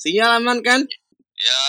Sinyal 0.00 0.40
aman 0.40 0.64
kan? 0.64 0.80
Ya, 1.36 1.64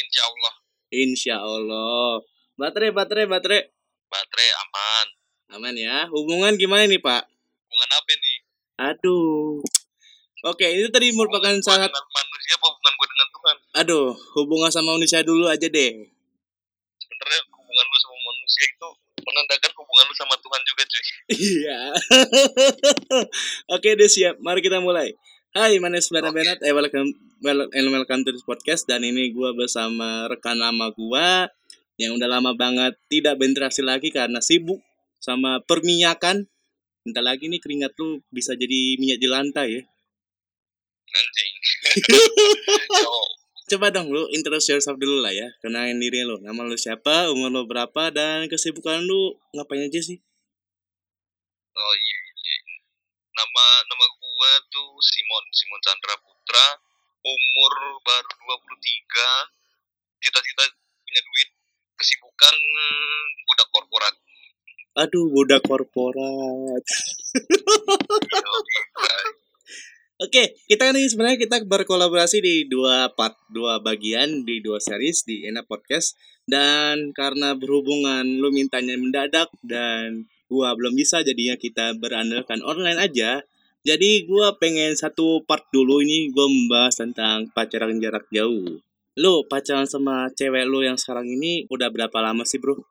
insya 0.00 0.22
Allah. 0.24 0.54
Insya 0.88 1.36
Allah. 1.36 2.24
Baterai, 2.56 2.88
baterai, 2.88 3.28
baterai. 3.28 3.68
Baterai 4.08 4.50
aman. 4.64 5.06
Aman 5.60 5.76
ya. 5.76 6.08
Hubungan 6.08 6.56
gimana 6.56 6.88
nih, 6.88 6.96
Pak? 6.96 7.28
Hubungan 7.28 7.90
apa 7.92 8.12
nih? 8.16 8.38
Aduh. 8.80 9.60
Oke, 10.48 10.64
itu 10.72 10.88
tadi 10.88 11.12
merupakan 11.12 11.52
Hubungan 11.52 11.60
salah 11.60 11.84
dengan 11.84 12.06
manusia 12.16 12.56
apa 12.56 12.64
hubungan 12.64 12.92
gue 12.96 13.08
dengan 13.12 13.28
Tuhan? 13.28 13.56
Aduh, 13.84 14.06
hubungan 14.40 14.70
sama 14.72 14.96
manusia 14.96 15.20
dulu 15.20 15.44
aja 15.44 15.68
deh. 15.68 15.92
Sebenarnya 16.96 17.40
hubungan 17.52 17.84
lu 17.92 17.98
sama 18.00 18.16
manusia 18.24 18.64
itu 18.72 18.88
menandakan 19.20 19.72
hubungan 19.76 20.04
lu 20.08 20.14
sama 20.16 20.34
Tuhan 20.40 20.60
juga 20.64 20.82
cuy. 20.88 21.04
Iya. 21.28 21.80
Oke 23.76 23.88
deh 24.00 24.08
siap. 24.08 24.40
Mari 24.40 24.64
kita 24.64 24.80
mulai. 24.80 25.12
Hai, 25.56 25.80
my 25.80 25.88
name 25.88 26.04
is 26.04 26.12
Bernard 26.12 26.36
Oke. 26.36 26.44
Bernard. 26.44 26.60
Eh, 26.60 26.74
welcome, 26.76 27.16
well, 27.40 27.64
and 27.72 27.88
welcome 27.88 28.20
to 28.20 28.28
this 28.28 28.44
podcast. 28.44 28.84
Dan 28.84 29.08
ini 29.08 29.32
gua 29.32 29.56
bersama 29.56 30.28
rekan 30.28 30.52
lama 30.52 30.92
gua 30.92 31.48
yang 31.96 32.12
udah 32.12 32.28
lama 32.28 32.52
banget 32.52 32.92
tidak 33.08 33.40
berinteraksi 33.40 33.80
lagi 33.80 34.12
karena 34.12 34.44
sibuk 34.44 34.84
sama 35.16 35.64
perminyakan. 35.64 36.44
Bentar 37.08 37.24
lagi 37.24 37.48
nih 37.48 37.56
keringat 37.56 37.96
lu 37.96 38.20
bisa 38.28 38.52
jadi 38.52 39.00
minyak 39.00 39.16
di 39.16 39.28
lantai 39.32 39.80
ya. 39.80 39.82
Yo, 43.00 43.16
Coba 43.72 43.88
dong 43.88 44.12
lu 44.12 44.28
introduce 44.36 44.68
yourself 44.68 45.00
dulu 45.00 45.24
lah 45.24 45.32
ya. 45.32 45.48
Kenalin 45.64 45.96
diri 45.96 46.20
lu. 46.20 46.36
Nama 46.44 46.68
lu 46.68 46.76
siapa, 46.76 47.32
umur 47.32 47.48
lu 47.48 47.64
berapa, 47.64 48.12
dan 48.12 48.44
kesibukan 48.52 49.00
lu 49.00 49.32
ngapain 49.56 49.88
aja 49.88 50.04
sih? 50.04 50.20
oh 51.80 51.94
iya, 51.96 52.18
iya. 52.44 52.56
Nama 53.32 53.64
nama 53.88 54.04
gua 54.36 54.52
tuh 54.68 55.00
Simon, 55.00 55.44
Simon 55.56 55.80
Chandra 55.80 56.14
Putra. 56.20 56.66
Umur 57.24 57.72
baru 58.04 58.36
23. 58.68 59.48
Cita-cita 60.20 60.64
punya 61.02 61.22
duit. 61.24 61.48
Kesibukan 61.96 62.54
budak 63.48 63.68
korporat. 63.72 64.14
Aduh, 65.00 65.32
budak 65.32 65.64
korporat. 65.64 66.84
Oke, 70.16 70.56
kita 70.64 70.96
nih 70.96 71.12
sebenarnya 71.12 71.36
kita 71.36 71.60
berkolaborasi 71.68 72.40
di 72.40 72.64
dua 72.64 73.12
part, 73.12 73.36
dua 73.52 73.84
bagian 73.84 74.48
di 74.48 74.64
dua 74.64 74.80
series 74.80 75.28
di 75.28 75.44
Enak 75.44 75.68
Podcast 75.68 76.16
dan 76.48 77.12
karena 77.12 77.52
berhubungan 77.52 78.24
lu 78.24 78.48
mintanya 78.48 78.96
mendadak 78.96 79.52
dan 79.60 80.24
gua 80.48 80.72
belum 80.72 80.96
bisa 80.96 81.20
jadinya 81.20 81.60
kita 81.60 82.00
berandalkan 82.00 82.64
online 82.64 82.96
aja. 82.96 83.44
Jadi 83.86 84.26
gua 84.26 84.58
pengen 84.58 84.98
satu 84.98 85.46
part 85.46 85.62
dulu 85.70 86.02
ini 86.02 86.34
gua 86.34 86.50
membahas 86.50 86.98
tentang 86.98 87.46
pacaran 87.54 88.02
jarak 88.02 88.26
jauh. 88.34 88.82
Lu 89.14 89.34
pacaran 89.46 89.86
sama 89.86 90.26
cewek 90.34 90.66
lu 90.66 90.82
yang 90.82 90.98
sekarang 90.98 91.30
ini 91.30 91.70
udah 91.70 91.86
berapa 91.94 92.18
lama 92.18 92.42
sih, 92.42 92.58
Bro? 92.58 92.82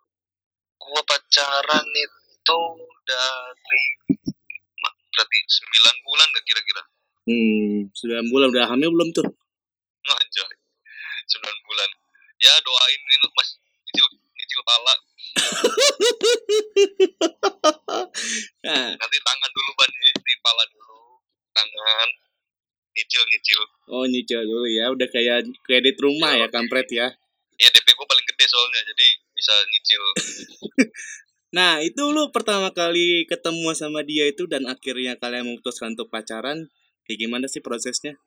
gua 0.79 1.01
pacaran 1.03 1.83
itu 1.91 2.59
dari 3.03 3.83
berarti 5.11 5.37
9 5.47 6.05
bulan 6.05 6.27
gak 6.29 6.45
kira-kira 6.45 6.83
Hmm, 7.25 7.89
9 7.89 8.31
bulan 8.31 8.47
udah 8.53 8.65
hamil 8.69 8.93
belum 8.93 9.09
tuh? 9.09 9.25
ngajar 10.05 10.47
9 11.25 11.65
bulan 11.65 11.89
ya 12.37 12.53
doain 12.61 13.01
ini 13.01 13.27
mas 13.33 13.49
nyicil 13.89 14.05
nyicil 14.37 14.61
pala 14.61 14.93
Nah, 18.65 18.87
nanti 18.97 19.17
tangan 19.21 19.51
dulu 19.51 19.69
ban 19.77 19.91
ini 19.91 20.11
di 20.15 20.35
pala 20.41 20.63
dulu. 20.71 21.19
Tangan. 21.53 22.09
Nyicil 22.95 23.23
nyicil 23.27 23.59
Oh 23.91 24.07
nyicil 24.07 24.39
dulu 24.47 24.65
ya, 24.71 24.87
udah 24.87 25.03
kayak 25.11 25.43
kredit 25.67 25.99
rumah 25.99 26.31
ya 26.39 26.47
kampret 26.47 26.87
ya. 26.89 27.11
ya 27.59 27.67
DP 27.71 27.87
gua 27.95 28.07
paling 28.07 28.23
gede 28.23 28.45
soalnya 28.47 28.81
jadi 28.83 29.07
bisa 29.35 29.53
nyicil 29.71 30.03
Nah 31.55 31.79
itu 31.79 32.03
lu 32.11 32.31
pertama 32.35 32.71
kali 32.71 33.23
ketemu 33.31 33.71
sama 33.75 34.03
dia 34.03 34.27
itu 34.27 34.43
dan 34.43 34.67
akhirnya 34.67 35.15
kalian 35.15 35.47
memutuskan 35.47 35.95
untuk 35.95 36.11
pacaran, 36.11 36.67
kayak 37.07 37.19
gimana 37.19 37.47
sih 37.47 37.63
prosesnya? 37.63 38.19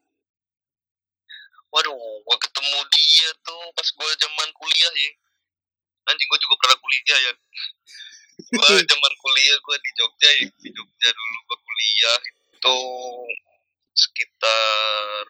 waduh 1.68 1.92
gua 2.24 2.36
ketemu 2.40 2.78
dia 2.88 3.28
tuh 3.44 3.64
pas 3.76 3.88
gua 3.92 4.08
zaman 4.16 4.48
kuliah 4.56 4.92
ya 4.96 5.12
anjing 6.08 6.28
gua 6.28 6.40
juga 6.40 6.54
pernah 6.64 6.78
kuliah 6.80 7.18
ya. 7.20 7.32
Gua 8.54 8.68
zaman 8.90 9.12
kuliah 9.20 9.56
gua 9.64 9.76
di 9.80 9.90
Jogja 9.96 10.30
ya 10.40 10.46
di 10.48 10.68
Jogja 10.72 11.08
dulu 11.12 11.36
gua 11.48 11.58
kuliah 11.60 12.18
itu 12.58 12.76
sekitar 13.98 15.24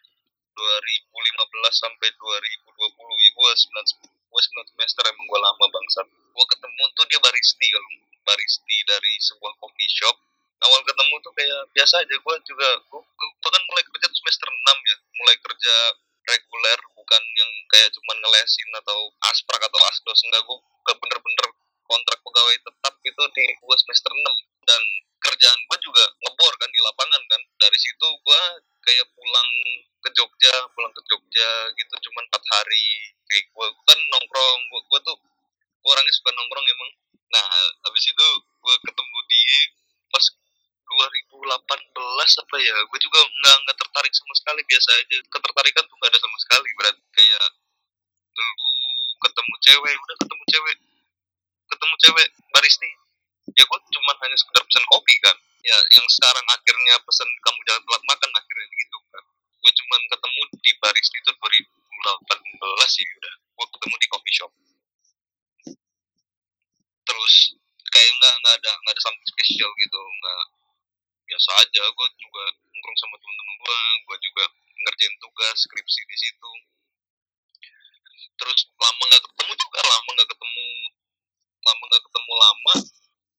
2015 0.59 1.83
sampai 1.83 2.09
2020 2.11 3.25
ya 3.25 3.31
gua 3.35 3.51
9 3.55 4.31
gua 4.31 4.41
9 4.43 4.71
semester 4.75 5.03
emang 5.11 5.27
gua 5.27 5.41
lama 5.43 5.65
bangsat. 5.71 6.07
Gua 6.35 6.47
ketemu 6.47 6.83
tuh 6.95 7.05
dia 7.11 7.21
baristi 7.23 7.67
kalau 7.71 7.91
baristi 8.23 8.77
dari 8.87 9.13
sebuah 9.23 9.53
coffee 9.59 9.91
shop. 9.99 10.17
Awal 10.59 10.83
ketemu 10.83 11.15
tuh 11.23 11.33
kayak 11.39 11.61
biasa 11.71 12.03
aja 12.03 12.15
gua 12.23 12.35
juga 12.43 12.69
gua, 12.91 13.01
gua 13.03 13.51
kan 13.51 13.63
mulai 13.67 13.83
kerja 13.87 14.07
tuh 14.11 14.19
semester 14.19 14.49
6 14.51 14.91
ya 14.91 14.97
mulai 15.19 15.37
kerja 15.39 15.75
reguler 16.29 16.79
bukan 17.09 17.25
yang 17.41 17.51
kayak 17.73 17.89
cuman 17.97 18.21
ngelesin 18.21 18.69
atau 18.85 19.09
asprak 19.33 19.57
atau 19.65 19.81
asdos 19.89 20.21
enggak 20.29 20.45
gua 20.45 20.61
ke 20.61 20.93
bener-bener 20.93 21.49
kontrak 21.89 22.21
pegawai 22.21 22.57
tetap 22.61 22.93
gitu 23.01 23.23
di 23.33 23.45
gua 23.65 23.81
semester 23.81 24.13
6 24.13 24.69
dan 24.69 24.83
kerjaan 25.25 25.57
gua 25.73 25.81
juga 25.81 26.05
ngebor 26.05 26.53
kan 26.61 26.69
di 26.69 26.81
lapangan 26.85 27.23
kan. 27.33 27.41
Dari 27.57 27.79
situ 27.81 28.07
gua 28.29 28.61
kayak 28.85 29.09
pulang 29.17 29.51
ke 30.05 30.09
Jogja 30.21 30.53
pulang 30.77 30.93
ke 30.93 31.01
Jogja 31.09 31.49
gitu 31.81 31.95
cuman 31.97 32.29
empat 32.29 32.45
hari. 32.45 33.17
Kayak 33.25 33.57
gua 33.57 33.73
kan 33.89 33.97
nongkrong 34.13 34.61
gua, 34.69 34.81
gua 34.93 35.01
tuh 35.01 35.17
gua 35.81 35.97
orangnya 35.97 36.13
suka 36.13 36.29
nongkrong 36.37 36.67
emang. 36.69 36.93
Nah 37.33 37.49
habis 37.89 38.05
itu 38.05 38.27
gua 38.61 38.77
ketemu 38.85 39.19
dia 39.33 39.61
pas 40.13 40.25
2018 40.89 42.41
apa 42.45 42.57
ya 42.65 42.77
gue 42.81 42.99
juga 43.05 43.21
nggak 43.21 43.57
nggak 43.61 43.77
tertarik 43.77 44.13
sama 44.13 44.35
sekali 44.37 44.61
biasa 44.65 44.91
aja. 44.93 45.17
Ketertarikan 45.25 45.85
tuh 45.85 45.97
nggak 46.01 46.11
ada 46.13 46.21
sama 46.21 46.37
sekali 46.41 46.69
berarti 46.81 47.03
kayak 47.19 47.49
lu 48.39 48.73
ketemu 49.19 49.55
cewek 49.67 49.95
udah 49.99 50.17
ketemu 50.23 50.45
cewek 50.55 50.77
ketemu 51.69 51.95
cewek 52.07 52.29
baristi 52.55 52.91
ya 53.59 53.65
gue 53.67 53.79
cuma 53.91 54.13
hanya 54.23 54.37
sekedar 54.39 54.63
pesan 54.63 54.87
kopi 54.87 55.15
kan 55.27 55.37
ya 55.67 55.77
yang 55.91 56.07
sekarang 56.07 56.47
akhirnya 56.47 56.95
pesan 57.03 57.29
kamu 57.43 57.59
jangan 57.67 57.83
telat 57.83 58.05
makan 58.07 58.31
akhirnya 58.39 58.67
gitu 58.71 58.99
kan 59.11 59.25
gue 59.59 59.73
cuma 59.83 59.95
ketemu 60.07 60.43
di 60.63 60.73
baristi 60.79 61.17
itu 61.19 61.31
2018 61.35 62.95
sih 62.95 63.07
udah 63.19 63.35
gue 63.59 63.67
ketemu 63.75 63.95
di 63.99 64.07
coffee 64.07 64.37
shop 64.39 64.53
terus 67.03 67.35
kayak 67.91 68.11
nggak 68.23 68.35
nggak 68.39 68.55
ada 68.63 68.73
nggak 68.87 68.95
ada 68.95 69.03
something 69.03 69.27
spesial 69.27 69.71
gitu 69.83 69.99
nggak 69.99 70.43
biasa 71.27 71.51
aja 71.67 71.83
gue 71.91 72.09
juga 72.23 72.45
nongkrong 72.71 72.99
sama 73.03 73.17
temen-temen 73.19 73.57
gue 73.59 73.79
gue 74.07 74.17
juga 74.23 74.45
ngerjain 74.79 75.15
tugas 75.19 75.57
skripsi 75.67 76.01
di 76.07 76.17
situ 76.17 76.53
terus 78.39 78.61
lama 78.79 79.03
nggak 79.11 79.23
ketemu 79.27 79.53
juga 79.59 79.79
lama 79.83 80.09
nggak 80.15 80.31
ketemu 80.31 80.67
lama 81.67 81.83
nggak 81.91 82.03
ketemu 82.07 82.33
lama 82.39 82.75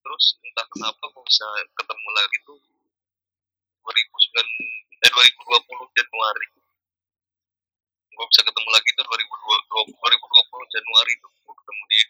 terus 0.04 0.26
entah 0.44 0.68
kenapa 0.76 1.04
gue 1.08 1.24
bisa 1.24 1.48
ketemu 1.72 2.08
lagi 2.12 2.38
tuh 2.44 2.60
2009 3.88 5.08
eh 5.08 5.10
2020 5.10 5.98
Januari 5.98 6.48
gue 8.12 8.26
bisa 8.28 8.42
ketemu 8.44 8.70
lagi 8.70 8.90
tuh 9.00 9.06
2020 9.08 9.98
2020 9.98 10.76
Januari 10.76 11.14
tuh 11.24 11.32
gue 11.32 11.56
ketemu 11.64 11.84
dia 11.88 12.08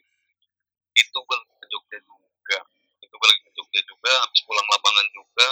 itu 1.00 1.18
gue 1.22 1.36
lagi 1.38 1.54
ke 1.62 1.66
Jogja 1.70 1.98
juga 2.02 2.60
itu 3.06 3.14
gue 3.14 3.28
lagi 3.30 3.42
ke 3.46 3.52
Jogja 3.54 3.82
juga 3.86 4.12
habis 4.26 4.42
pulang 4.50 4.68
lapangan 4.68 5.08
juga 5.14 5.50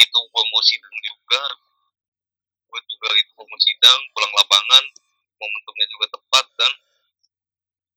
itu 0.00 0.18
gue 0.18 0.42
mau 0.48 0.62
sidang 0.64 0.96
juga 1.04 1.42
gue 2.72 2.80
juga 2.88 3.08
itu 3.20 3.30
gue 3.36 3.44
mau 3.44 3.60
sidang 3.60 4.00
pulang 4.16 4.32
lapangan 4.32 4.84
momentumnya 5.42 5.86
juga 5.90 6.06
tepat 6.16 6.46
dan 6.56 6.72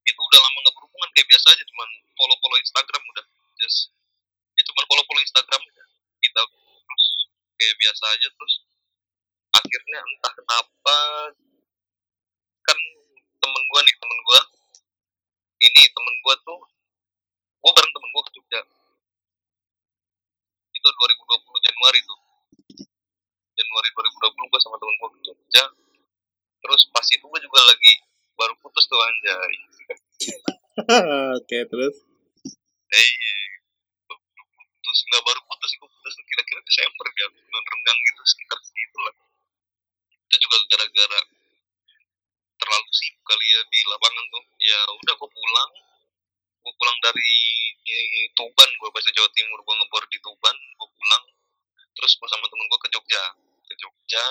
itu 0.06 0.20
udah 0.22 0.40
lama 0.42 0.58
nggak 0.62 0.76
berhubungan 0.78 1.10
kayak 1.14 1.28
biasa 1.30 1.48
aja 1.54 1.64
cuman 1.66 1.90
follow 2.18 2.38
follow 2.42 2.58
Instagram 2.62 3.02
udah 3.14 3.26
just 3.62 3.80
ya 4.56 4.64
cuman 4.66 4.84
follow 4.90 5.04
follow 5.06 5.22
Instagram 5.22 5.62
aja 5.62 5.84
kita 6.22 6.42
terus 6.86 7.06
kayak 7.58 7.74
biasa 7.86 8.04
aja 8.18 8.28
terus 8.34 8.54
akhirnya 9.54 10.00
entah 10.02 10.34
kenapa 10.34 10.98
kan 12.66 12.78
temen 13.38 13.64
gue 13.70 13.80
nih 13.86 13.96
temen 14.02 14.20
gue 14.26 14.40
ini 15.70 15.82
temen 15.94 16.16
gue 16.26 16.36
tuh 16.42 16.60
gue 17.66 17.72
bareng 17.74 17.94
temen 17.98 18.10
gue 18.14 18.24
ke 18.30 18.32
Jogja. 18.38 18.62
Itu 20.70 20.86
2020 20.86 21.66
Januari 21.66 22.00
tuh. 22.06 22.20
Januari 23.58 23.90
2020 23.90 24.52
gue 24.54 24.60
sama 24.62 24.78
temen 24.78 24.96
gue 25.02 25.10
ke 25.18 25.20
Jogja. 25.26 25.66
Terus 26.62 26.82
pas 26.94 27.06
itu 27.10 27.26
gue 27.26 27.40
juga 27.42 27.60
lagi 27.66 27.94
baru 28.38 28.54
putus 28.62 28.86
tuh 28.86 29.02
anjay. 29.02 29.54
Oke 31.42 31.58
terus. 31.66 31.98
eh 32.86 33.12
putus 34.06 34.98
nggak 35.10 35.24
baru 35.26 35.42
putus 35.50 35.72
gue 35.74 35.90
putus 35.90 36.14
tuh 36.14 36.26
kira-kira 36.30 36.62
Desember 36.62 37.06
dia 37.18 37.28
bulan 37.34 37.64
renggang 37.66 38.00
gitu 38.14 38.22
sekitar 38.30 38.60
segitu 38.62 38.98
lah 39.02 39.16
itu 40.26 40.36
juga 40.38 40.58
gara-gara 40.96 41.22
terlalu 42.56 42.90
sibuk 42.96 43.24
kali 43.28 43.46
ya 43.52 43.62
di 43.68 43.80
lapangan 43.92 44.26
tuh. 44.32 44.46
Ya 44.64 44.80
udah 44.96 45.14
gue 45.20 45.30
pulang. 45.30 45.72
Gue 46.64 46.74
pulang 46.80 46.98
dari 47.04 47.36
di 47.86 48.26
Tuban 48.34 48.70
gue 48.80 48.90
bahasa 48.90 49.12
Jawa 49.12 49.30
Timur 49.36 49.60
gue 49.62 49.76
ngebor 49.76 50.04
di 50.08 50.18
Tuban 50.24 50.56
gue 50.56 50.90
pulang. 50.90 51.24
Terus 52.00 52.12
gue 52.16 52.28
sama 52.32 52.48
temen 52.48 52.66
gue 52.72 52.80
ke 52.80 52.90
Jogja. 52.96 53.24
Ke 53.68 53.74
Jogja 53.76 54.24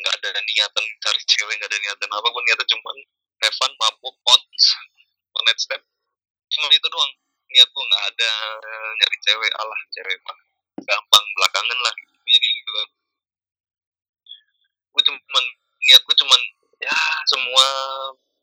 nggak 0.00 0.14
ada 0.16 0.40
niatan 0.40 0.84
cari 1.04 1.20
cewek 1.28 1.54
nggak 1.60 1.68
ada 1.68 1.78
niatan 1.84 2.08
apa. 2.08 2.26
Gue 2.32 2.42
niatan 2.48 2.66
cuman 2.66 2.96
Evan 3.44 3.72
mabuk 3.76 4.16
ons. 4.24 4.64
One 5.36 5.52
stand 5.60 5.84
cuma 6.50 6.66
itu 6.72 6.88
doang. 6.88 7.12
Niat 7.52 7.68
gue 7.68 7.84
nggak 7.84 8.04
ada 8.08 8.32
nyari 8.96 9.16
cewek. 9.20 9.52
Alah 9.52 9.80
cewek 9.92 10.16
mah 10.24 10.38
gampang 10.80 11.24
belakangan 11.36 11.78
lah. 11.84 11.94
Ya 12.24 12.38
gitu 12.40 12.70
kan. 12.72 12.88
Gue 14.90 15.02
gue 15.06 15.44
cuman 16.20 16.40
ya 16.80 16.96
semua 17.28 17.66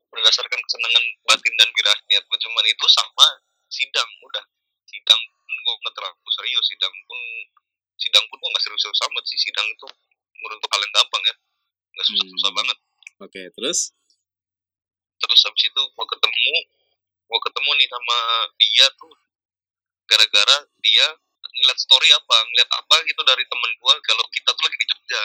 berdasarkan 0.09 0.59
kesenangan 0.65 1.03
batin 1.29 1.53
dan 1.59 1.69
birahi 1.73 2.03
niat 2.09 2.23
gue 2.25 2.39
cuman 2.41 2.63
itu 2.65 2.85
sama 2.89 3.27
sidang 3.69 4.09
udah. 4.23 4.45
Sidang 4.87 5.21
pun 5.29 5.51
gue 5.51 5.73
nggak 5.83 5.93
terlalu 5.93 6.29
serius 6.33 6.65
sidang 6.71 6.93
pun 7.05 7.19
sidang 7.97 8.23
pun 8.29 8.37
gue 8.39 8.49
nggak 8.49 8.63
serius-serius 8.65 9.01
amat 9.09 9.23
sih. 9.27 9.39
Sidang 9.39 9.67
itu 9.67 9.87
menurut 10.41 10.57
gue 10.63 10.71
paling 10.71 10.91
gampang 10.95 11.23
ya. 11.27 11.35
Nggak 11.93 12.05
susah-susah 12.13 12.49
Hmm. 12.51 12.57
banget. 12.63 12.77
Oke, 13.21 13.41
terus? 13.53 13.93
terus 15.17 15.41
habis 15.49 15.65
itu 15.65 15.81
gue 15.81 16.05
ketemu 16.13 16.53
gue 17.27 17.39
ketemu 17.41 17.69
nih 17.73 17.87
sama 17.89 18.17
dia 18.61 18.87
tuh. 19.01 19.13
Gara-gara 20.07 20.57
dia 20.79 21.05
ngeliat 21.57 21.79
story 21.81 22.09
apa 22.13 22.37
ngeliat 22.53 22.69
apa 22.69 22.95
gitu 23.09 23.21
dari 23.25 23.41
temen 23.49 23.71
gue 23.81 23.93
kalau 24.05 24.25
kita 24.29 24.49
tuh 24.53 24.61
lagi 24.61 24.77
di 24.77 24.87
Jogja 24.87 25.21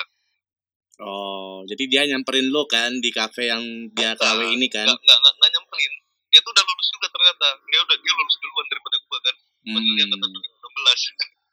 Oh, 1.03 1.67
jadi 1.67 1.85
dia 1.87 2.03
nyamperin 2.07 2.49
lo 2.49 2.65
kan 2.65 2.95
di 2.97 3.11
kafe 3.11 3.51
yang 3.51 3.63
dia. 3.91 4.15
KW 4.15 4.55
ini 4.55 4.67
kan? 4.67 4.87
nggak 4.87 4.97
nggak 4.97 5.19
nggak 5.19 5.35
nggak 5.35 5.51
nyamperin 5.53 5.93
dia 6.33 6.41
tuh 6.41 6.49
udah 6.49 6.65
lulus 6.65 6.89
juga 6.91 7.07
ternyata 7.11 7.47
dia 7.67 7.81
udah 7.83 7.97
dia 7.99 8.13
lulus 8.15 8.37
duluan 8.39 8.67
daripada 8.67 8.97
gue 8.97 9.19
kan 9.21 9.37
padahal 9.69 9.93
dia 9.93 10.05
angkatan 10.07 10.29
Hmm. 10.33 10.43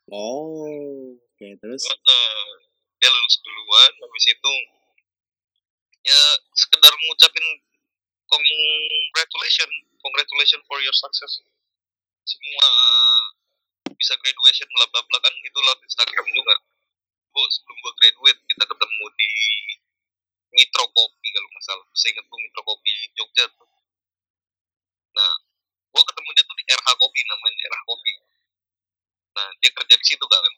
2016 0.08 0.10
Oh, 0.10 1.14
oke, 1.14 1.48
terus? 1.60 1.82
Heeh. 1.84 2.48
dia 2.96 3.10
lulus 3.10 3.36
duluan 3.40 3.92
habis 3.98 4.26
itu 4.28 4.54
ya 6.02 6.22
sekedar 6.54 6.94
ngucapin 6.96 7.46
congratulation 8.26 9.70
congratulation 10.00 10.60
for 10.64 10.80
your 10.80 10.94
success 10.94 11.44
semua 12.24 12.70
bisa 13.92 14.14
graduation 14.16 14.68
bla 14.70 14.86
bla 14.90 15.02
bla 15.02 15.20
kan 15.20 15.34
itu 15.36 15.58
lewat 15.60 15.80
Instagram 15.82 16.26
juga 16.30 16.56
gue 17.40 17.48
sebelum 17.56 17.78
gue 17.80 17.94
graduate 18.04 18.40
kita 18.52 18.64
ketemu 18.68 19.06
di 19.16 19.32
Mitro 20.52 20.86
Kopi 20.92 21.28
kalau 21.32 21.48
nggak 21.56 21.64
salah. 21.64 21.88
Saya 21.96 22.10
ingat 22.20 22.26
gue 22.28 22.40
Mitro 22.44 22.62
Kopi 22.68 22.92
Jogja 23.16 23.48
tuh. 23.56 23.70
Nah 25.16 25.32
gue 25.88 26.04
ketemu 26.04 26.30
dia 26.36 26.44
tuh 26.44 26.58
di 26.60 26.66
RH 26.68 26.90
Kopi 27.00 27.20
namanya 27.32 27.64
RH 27.72 27.84
Kopi. 27.88 28.14
Nah 29.40 29.48
dia 29.64 29.72
kerja 29.72 29.96
di 29.96 30.06
situ 30.06 30.26
kan. 30.28 30.54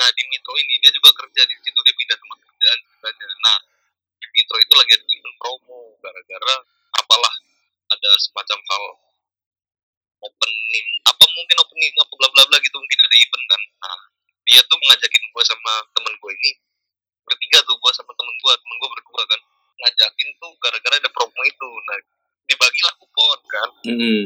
Nah 0.00 0.08
di 0.16 0.22
Mitro 0.32 0.52
ini 0.56 0.80
dia 0.80 0.90
juga 0.96 1.12
kerja 1.12 1.42
di 1.44 1.54
situ. 1.60 1.78
Dia 1.84 1.92
pindah 1.92 2.16
tempat 2.16 2.38
kerjaan 2.40 2.78
ceritanya. 2.88 3.26
Nah 3.44 3.58
di 4.16 4.26
Mitro 4.32 4.56
itu 4.64 4.72
lagi 4.80 4.92
ada 4.96 5.04
event 5.12 5.36
promo 5.36 5.80
gara-gara 6.00 6.56
apalah 7.04 7.34
ada 7.92 8.10
semacam 8.16 8.58
hal 8.64 8.84
opening 10.24 10.88
apa 11.04 11.24
mungkin 11.36 11.56
opening 11.60 11.92
apa 12.00 12.12
bla 12.16 12.28
bla 12.32 12.42
bla 12.48 12.56
gitu 12.64 12.76
mungkin 12.80 13.00
ada 13.04 13.16
event 13.20 13.44
kan. 13.44 13.62
Nah 13.84 14.00
dia 14.52 14.60
tuh 14.68 14.76
ngajakin 14.76 15.22
gue 15.32 15.44
sama 15.48 15.72
temen 15.96 16.12
gue 16.12 16.32
ini 16.44 16.52
bertiga 17.24 17.58
tuh 17.64 17.76
gue 17.80 17.92
sama 17.96 18.12
temen 18.12 18.34
gue 18.36 18.52
temen 18.52 18.76
gue 18.76 18.90
berdua 18.92 19.22
kan. 19.24 19.40
Ngajakin 19.80 20.28
tuh 20.36 20.52
gara-gara 20.60 20.94
ada 21.00 21.08
promo 21.08 21.40
itu. 21.48 21.70
Nah 21.88 21.98
dibagilah 22.52 22.94
kupon 23.00 23.40
kan. 23.48 23.68
Hmm. 23.88 24.24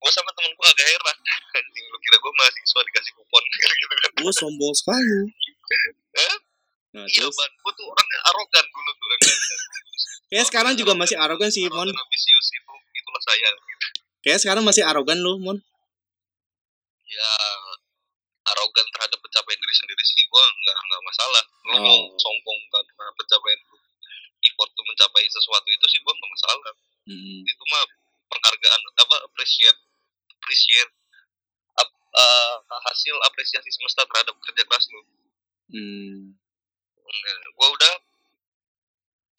gue 0.00 0.10
sama 0.16 0.32
temen 0.34 0.50
gue 0.50 0.66
agak 0.66 0.86
heran. 0.90 1.16
Anjing 1.60 1.86
lu 1.86 1.98
kira 2.02 2.16
gue 2.18 2.32
mahasiswa 2.34 2.80
dikasih 2.82 3.12
kupon? 3.14 3.42
Gitu 3.78 3.94
kan. 3.94 4.10
Gue 4.18 4.32
sombong 4.34 4.74
sekali. 4.74 5.30
Nah, 6.90 7.06
iya 7.06 7.22
terus? 7.22 7.38
ban 7.38 7.52
gue 7.54 7.72
tuh 7.78 7.86
orangnya 7.86 8.18
arogan 8.34 8.64
dulu 8.66 8.90
tuh. 8.98 9.08
Kayak 10.30 10.46
sekarang 10.50 10.74
juga 10.74 10.92
masih 10.98 11.16
arogan 11.18 11.50
sih, 11.50 11.66
Mon. 11.70 11.86
ambisius 11.86 12.48
itu. 12.50 12.74
Itulah 12.98 13.22
saya 13.22 13.48
Kayak 14.26 14.40
sekarang 14.42 14.62
masih 14.66 14.82
arogan 14.82 15.18
lo, 15.22 15.38
Mon. 15.38 15.58
ya 17.10 17.30
arogan 18.80 18.96
terhadap 18.96 19.18
pencapaian 19.20 19.60
diri 19.60 19.74
sendiri 19.76 20.02
sih 20.02 20.24
gue 20.24 20.44
nggak 20.56 20.76
nggak 20.80 21.02
masalah 21.04 21.42
lu 21.62 21.70
Oh. 21.70 21.80
mau 21.80 22.00
sombong 22.16 22.60
karena 22.72 23.12
pencapaian 23.14 23.60
lu 23.62 23.76
effort 24.40 24.70
tuh 24.72 24.84
mencapai 24.84 25.24
sesuatu 25.28 25.68
itu 25.68 25.86
sih 25.86 26.00
gue 26.00 26.12
nggak 26.12 26.32
masalah 26.32 26.72
Hmm. 27.04 27.40
itu 27.42 27.64
mah 27.66 27.84
penghargaan 28.26 28.80
apa 28.96 29.16
appreciate 29.24 29.78
appreciate 30.30 30.92
ap- 31.76 32.00
eh, 32.14 32.56
hasil 32.88 33.16
apresiasi 33.22 33.68
semesta 33.68 34.04
terhadap 34.06 34.32
kerja 34.38 34.64
keras 34.64 34.88
lu 34.88 35.00
Hmm. 35.70 36.40
gue 37.50 37.68
udah 37.70 37.94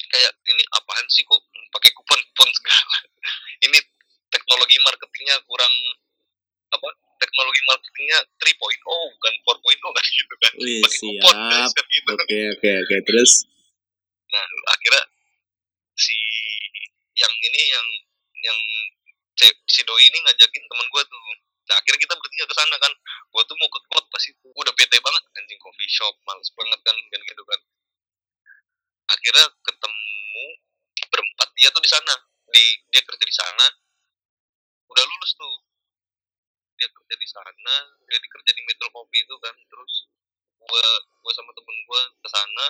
kayak 0.03 0.33
ini 0.45 0.63
apaan 0.71 1.07
sih 1.07 1.23
kok 1.23 1.39
pakai 1.71 1.89
kupon 1.95 2.19
kupon 2.29 2.49
segala 2.51 2.95
ini 3.65 3.79
teknologi 4.29 4.77
marketingnya 4.81 5.39
kurang 5.43 5.71
apa 6.69 6.87
teknologi 7.21 7.61
marketingnya 7.69 8.19
3.0 8.41 9.13
bukan 9.13 9.33
4.0 9.45 9.95
kan? 9.95 10.05
Gitu 10.17 10.35
kan? 10.41 10.51
Wih, 10.57 10.81
pakai 10.81 10.97
kupon 10.97 11.35
guys, 11.53 11.71
kan 11.77 11.85
gitu 11.85 12.11
Oke, 12.17 12.39
oke, 12.57 12.71
oke. 12.85 12.95
Terus? 13.05 13.31
nah 14.31 14.47
akhirnya 14.71 15.03
si 15.99 16.15
yang 17.19 17.33
ini 17.35 17.61
yang 17.67 17.87
yang 18.47 18.59
si 19.67 19.81
doi 19.83 20.03
ini 20.07 20.17
ngajakin 20.23 20.63
teman 20.65 20.87
gue 20.87 21.03
tuh. 21.03 21.21
Nah 21.67 21.75
akhirnya 21.77 21.99
kita 21.99 22.15
bertiga 22.15 22.45
ke 22.47 22.55
sana 22.55 22.75
kan. 22.79 22.93
Gue 23.31 23.43
tuh 23.43 23.55
mau 23.59 23.67
ke 23.67 23.79
klub 23.91 24.05
pas 24.07 24.23
itu. 24.23 24.45
Gua 24.51 24.63
udah 24.63 24.75
bete 24.75 24.97
banget 25.03 25.23
anjing 25.35 25.59
coffee 25.59 25.91
shop 25.91 26.15
males 26.23 26.49
banget 26.55 26.79
kan 26.83 26.95
kan 26.95 27.21
gitu 27.27 27.43
kan. 27.43 27.59
Akhirnya 29.11 29.45
ketemu 29.51 30.45
berempat 31.11 31.49
dia 31.59 31.69
tuh 31.75 31.83
di 31.83 31.91
sana. 31.91 32.15
Di 32.51 32.63
dia 32.91 33.01
kerja 33.03 33.25
di 33.27 33.35
sana. 33.35 33.65
Udah 34.91 35.03
lulus 35.03 35.31
tuh 35.35 35.70
dia 36.81 36.89
kerja 36.89 37.13
di 37.13 37.27
sana 37.29 37.77
dia 38.09 38.17
kerja 38.17 38.51
di 38.57 38.61
Metro 38.65 38.89
Kopi 38.89 39.21
itu 39.21 39.35
kan 39.37 39.53
terus 39.53 40.09
gua 40.57 40.87
gua 41.21 41.31
sama 41.37 41.53
temen 41.53 41.77
gua 41.85 42.01
ke 42.17 42.29
sana. 42.33 42.67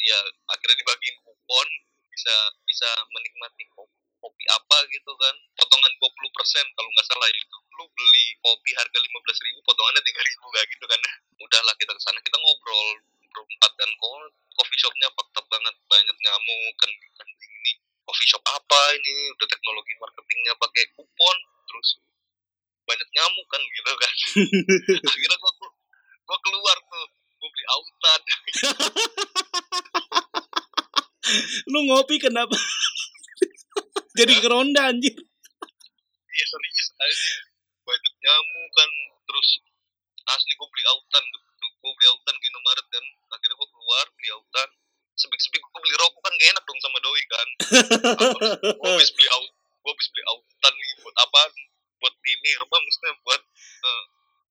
Ya 0.00 0.18
akhirnya 0.48 0.76
dibagiin 0.80 1.16
kupon 1.24 1.68
bisa 2.08 2.36
bisa 2.64 2.88
menikmati 3.12 3.64
kopi, 3.72 3.96
kopi 4.20 4.44
apa 4.48 4.76
gitu 4.92 5.12
kan. 5.20 5.36
Potongan 5.56 5.92
20% 6.00 6.76
kalau 6.76 6.88
nggak 6.88 7.08
salah 7.08 7.28
itu. 7.28 7.56
Lu 7.76 7.84
beli 7.92 8.26
kopi 8.40 8.70
harga 8.76 8.98
15.000 8.98 9.48
ribu 9.48 9.60
potongannya 9.64 10.02
3.000 10.04 10.20
ribu 10.20 10.46
kayak 10.52 10.68
gitu 10.72 10.84
kan. 10.88 11.00
Udahlah 11.44 11.74
kita 11.76 11.92
ke 11.92 12.00
sana 12.00 12.18
kita 12.20 12.36
ngobrol 12.36 12.88
berempat 13.30 13.72
dan 13.78 13.90
kok 13.94 14.12
coffee 14.58 14.80
shopnya 14.82 15.08
fakta 15.14 15.40
banget 15.46 15.74
banyak 15.86 16.16
nyamuk 16.18 16.74
kan 16.76 16.90
kan 17.14 17.28
ini 17.28 17.72
coffee 18.04 18.28
shop 18.28 18.42
apa 18.48 18.80
ini? 19.00 19.32
Udah 19.38 19.48
teknologi 19.48 19.92
marketingnya 19.96 20.52
pakai 20.60 20.84
kupon 20.98 21.36
terus 21.70 21.88
nyamuk 23.20 23.46
kan 23.52 23.60
gitu 23.60 23.92
kan. 24.00 24.14
Akhirnya 25.12 25.36
gua 25.36 25.52
gua 26.24 26.38
keluar 26.40 26.76
tuh 26.80 27.04
gua 27.36 27.48
beli 27.52 27.66
autan. 27.68 28.20
Lu 31.68 31.78
ngopi 31.84 32.16
kenapa? 32.16 32.56
Jadi 34.16 34.32
keronda 34.40 34.88
anjir. 34.88 35.14
iya 36.30 36.44
serius 36.46 36.88
banyak 37.84 38.14
nyamuk 38.22 38.70
kan 38.72 38.90
terus 39.28 39.48
asli 40.30 40.52
gue 40.54 40.68
beli 40.70 40.84
autan 40.86 41.24
gue 41.80 41.92
beli 41.96 42.06
autan 42.12 42.34
di 42.36 42.46
Indomaret 42.48 42.86
kan. 42.92 43.04
Akhirnya 43.32 43.56
gue 43.56 43.68
keluar 43.72 44.06
beli 44.16 44.28
autan. 44.36 44.68
Sebik-sebik 45.16 45.60
gue 45.64 45.80
beli 45.80 45.96
rokok 45.96 46.20
kan 46.24 46.32
gak 46.36 46.48
enak 46.52 46.64
dong 46.64 46.80
sama 46.80 46.98
doi 47.04 47.22
kan. 47.28 47.48
Gue 48.80 48.88
habis 48.88 49.12
beli 49.12 49.28
aut 49.36 49.52
gue 49.80 49.90
habis 49.96 50.08
beli 50.12 50.24
autan 50.28 50.72
nih 50.76 50.92
buat 51.00 51.16
apa 51.24 51.42
buat 52.00 52.14
ini 52.20 52.50
apa 52.60 52.74
maksudnya 52.76 53.12
buat 53.24 53.42
eh, 53.80 54.04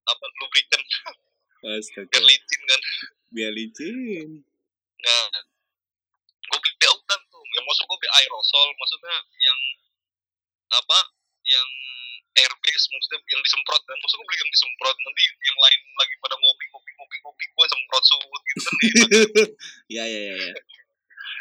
apa 0.10 0.26
lubrikan 0.42 0.82
Astaga. 1.70 2.10
biar 2.10 2.24
licin 2.26 2.62
kan? 2.66 2.82
Biar 3.30 3.52
licin. 3.54 4.30
nah 5.00 5.26
gue 6.50 6.60
beli 6.60 6.86
autan 6.88 7.20
tuh. 7.30 7.44
Ya 7.54 7.62
maksud 7.62 7.84
gue 7.86 7.98
beli 7.98 8.12
aerosol 8.18 8.68
maksudnya 8.76 9.16
yang 9.38 9.60
apa? 10.72 11.00
Yang 11.46 11.70
airbase 12.36 12.86
maksudnya 12.90 13.20
yang 13.26 13.42
disemprot 13.42 13.82
kan? 13.84 13.98
Maksud 13.98 14.16
gue 14.18 14.28
beli 14.28 14.40
yang 14.42 14.52
disemprot 14.52 14.98
nanti 14.98 15.24
yang 15.30 15.58
lain 15.60 15.80
lagi 15.96 16.14
pada 16.20 16.36
ngopi 16.36 16.66
ngopi 16.70 16.92
ngopi 16.98 17.16
ngopi 17.22 17.44
gue 17.46 17.66
semprot 17.70 18.04
suut 18.06 18.42
gitu 18.46 18.60
kan. 18.66 18.76
Ya, 19.96 20.04
ya, 20.06 20.22
ya, 20.30 20.36
ya. 20.38 20.54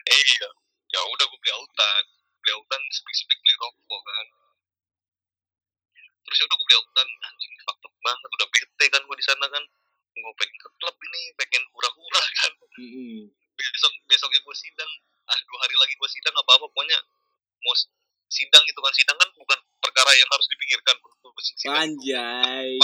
eh 0.09 0.21
iya 0.25 0.49
ya 0.89 1.01
udah 1.05 1.25
gue 1.29 1.39
beli 1.39 1.53
autan 1.53 2.05
beli 2.41 2.53
autan 2.57 2.81
sepik 2.89 3.13
sepik 3.13 3.37
beli 3.45 3.55
rokok 3.61 4.01
kan 4.01 4.27
terus 6.25 6.37
ya 6.41 6.45
udah 6.49 6.57
gue 6.57 6.67
beli 6.69 6.77
autan 6.81 7.09
anjing 7.29 7.53
fakta 7.65 7.89
banget 8.01 8.29
udah 8.33 8.49
bete 8.49 8.85
kan 8.89 9.01
gue 9.05 9.17
di 9.17 9.25
sana 9.25 9.47
kan 9.49 9.65
gue 10.19 10.33
pengen 10.41 10.57
ke 10.59 10.69
klub 10.81 10.97
ini 10.99 11.23
pengen 11.37 11.63
hura-hura 11.77 12.23
kan 12.41 12.53
Mm-mm. 12.81 13.29
besok 13.55 13.93
besoknya 14.09 14.41
gue 14.41 14.57
sidang 14.57 14.91
ah 15.29 15.39
dua 15.45 15.59
hari 15.61 15.77
lagi 15.77 15.93
gue 15.93 16.09
sidang 16.09 16.35
apa 16.35 16.51
apa 16.57 16.67
pokoknya 16.73 16.99
mau 17.63 17.75
s- 17.77 17.93
sidang 18.29 18.65
itu 18.65 18.81
kan 18.81 18.93
sidang 18.97 19.17
kan 19.21 19.29
bukan 19.37 19.59
perkara 19.81 20.13
yang 20.17 20.29
harus 20.33 20.49
dipikirkan 20.49 20.97
sidang 20.97 21.33
Anjay. 21.69 22.81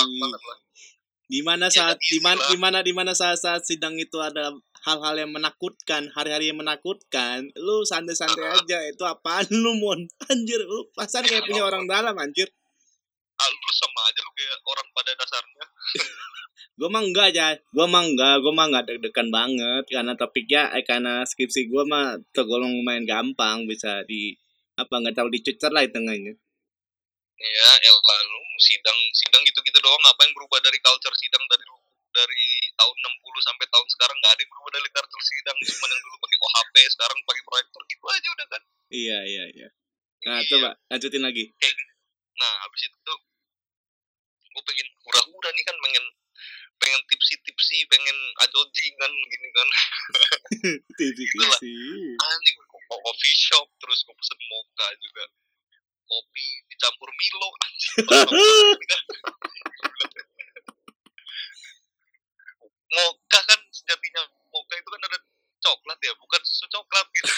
Di 1.25 1.41
mana 1.41 1.73
Ya, 1.73 1.89
saat 1.89 1.97
di 2.05 2.21
mana 2.21 2.41
di 2.53 2.57
mana 2.61 2.79
di 2.85 2.93
mana 2.93 3.13
saat-saat 3.17 3.65
sidang 3.65 3.97
itu 3.97 4.21
ada 4.21 4.53
hal-hal 4.85 5.17
yang 5.17 5.33
menakutkan, 5.33 6.13
hari-hari 6.13 6.53
yang 6.53 6.61
menakutkan, 6.61 7.49
lu 7.57 7.81
santai-santai 7.89 8.53
aja. 8.53 8.79
Itu 8.93 9.09
apaan 9.09 9.49
lu, 9.49 9.81
Mon? 9.81 10.05
Anjir, 10.29 10.61
lu 10.61 10.85
pasan 10.93 11.25
kayak 11.25 11.49
punya 11.49 11.65
orang 11.65 11.89
dalam, 11.89 12.13
anjir. 12.21 12.53
ah, 13.35 13.49
lu 13.51 13.71
sama 13.75 14.01
aja 14.07 14.21
lu 14.23 14.31
kayak 14.39 14.59
orang 14.63 14.87
pada 14.95 15.11
dasarnya 15.19 15.65
Gue 16.79 16.89
mah 16.91 17.03
enggak 17.03 17.27
aja, 17.35 17.55
gue 17.55 17.87
mah 17.87 18.03
enggak, 18.03 18.35
gue 18.43 18.53
mah 18.55 18.67
enggak 18.67 18.85
deg-degan 18.91 19.29
banget 19.31 19.85
karena 19.91 20.13
topiknya, 20.19 20.63
eh, 20.75 20.83
karena 20.83 21.23
skripsi 21.23 21.71
gue 21.71 21.83
mah 21.87 22.19
tergolong 22.35 22.71
lumayan 22.83 23.07
gampang 23.07 23.67
bisa 23.71 24.03
di 24.11 24.35
apa 24.75 24.91
nggak 24.91 25.15
tahu 25.15 25.31
dicucer 25.31 25.71
lah 25.71 25.87
tengahnya. 25.87 26.35
Ya 27.35 27.71
elah 27.85 28.21
lu 28.25 28.41
sidang 28.63 28.99
sidang 29.13 29.43
gitu 29.43 29.59
gitu 29.61 29.79
doang 29.81 30.05
apa 30.07 30.21
yang 30.23 30.33
berubah 30.33 30.59
dari 30.61 30.79
culture 30.79 31.15
sidang 31.15 31.43
dari 31.47 31.65
dari 32.15 32.47
tahun 32.79 32.95
60 32.95 33.11
sampai 33.43 33.67
tahun 33.67 33.87
sekarang 33.91 34.17
nggak 34.17 34.33
ada 34.33 34.41
yang 34.41 34.53
berubah 34.55 34.71
dari 34.73 34.89
culture 34.89 35.25
sidang 35.25 35.57
cuma 35.61 35.87
yang 35.89 36.01
dulu 36.01 36.17
pakai 36.23 36.39
OHP 36.39 36.75
sekarang 36.89 37.19
pakai 37.21 37.43
proyektor 37.43 37.83
gitu 37.85 38.05
aja 38.07 38.29
udah 38.31 38.47
kan 38.49 38.63
Iya 38.95 39.19
iya 39.27 39.45
iya. 39.51 39.69
Nah 40.25 40.39
Iya. 40.39 40.49
coba 40.49 40.69
lanjutin 40.89 41.21
lagi. 41.21 41.45
nah 42.35 42.53
habis 42.63 42.81
itu 42.83 42.97
tuh 43.01 43.19
gue 44.45 44.63
pengen 44.63 44.89
hura-hura 45.03 45.51
nih 45.51 45.65
kan 45.65 45.77
pengen 45.81 46.05
pengen 46.77 47.01
tipsi-tipsi 47.07 47.79
pengen 47.87 48.19
ajojing 48.41 48.95
kan 48.95 49.11
gini 49.11 49.49
kan 49.51 49.69
Itulah. 50.95 51.59
Tipsi. 51.59 51.75
anjing 52.15 52.55
gue 52.55 52.67
ke 52.67 52.79
coffee 52.87 53.37
shop 53.37 53.67
terus 53.79 54.03
gue 54.03 54.15
pesen 54.15 54.39
mocha 54.47 54.87
juga 54.99 55.25
kopi 56.05 56.47
dicampur 56.71 57.09
Milo 57.17 57.49
mocha 62.95 63.41
kan 63.43 63.61
sejatinya 63.75 64.23
mocha 64.55 64.75
itu 64.79 64.87
kan 64.87 65.03
ada 65.03 65.19
coklat 65.65 65.99
ya 66.05 66.13
bukan 66.21 66.41
susu 66.45 66.67
coklat 66.69 67.07
gitu. 67.17 67.33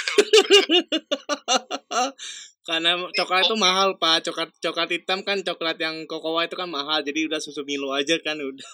Karena 2.66 2.98
coklat 3.14 3.46
itu 3.46 3.54
mahal 3.54 3.94
pak, 3.96 4.26
coklat 4.26 4.50
coklat 4.58 4.90
hitam 4.90 5.22
kan 5.22 5.38
coklat 5.46 5.78
yang 5.78 6.02
kokoa 6.10 6.50
itu 6.50 6.58
kan 6.58 6.66
mahal, 6.66 6.98
jadi 7.06 7.30
udah 7.30 7.38
susu 7.38 7.62
Milo 7.62 7.94
aja 7.94 8.18
kan 8.20 8.36
udah. 8.36 8.68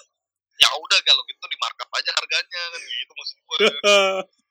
ya 0.53 0.69
udah 0.69 0.99
kalau 1.01 1.21
gitu 1.25 1.45
di 1.49 1.57
markup 1.57 1.89
aja 1.97 2.13
harganya 2.13 2.61
kan 2.69 2.81
gitu 2.85 3.13
maksud 3.17 3.37
gue 3.41 3.57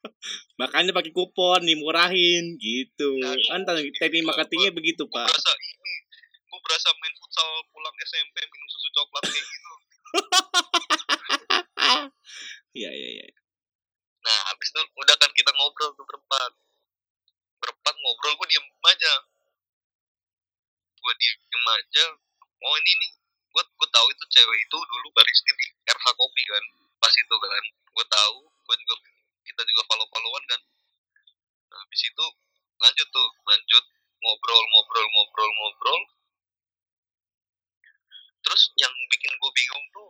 Makanya 0.61 0.93
pakai 0.93 1.13
kupon 1.15 1.63
dimurahin 1.63 2.59
gitu. 2.59 3.09
Nah, 3.23 3.35
Kan 3.51 3.63
teknik 3.99 4.27
marketingnya 4.27 4.71
begitu 4.75 5.07
pak. 5.09 5.27
berasa 5.27 5.53
ini 5.57 5.95
gue 6.53 6.61
berasa 6.61 6.89
main 7.01 7.15
futsal 7.17 7.49
pulang 7.73 7.97
SMP 8.05 8.37
minum 8.45 8.69
susu 8.69 8.89
coklat 8.93 9.25
kayak 9.25 9.41
gitu 9.41 9.73
Iya 12.73 12.91
iya 12.93 13.09
iya. 13.17 13.25
nah 14.21 14.39
habis 14.53 14.69
itu 14.69 14.81
udah 14.81 15.17
kan 15.17 15.33
kita 15.33 15.49
ngobrol 15.49 15.97
tuh 15.97 16.05
berempat 16.05 16.53
berempat 17.57 17.95
ngobrol 17.97 18.37
gue 18.37 18.49
diem 18.53 18.67
aja 18.85 19.13
gue 20.93 21.13
diem 21.17 21.67
aja 21.73 22.05
oh 22.63 22.75
ini 22.85 22.93
nih 23.01 23.13
gue 23.49 23.63
gue 23.65 23.89
tahu 23.89 24.07
itu 24.13 24.25
cewek 24.29 24.59
itu 24.61 24.77
dulu 24.77 25.09
baris 25.17 25.41
di 25.41 25.53
RH 25.89 26.07
Kopi 26.15 26.43
kan 26.47 26.65
pas 27.01 27.13
itu 27.17 27.35
kan 27.35 27.65
gue 27.97 28.07
tahu 28.13 28.37
gue 28.45 28.77
juga 28.77 28.95
kita 29.43 29.63
juga 29.67 29.83
follow 29.91 30.07
followan 30.09 30.45
kan. 30.49 30.61
Nah, 31.73 31.79
habis 31.83 32.01
itu 32.05 32.25
lanjut 32.83 33.09
tuh 33.11 33.29
lanjut 33.47 33.85
ngobrol 34.23 34.63
ngobrol 34.75 35.07
ngobrol 35.07 35.51
ngobrol. 35.59 36.01
Terus 38.43 38.63
yang 38.79 38.93
bikin 39.11 39.33
gue 39.39 39.51
bingung 39.55 39.87
tuh 39.95 40.09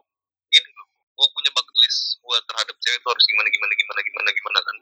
gini 0.52 0.68
gue 1.12 1.26
punya 1.36 1.50
bucket 1.52 1.76
list 1.84 2.16
gue 2.18 2.38
terhadap 2.48 2.76
cewek 2.80 2.98
itu 2.98 3.08
harus 3.08 3.24
gimana 3.28 3.48
gimana 3.52 3.72
gimana 3.76 4.00
gimana 4.00 4.28
gimana 4.32 4.60
kan. 4.64 4.76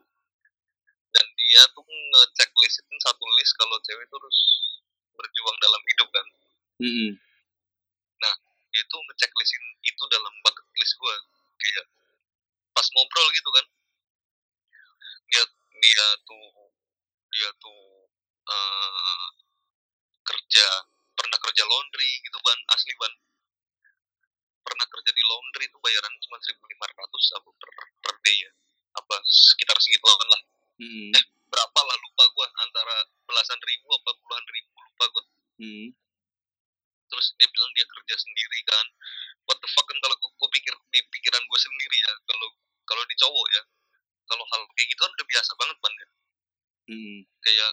Dan 1.10 1.26
dia 1.34 1.62
tuh 1.74 1.82
ngecek 1.82 2.50
listin 2.62 2.98
satu 3.02 3.24
list 3.38 3.52
kalau 3.58 3.76
cewek 3.82 4.06
itu 4.06 4.14
harus 4.14 4.38
berjuang 5.18 5.56
dalam 5.58 5.82
hidup 5.84 6.08
kan. 6.14 6.26
Mm-mm. 6.80 7.12
dia 8.70 8.82
tuh 8.86 9.02
ngecek 9.02 9.34
listin 9.34 9.64
itu 9.82 10.04
dalam 10.14 10.30
bucket 10.46 10.62
list 10.78 10.94
gue 10.94 11.14
kayak 11.58 11.86
pas 12.70 12.86
ngobrol 12.94 13.28
gitu 13.34 13.50
kan 13.50 13.66
dia 15.80 16.06
tuh 16.28 16.48
dia 17.32 17.50
tuh 17.56 17.82
eh, 18.44 19.26
kerja 20.24 20.66
pernah 21.16 21.38
kerja 21.40 21.64
laundry 21.68 22.10
gitu 22.24 22.38
ban 22.40 22.58
asli 22.72 22.92
ban. 22.96 23.12
Pernah 24.60 24.86
kerja 24.88 25.10
di 25.12 25.22
laundry 25.28 25.64
itu 25.66 25.78
bayaran 25.80 26.12
cuma 26.20 26.36
1500 26.38 27.36
apa 27.36 27.48
per, 27.56 27.70
per 28.00 28.14
day 28.24 28.36
ya. 28.40 28.52
Apa 28.96 29.14
sekitar 29.24 29.76
segituan 29.80 30.28
lah. 30.28 30.42
Mm-mm. 30.80 31.12
berapa 31.50 31.80
lah 31.82 31.98
lupa 31.98 32.24
gua 32.32 32.48
antara 32.62 33.04
belasan 33.26 33.58
ribu 33.58 33.90
apa 33.92 34.10
puluhan 34.16 34.46
ribu 34.48 34.74
lupa 34.80 35.04
gua. 35.12 35.24
Mm. 35.60 35.92
terus 37.10 37.34
dia 37.36 37.50
bilang 37.50 37.72
dia 37.74 37.84
kerja 37.90 38.14
sendiri 38.16 38.58
kan. 38.64 38.86
What 39.44 39.58
the 39.58 39.68
fuck 39.74 39.84
kan 39.90 39.98
kalau 39.98 40.14
gua, 40.22 40.30
gua 40.40 40.48
pikir 40.54 40.72
di 40.94 41.00
pikiran 41.10 41.42
gua 41.50 41.58
sendiri 41.58 41.96
ya 42.00 42.12
kalau 42.22 42.48
kalau 42.86 43.02
di 43.04 43.14
cowok 43.18 43.46
ya 43.50 43.62
kalau 44.30 44.44
hal 44.46 44.62
kayak 44.78 44.86
gitu 44.86 45.00
kan 45.02 45.10
udah 45.10 45.26
biasa 45.26 45.50
banget 45.58 45.76
ban 45.82 45.94
ya 45.98 46.08
Mm. 46.90 47.22
kayak 47.22 47.70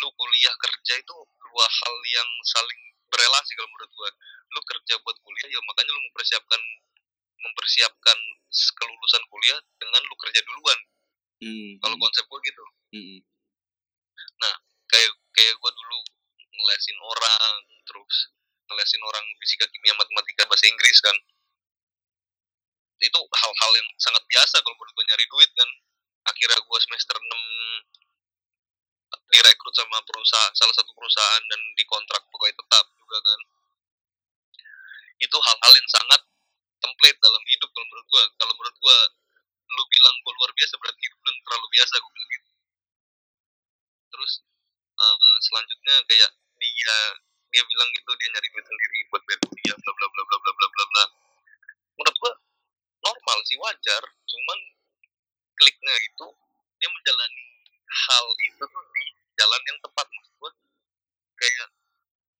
lu 0.00 0.08
kuliah 0.20 0.54
kerja 0.60 0.94
itu 1.00 1.16
dua 1.16 1.66
hal 1.66 1.94
yang 2.12 2.30
saling 2.44 2.80
berelasi 3.08 3.56
kalau 3.56 3.68
menurut 3.72 3.90
gua 3.96 4.10
lu 4.52 4.60
kerja 4.68 4.94
buat 5.00 5.16
kuliah 5.24 5.48
ya 5.48 5.60
makanya 5.64 5.90
lu 5.96 6.02
mempersiapkan 6.10 6.60
mempersiapkan 7.40 8.18
kelulusan 8.76 9.22
kuliah 9.32 9.58
dengan 9.80 10.02
lu 10.04 10.16
kerja 10.20 10.40
duluan 10.44 10.80
Mm. 11.40 11.80
kalau 11.80 11.96
konsep 11.96 12.24
gua 12.28 12.40
gitu 12.44 12.64
Mm. 12.96 13.18
kayak 14.90 15.12
kayak 15.32 15.54
gua 15.62 15.70
dulu 15.72 15.98
ngelesin 16.50 16.98
orang 17.00 17.52
terus 17.88 18.16
ngelesin 18.68 19.02
orang 19.06 19.24
fisika 19.40 19.64
kimia 19.72 19.94
matematika 19.96 20.44
bahasa 20.50 20.68
Inggris 20.68 20.98
kan 21.00 21.16
itu 23.00 23.16
hal-hal 23.16 23.70
yang 23.80 23.88
sangat 23.96 24.20
biasa 24.28 24.60
kalau 24.60 24.76
menurut 24.76 24.92
gue 24.92 25.04
nyari 25.08 25.26
duit 25.32 25.50
kan 25.56 25.70
akhirnya 26.26 26.60
gue 26.60 26.78
semester 26.84 27.16
6 27.16 27.30
direkrut 29.30 29.74
sama 29.74 29.98
perusahaan 30.06 30.54
salah 30.54 30.74
satu 30.74 30.90
perusahaan 30.94 31.42
dan 31.46 31.60
dikontrak 31.78 32.22
pegawai 32.30 32.54
tetap 32.54 32.84
juga 32.98 33.18
kan. 33.22 33.40
Itu 35.20 35.36
hal-hal 35.38 35.72
yang 35.74 35.90
sangat 35.90 36.20
template 36.80 37.18
dalam 37.20 37.42
hidup 37.46 37.70
kalau 37.70 37.86
menurut 37.86 38.06
gue 38.10 38.22
kalau 38.40 38.52
menurut 38.56 38.76
gue 38.76 38.98
lu 39.70 39.82
bilang 39.86 40.16
gue 40.26 40.32
luar 40.34 40.50
biasa 40.56 40.74
berarti 40.82 41.00
hidup 41.06 41.20
lu 41.22 41.30
terlalu 41.46 41.66
biasa 41.78 41.94
gue 41.94 42.12
bilang 42.12 42.30
gitu. 42.34 42.50
Terus 44.10 44.32
eh, 44.98 45.36
selanjutnya 45.46 45.96
kayak 46.10 46.30
dia 46.60 46.96
dia 47.50 47.62
bilang 47.66 47.88
gitu 47.94 48.10
dia 48.14 48.28
nyari 48.30 48.48
duit 48.54 48.66
sendiri 48.66 48.98
buat 49.10 49.22
bayar 49.26 49.40
kuliah 49.42 49.76
bla 49.78 49.92
bla 49.94 50.06
bla 50.10 50.22
bla 50.26 50.38
bla 50.38 50.68
bla 50.70 50.84
bla. 50.86 51.04
Menurut 51.98 52.16
gua 52.22 52.32
normal 53.02 53.38
sih 53.46 53.56
wajar. 53.58 54.02
Cuman 54.26 54.58
kliknya 55.60 55.94
itu 56.00 56.26
dia 56.80 56.88
menjalani 56.88 57.46
hal 57.84 58.26
itu 58.48 58.64
tuh 58.64 58.84
di 58.96 59.04
jalan 59.36 59.60
yang 59.68 59.78
tepat 59.84 60.06
maksud 60.08 60.54
kayak 61.36 61.68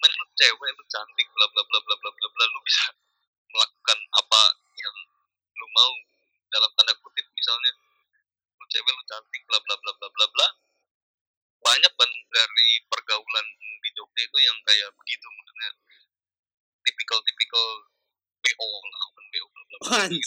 men 0.00 0.12
lu 0.17 0.27
cewek 0.33 0.71
lu 0.73 0.85
cantik 0.89 1.29
bla 1.37 1.47
bla 1.53 1.62
bla 1.69 1.79
bla 1.85 1.97
bla 2.00 2.11
bla 2.17 2.29
bla 2.33 2.45
lu 2.49 2.61
bisa 2.65 2.89
melakukan 3.53 3.99
apa 4.17 4.43
yang 4.81 4.97
lu 5.61 5.67
mau 5.77 5.93
dalam 6.49 6.71
tanda 6.73 6.97
kutip 7.05 7.27
misalnya 7.37 7.73
lu 8.57 8.65
cewek 8.73 8.93
lu 8.93 9.05
cantik 9.05 9.43
bla 9.45 9.59
bla 9.61 9.75
bla 9.77 9.93
bla 10.00 10.09
bla 10.09 10.27
bla 10.33 10.49
banyak 11.61 11.93
ban 11.93 12.12
dari 12.33 12.69
pergaulan 12.89 13.47
di 13.85 13.91
Jogja 13.93 14.23
itu 14.25 14.39
yang 14.41 14.57
kayak 14.65 14.89
begitu 14.97 15.27
maksudnya 15.29 15.71
tipikal 16.89 17.21
tipikal 17.21 17.67
BO 18.41 18.69
lah 18.89 19.00
open 19.12 19.27
BO 19.29 19.47
bla 19.53 19.62
bla 19.69 19.77
bla 19.77 19.89
gitu. 20.09 20.25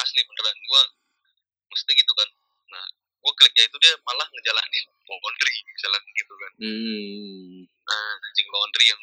Asli 0.00 0.20
beneran. 0.24 0.56
Gua 0.68 0.82
mesti 1.72 1.92
gitu 1.92 2.12
kan. 2.16 2.28
Nah 2.72 2.84
gua 3.20 3.32
kliknya 3.34 3.64
itu 3.66 3.76
dia 3.82 3.92
malah 4.06 4.26
ngejalanin 4.30 4.84
laundry 5.06 5.56
misalnya 5.74 6.00
gitu 6.14 6.34
kan. 6.38 6.52
Mm. 6.62 7.66
nah 7.86 8.10
anjing 8.26 8.48
laundry 8.50 8.86
yang 8.90 9.02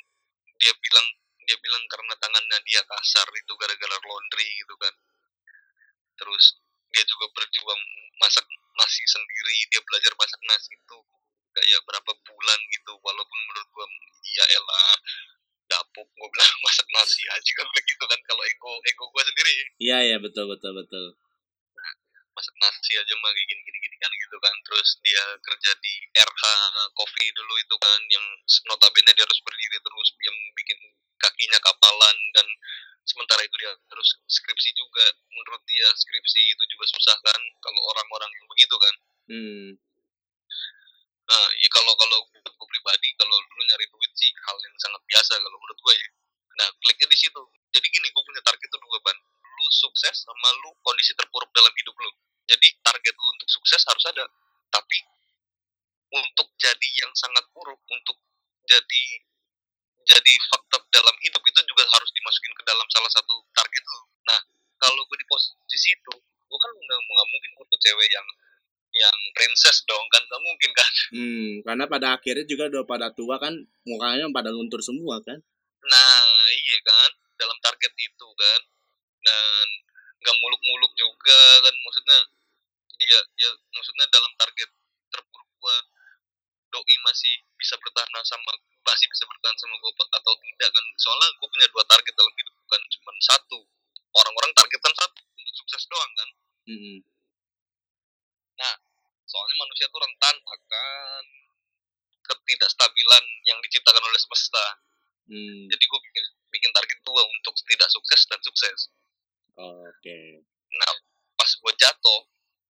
dia 0.60 0.74
bilang 0.80 1.08
dia 1.44 1.58
bilang 1.60 1.84
karena 1.92 2.14
tangannya 2.20 2.58
dia 2.64 2.82
kasar 2.88 3.28
itu 3.36 3.52
gara-gara 3.60 3.98
laundry 4.00 4.48
gitu 4.48 4.76
kan. 4.80 4.94
Terus 6.20 6.46
dia 6.94 7.04
juga 7.10 7.26
berjuang 7.36 7.82
masak 8.22 8.46
nasi 8.80 9.04
sendiri 9.10 9.58
dia 9.70 9.82
belajar 9.84 10.14
masak 10.16 10.40
nasi 10.48 10.72
itu 10.72 10.98
kayak 11.54 11.82
berapa 11.84 12.12
bulan 12.24 12.60
gitu. 12.72 12.94
Walaupun 13.04 13.40
menurut 13.50 13.70
gua 13.76 13.86
ya 14.34 14.46
elah 14.56 14.98
dapo 15.74 16.06
gue 16.06 16.30
bilang 16.30 16.54
masak 16.62 16.86
nasi 16.94 17.24
aja 17.34 17.52
kan 17.58 17.68
begitu 17.74 18.04
kan 18.06 18.20
kalau 18.30 18.44
ego 18.46 18.72
ego 18.86 19.04
gue 19.10 19.24
sendiri. 19.26 19.54
Iya 19.82 19.98
iya 20.06 20.18
betul 20.22 20.46
betul 20.46 20.78
betul. 20.78 21.18
Masak 22.34 22.56
nasi 22.62 22.94
aja 22.98 23.14
mah 23.18 23.30
kayak 23.34 23.48
gini 23.50 23.62
gini 23.66 23.78
gini 23.82 23.96
kan 23.98 24.12
gitu 24.14 24.38
kan. 24.38 24.56
Terus 24.70 24.90
dia 25.02 25.24
kerja 25.42 25.72
di 25.82 25.94
RH 26.14 26.44
Coffee 26.94 27.32
dulu 27.34 27.54
itu 27.58 27.76
kan 27.82 28.00
yang 28.14 28.26
notabene 28.70 29.12
dia 29.18 29.26
harus 29.26 29.42
berdiri 29.42 29.78
terus 29.82 30.10
yang 30.22 30.38
bikin 30.54 30.80
kakinya 31.18 31.60
kapalan 31.62 32.18
dan 32.38 32.48
sementara 33.04 33.42
itu 33.42 33.56
dia 33.58 33.74
terus 33.90 34.10
skripsi 34.30 34.70
juga. 34.78 35.06
Menurut 35.34 35.62
dia 35.66 35.90
skripsi 35.90 36.42
itu 36.54 36.64
juga 36.70 36.86
susah 36.94 37.18
kan 37.26 37.42
kalau 37.66 37.82
orang-orang 37.94 38.30
yang 38.38 38.46
begitu 38.46 38.78
kan. 38.78 38.96
Hmm. 39.24 39.80
nah 41.24 41.48
ya 41.56 41.70
kalau 41.72 41.96
kalau 41.96 42.20
gue 42.28 42.68
pribadi 42.68 43.10
kalau 43.16 43.40
dulu 43.48 43.62
nyari 43.64 43.88
duit 43.88 44.12
sih 44.12 44.28
hal 44.44 44.58
yang 44.60 44.76
biasa 45.34 45.50
kalau 45.50 45.58
menurut 45.58 45.80
gue 45.82 45.94
ya. 45.98 46.10
Nah 46.62 46.70
kliknya 46.86 47.08
di 47.10 47.18
situ. 47.18 47.42
Jadi 47.74 47.88
gini 47.90 48.08
gue 48.14 48.24
punya 48.24 48.42
target 48.46 48.70
itu 48.70 48.78
dua 48.78 48.98
ban. 49.02 49.18
Lu 49.42 49.66
sukses 49.74 50.16
sama 50.22 50.50
lu 50.62 50.70
kondisi 50.86 51.18
terpuruk 51.18 51.50
dalam 51.58 51.74
hidup 51.74 51.96
lu. 51.98 52.12
Jadi 52.46 52.68
target 52.86 53.16
lu 53.18 53.28
untuk 53.34 53.50
sukses 53.50 53.82
harus 53.82 54.06
ada. 54.14 54.26
Tapi 54.70 54.98
untuk 56.14 56.54
jadi 56.62 56.90
yang 57.02 57.10
sangat 57.18 57.50
buruk 57.50 57.82
untuk 57.90 58.18
jadi 58.70 59.04
jadi 60.06 60.34
fakta 60.54 60.78
dalam 60.94 61.16
hidup 61.26 61.42
itu 61.42 61.60
juga 61.66 61.84
harus 61.90 62.12
dimasukin 62.14 62.54
ke 62.54 62.64
dalam 62.70 62.86
salah 62.94 63.10
satu 63.10 63.42
target 63.58 63.82
lu. 63.82 64.02
Nah, 64.30 64.40
kalau 64.78 65.00
gue 65.08 65.18
di 65.18 65.26
posisi 65.32 65.96
itu, 65.96 66.14
gue 66.22 66.60
kan 66.60 66.72
nggak 66.76 67.28
mungkin 67.32 67.52
untuk 67.56 67.80
cewek 67.80 68.12
yang 68.12 68.28
yang 68.94 69.18
princess 69.34 69.82
dong 69.90 70.06
kan 70.14 70.22
nggak 70.44 70.52
mungkin 70.52 70.72
kan? 70.76 70.92
Hmm 71.16 71.52
karena 71.64 71.84
pada 71.88 72.08
akhirnya 72.20 72.44
juga 72.44 72.68
udah 72.68 72.84
pada 72.84 73.08
tua 73.16 73.40
kan 73.40 73.56
mukanya 73.88 74.28
pada 74.36 74.52
luntur 74.52 74.84
semua 74.84 75.24
kan? 75.24 75.40
Nah 75.88 76.44
iya 76.52 76.78
kan? 76.84 77.12
Dalam 77.40 77.58
target 77.64 77.94
itu 77.96 78.28
kan? 78.36 78.62
Dan 79.24 79.68
nggak 80.20 80.36
muluk-muluk 80.36 80.92
juga 81.00 81.40
kan? 81.64 81.74
Maksudnya 81.80 82.20
dia 83.00 83.20
ya 83.40 83.52
maksudnya 83.72 84.06
dalam 84.12 84.32
target 84.36 84.70
terburuk 85.08 85.50
gua 85.64 85.78
doi 86.76 86.96
masih 87.08 87.34
bisa 87.56 87.80
bertahan 87.80 88.12
sama 88.28 88.52
masih 88.84 89.08
bisa 89.08 89.24
bertahan 89.24 89.56
sama 89.56 89.80
gue 89.80 89.92
atau 89.96 90.34
tidak 90.44 90.70
kan? 90.76 90.86
Soalnya 91.00 91.30
gue 91.40 91.48
punya 91.48 91.68
dua 91.72 91.84
target 91.88 92.14
dalam 92.20 92.34
hidup 92.36 92.54
bukan 92.68 92.82
cuma 92.92 93.12
satu. 93.24 93.60
Orang-orang 94.12 94.52
target 94.52 94.80
kan 94.84 94.92
satu 94.92 95.22
untuk 95.24 95.56
sukses 95.64 95.88
doang 95.88 96.12
kan? 96.20 96.30
Hmm. 96.68 96.98
Soalnya 99.34 99.58
manusia 99.58 99.90
tuh 99.90 99.98
rentan 99.98 100.36
akan 100.38 101.24
ketidakstabilan 102.24 103.24
yang 103.50 103.58
diciptakan 103.66 104.04
oleh 104.06 104.20
semesta. 104.22 104.66
Hmm. 105.24 105.72
jadi 105.72 105.80
gue 105.80 106.00
bikin, 106.04 106.26
bikin 106.52 106.72
target 106.76 107.00
dua 107.08 107.24
untuk 107.24 107.56
tidak 107.66 107.90
sukses 107.90 108.22
dan 108.30 108.40
sukses. 108.44 108.92
Oke. 109.58 109.90
Okay. 110.04 110.28
nah 110.78 110.92
pas 111.40 111.48
gue 111.48 111.74
jatuh 111.80 112.22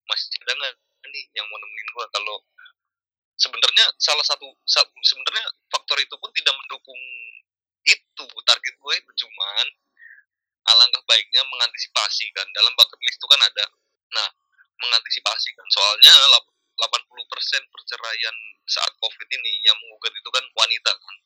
masih 0.06 0.38
ada 0.46 0.52
nggak 0.54 0.74
nih 1.10 1.24
yang 1.34 1.46
mau 1.50 1.58
nemenin 1.58 1.88
gue 1.92 2.06
kalau 2.14 2.36
sebenarnya 3.34 3.84
salah 3.98 4.22
satu 4.22 4.46
sebenarnya 5.02 5.44
faktor 5.66 5.98
itu 5.98 6.14
pun 6.14 6.30
tidak 6.32 6.54
mendukung 6.54 7.00
itu 7.84 8.24
target 8.46 8.74
gue 8.78 8.94
itu. 8.96 9.10
Cuman 9.26 9.66
alangkah 10.64 11.02
baiknya 11.04 11.42
mengantisipasi 11.44 12.30
kan. 12.32 12.46
Dalam 12.56 12.72
bucket 12.78 13.00
list 13.04 13.18
itu 13.20 13.28
kan 13.28 13.40
ada. 13.42 13.66
Nah 14.14 14.28
mengantisipasi 14.80 15.48
kan. 15.54 15.66
Soalnya 15.70 16.12
80% 16.76 17.72
perceraian 17.72 18.36
saat 18.66 18.92
covid 18.98 19.28
ini 19.30 19.52
yang 19.62 19.76
menggugat 19.78 20.12
itu 20.14 20.30
kan 20.30 20.44
wanita 20.54 20.92
kan 20.94 21.16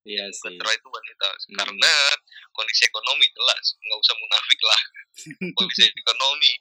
Iya 0.00 0.32
sih. 0.32 0.56
Itu 0.56 0.88
wanita 0.88 1.28
hmm. 1.28 1.56
karena 1.60 1.92
kondisi 2.56 2.88
ekonomi 2.88 3.28
jelas 3.36 3.64
nggak 3.76 4.00
usah 4.00 4.16
munafik 4.16 4.60
lah 4.64 4.80
kondisi 5.60 5.92
ekonomi 5.92 6.52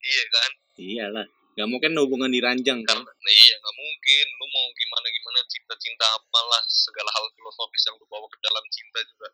iya 0.00 0.24
kan 0.32 0.50
iyalah 0.80 1.26
Gak 1.58 1.66
mungkin 1.66 1.90
hubungan 1.98 2.30
diranjang 2.30 2.86
kan? 2.86 3.02
Nah, 3.02 3.32
iya 3.34 3.54
gak 3.58 3.74
mungkin. 3.74 4.26
Lu 4.38 4.46
mau 4.46 4.66
gimana 4.78 5.10
gimana 5.10 5.42
cinta-cinta 5.50 6.06
apalah 6.06 6.62
segala 6.70 7.10
hal 7.10 7.26
filosofis 7.34 7.82
yang 7.90 7.98
lu 7.98 8.06
bawa 8.06 8.30
ke 8.30 8.38
dalam 8.38 8.62
cinta 8.70 9.02
juga 9.02 9.26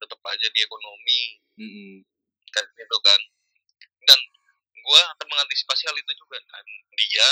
tetap 0.00 0.16
aja 0.32 0.48
di 0.48 0.60
ekonomi. 0.64 1.20
Mm 1.60 1.68
-hmm. 1.68 1.92
Kan 2.56 2.64
gitu 2.72 2.96
kan. 3.04 3.20
Dan 4.08 4.20
gue 4.88 5.00
akan 5.16 5.26
mengantisipasi 5.28 5.84
hal 5.84 5.96
itu 6.00 6.12
juga 6.16 6.40
kan. 6.48 6.64
Dia 6.96 7.28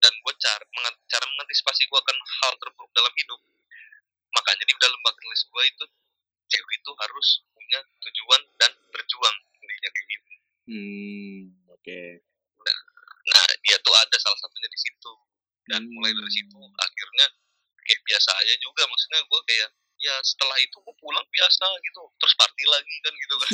dan 0.00 0.12
gue 0.16 0.34
cara, 0.40 0.64
cara 1.08 1.24
mengantisipasi 1.28 1.84
gue 1.84 1.98
akan 2.00 2.16
hal 2.40 2.52
terburuk 2.56 2.92
dalam 2.96 3.12
hidup. 3.12 3.40
Makanya 4.32 4.64
di 4.64 4.74
dalam 4.80 5.00
bucket 5.04 5.24
list 5.28 5.44
gue 5.52 5.62
itu 5.68 5.84
cewek 6.48 6.72
itu 6.80 6.92
harus 6.96 7.28
punya 7.52 7.80
tujuan 8.08 8.40
dan 8.60 8.72
berjuang 8.92 9.36
intinya 9.60 9.90
kayak 9.92 10.06
gitu. 10.08 10.30
Hmm, 10.64 11.38
oke. 11.68 11.84
Okay. 11.84 12.08
Nah, 12.64 12.78
nah 13.32 13.46
dia 13.60 13.76
tuh 13.84 13.92
ada 13.92 14.16
salah 14.20 14.38
satunya 14.40 14.68
di 14.72 14.80
situ 14.80 15.12
dan 15.68 15.80
hmm. 15.84 15.92
mulai 15.96 16.12
dari 16.12 16.32
situ 16.32 16.60
akhirnya 16.60 17.26
kayak 17.84 18.00
biasa 18.04 18.30
aja 18.40 18.54
juga 18.60 18.82
maksudnya 18.88 19.20
gue 19.24 19.40
kayak 19.48 19.70
ya 20.00 20.14
setelah 20.20 20.56
itu 20.60 20.76
gue 20.84 20.94
pulang 21.00 21.24
biasa 21.32 21.66
gitu 21.80 22.02
terus 22.20 22.34
party 22.36 22.64
lagi 22.68 22.96
kan 23.00 23.12
gitu 23.14 23.34
kan 23.40 23.50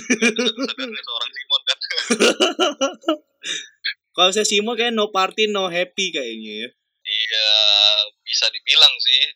seorang 1.07 1.31
Simon 1.31 1.63
kan 1.69 1.79
kalau 4.17 4.31
saya 4.31 4.47
Simon 4.47 4.79
kayak 4.79 4.95
no 4.95 5.11
party 5.11 5.51
no 5.51 5.67
happy 5.67 6.15
kayaknya 6.15 6.67
ya. 6.67 6.69
Iya 7.07 7.51
bisa 8.23 8.47
dibilang 8.55 8.95
sih. 9.03 9.35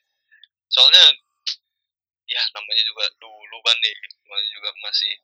Soalnya 0.70 1.04
ya 2.24 2.42
namanya 2.54 2.82
juga 2.86 3.04
dulu 3.18 3.56
ban 3.62 3.76
nih 3.82 3.94
namanya 4.24 4.48
juga 4.54 4.70
masih 4.80 5.14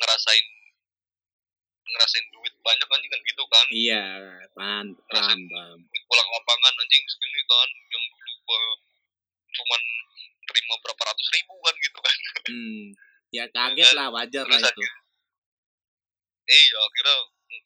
ngerasain 0.00 0.46
ngerasain 1.90 2.26
duit 2.30 2.54
banyak 2.62 2.86
anjing 2.86 3.10
kan 3.10 3.20
gitu 3.26 3.44
kan. 3.50 3.66
Iya 3.70 4.06
pan 4.54 4.86
paham 5.10 5.40
paham 5.50 5.78
duit 5.86 6.02
pulang 6.06 6.28
lapangan 6.28 6.74
anjing 6.82 7.04
segini 7.06 7.42
kan 7.46 7.68
yang 7.90 8.04
dulu 8.10 8.32
gua 8.46 8.60
cuman 9.50 9.82
terima 10.50 10.74
berapa 10.82 11.02
ratus 11.10 11.28
ribu 11.34 11.54
kan 11.62 11.74
gitu 11.78 11.98
kan. 11.98 12.16
Hmm 12.50 12.86
ya 13.30 13.44
kaget 13.54 13.90
kan? 13.90 13.96
lah 13.96 14.06
wajar 14.12 14.44
lah 14.46 14.58
itu 14.58 14.84
iya 16.50 16.78
akhirnya 16.82 17.18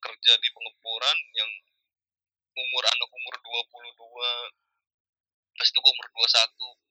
kerja 0.04 0.32
di 0.36 0.48
pengepuran 0.52 1.18
yang 1.32 1.50
umur 2.54 2.84
anak 2.84 3.10
umur 3.10 3.34
22 3.40 4.60
pas 5.54 5.68
itu 5.70 5.80
umur 5.80 6.06
21 6.12 6.84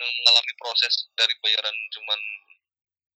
mengalami 0.00 0.52
proses 0.56 0.94
dari 1.12 1.34
bayaran 1.44 1.76
cuman 1.92 2.20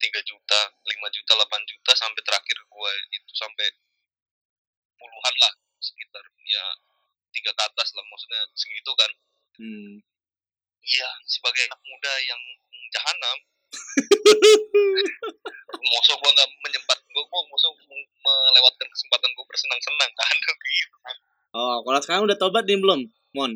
3 0.05 0.21
juta, 0.29 0.61
5 0.85 1.17
juta, 1.17 1.33
8 1.33 1.71
juta 1.71 1.93
sampai 1.97 2.21
terakhir 2.27 2.59
gue 2.61 2.93
itu 3.15 3.33
sampai 3.41 3.67
puluhan 5.01 5.35
lah 5.41 5.53
sekitar 5.81 6.25
ya 6.45 6.65
tiga 7.33 7.51
ke 7.57 7.63
atas 7.65 7.89
lah 7.97 8.05
maksudnya 8.05 8.43
segitu 8.53 8.93
kan. 8.95 9.11
Hmm. 9.57 9.95
Iya 10.85 11.11
sebagai 11.25 11.65
anak 11.73 11.81
muda 11.89 12.13
yang 12.29 12.43
jahanam. 12.93 13.39
Mosok 15.91 16.17
gue 16.21 16.31
nggak 16.37 16.51
menyempat 16.63 16.94
gue, 17.15 17.23
gue 17.23 17.43
mosok 17.47 17.73
melewatkan 18.19 18.89
kesempatan 18.91 19.31
gue 19.31 19.45
bersenang-senang 19.47 20.11
kan 20.19 20.37
gitu 20.83 20.97
kan. 21.07 21.17
Oh, 21.55 21.87
kalau 21.87 22.01
sekarang 22.03 22.23
udah 22.27 22.35
tobat 22.35 22.67
nih 22.67 22.83
belum, 22.83 23.07
Mon? 23.39 23.53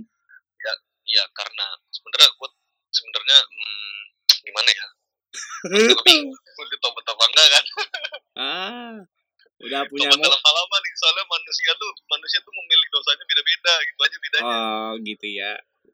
Ya, 0.62 0.72
ya 1.18 1.24
karena 1.34 1.66
sebenarnya 1.90 2.30
gue 2.30 2.48
sebenarnya 2.94 3.38
hmm, 3.42 4.00
gimana 4.46 4.70
ya? 4.70 4.86
udah 6.58 6.78
tobat 6.82 7.04
apa 7.06 7.24
enggak 7.30 7.46
kan 7.50 7.64
ah 8.38 8.96
udah 9.58 9.80
punya 9.90 10.08
tobat 10.10 10.30
dalam 10.30 10.40
halaman 10.42 10.80
nih 10.82 10.94
soalnya 10.98 11.24
manusia 11.26 11.70
tuh 11.74 11.90
manusia 12.06 12.38
tuh 12.42 12.52
memilih 12.54 12.88
dosanya 12.94 13.24
beda-beda 13.26 13.74
gitu 13.82 14.00
aja 14.02 14.16
bedanya 14.22 14.54
oh 14.54 14.90
gitu 15.02 15.26
ya 15.26 15.52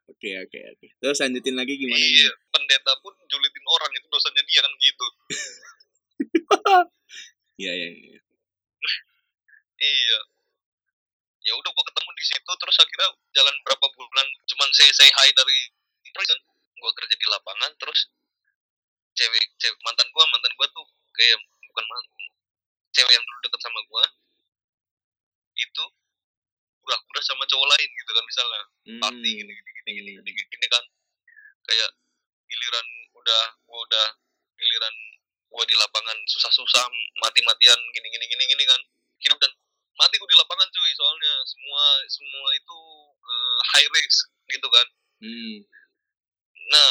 oke 0.09 0.31
oke 0.45 0.59
oke 0.77 0.87
terus 1.01 1.19
lanjutin 1.21 1.57
lagi 1.57 1.75
gimana 1.81 1.97
iya 2.01 2.29
nih? 2.29 2.53
pendeta 2.53 2.93
pun 3.01 3.15
julitin 3.29 3.65
orang 3.69 3.91
itu 3.97 4.07
dosanya 4.09 4.43
dia 4.45 4.61
kan 4.61 4.73
gitu 4.81 5.07
iya 7.61 7.73
iya 7.73 7.89
iya 7.91 8.19
iya. 9.79 10.19
Ya 11.45 11.53
udah 11.61 11.71
gua 11.77 11.85
ketemu 11.85 12.11
di 12.17 12.25
situ 12.25 12.53
terus 12.57 12.77
akhirnya 12.81 13.09
jalan 13.37 13.55
berapa 13.69 13.87
bulan 13.93 14.27
cuman 14.49 14.69
say 14.73 14.89
say 14.97 15.11
hi 15.13 15.29
dari 15.37 15.59
prison 16.15 16.39
gua 16.81 16.93
kerja 16.97 17.15
di 17.15 17.27
lapangan 17.29 17.71
terus 17.77 18.09
cewek 19.15 19.45
cewek 19.63 19.79
mantan 19.87 20.07
gue 20.11 20.25
mantan 20.27 20.53
gue 20.59 20.67
tuh 20.75 20.87
kayak 21.15 21.39
bukan 21.71 21.85
mantan 21.87 22.23
cewek 22.91 23.13
yang 23.15 23.25
dulu 23.25 23.39
deket 23.47 23.61
sama 23.63 23.81
gue 23.87 24.05
itu 25.55 25.85
pura-pura 26.83 27.21
sama 27.25 27.45
cowok 27.49 27.67
lain 27.71 27.89
gitu 27.89 28.11
kan 28.13 28.25
misalnya. 28.27 28.63
Hmm. 28.85 29.01
party 29.01 29.31
gini 29.41 29.53
gini 29.55 29.71
gini 29.71 29.91
gini 29.97 30.11
gini, 30.21 30.31
gini, 30.35 30.43
gini 30.53 30.67
kan. 30.69 30.85
Kayak 31.65 31.91
giliran 32.51 32.87
udah 33.17 33.43
gue 33.65 33.79
udah 33.89 34.07
giliran 34.61 34.95
gue 35.55 35.65
di 35.71 35.77
lapangan 35.79 36.19
susah-susah 36.27 36.85
mati-matian 37.23 37.79
gini 37.95 38.09
gini 38.11 38.25
gini 38.27 38.45
gini 38.51 38.65
kan. 38.67 38.81
Hidup 39.23 39.39
dan 39.39 39.53
mati 39.95 40.19
gue 40.19 40.27
di 40.27 40.39
lapangan 40.39 40.67
cuy 40.75 40.91
soalnya 40.99 41.33
semua 41.47 41.85
semua 42.11 42.49
itu 42.59 42.79
uh, 43.23 43.61
high 43.75 43.89
risk 43.95 44.27
gitu 44.51 44.69
kan. 44.69 44.87
Hmm. 45.25 45.57
nah 46.65 46.91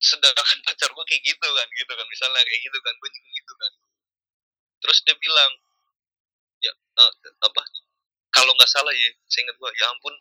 sedangkan 0.00 0.58
pacar 0.64 0.88
gue 0.92 1.04
kayak 1.08 1.22
gitu 1.24 1.48
kan 1.50 1.68
gitu 1.72 1.92
kan 1.92 2.06
misalnya 2.08 2.40
kayak 2.46 2.62
gitu 2.62 2.78
kan 2.84 2.94
gue 2.94 3.10
juga 3.10 3.28
gitu 3.34 3.52
kan. 3.58 3.72
Terus 4.86 4.98
dia 5.02 5.16
bilang 5.18 5.52
ya 6.62 6.72
uh, 6.72 7.12
apa 7.42 7.62
kalau 8.30 8.52
nggak 8.54 8.70
salah 8.70 8.92
ya 8.94 9.10
saya 9.26 9.44
ingat 9.48 9.56
gue 9.58 9.70
ya 9.76 9.86
ampun 9.90 10.14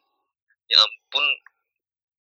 ya 0.71 0.78
ampun 0.82 1.26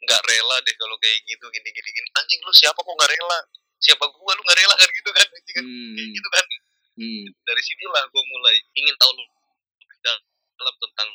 nggak 0.02 0.20
rela 0.26 0.56
deh 0.66 0.74
kalau 0.74 0.96
kayak 0.98 1.22
gitu 1.28 1.46
gini 1.54 1.68
gini 1.70 1.90
gini. 1.94 2.08
Anjing 2.18 2.40
lu 2.42 2.52
siapa 2.52 2.76
kok 2.82 2.94
nggak 2.98 3.12
rela 3.14 3.38
siapa 3.82 4.04
gua 4.08 4.32
lu 4.32 4.42
nggak 4.42 4.58
rela 4.58 4.74
kan 4.78 4.88
gitu 4.88 5.10
kan 5.10 5.26
anjing 5.28 5.56
kan 5.58 5.64
Hmm. 5.66 5.94
kayak 5.98 6.08
gitu 6.14 6.28
kan 6.30 6.44
Hmm. 6.92 7.24
dari 7.42 7.62
sinilah 7.64 8.04
gue 8.06 8.22
mulai 8.22 8.56
ingin 8.76 8.94
tahu 9.00 9.10
lebih 9.16 9.98
dalam 10.02 10.74
tentang 10.78 11.08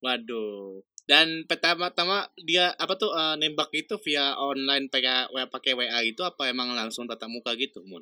Waduh. 0.00 0.80
Dan 1.04 1.44
pertama-tama 1.44 2.24
dia 2.40 2.72
apa 2.74 2.96
tuh 2.96 3.12
eh, 3.12 3.36
nembak 3.36 3.68
itu 3.76 4.00
via 4.00 4.32
online 4.38 4.88
pakai 4.88 5.28
WA 5.28 5.44
pakai 5.44 5.76
WA 5.76 6.00
itu 6.02 6.24
apa 6.24 6.48
emang 6.48 6.72
langsung 6.72 7.04
tatap 7.04 7.28
muka 7.28 7.52
gitu, 7.54 7.84
Mun? 7.84 8.00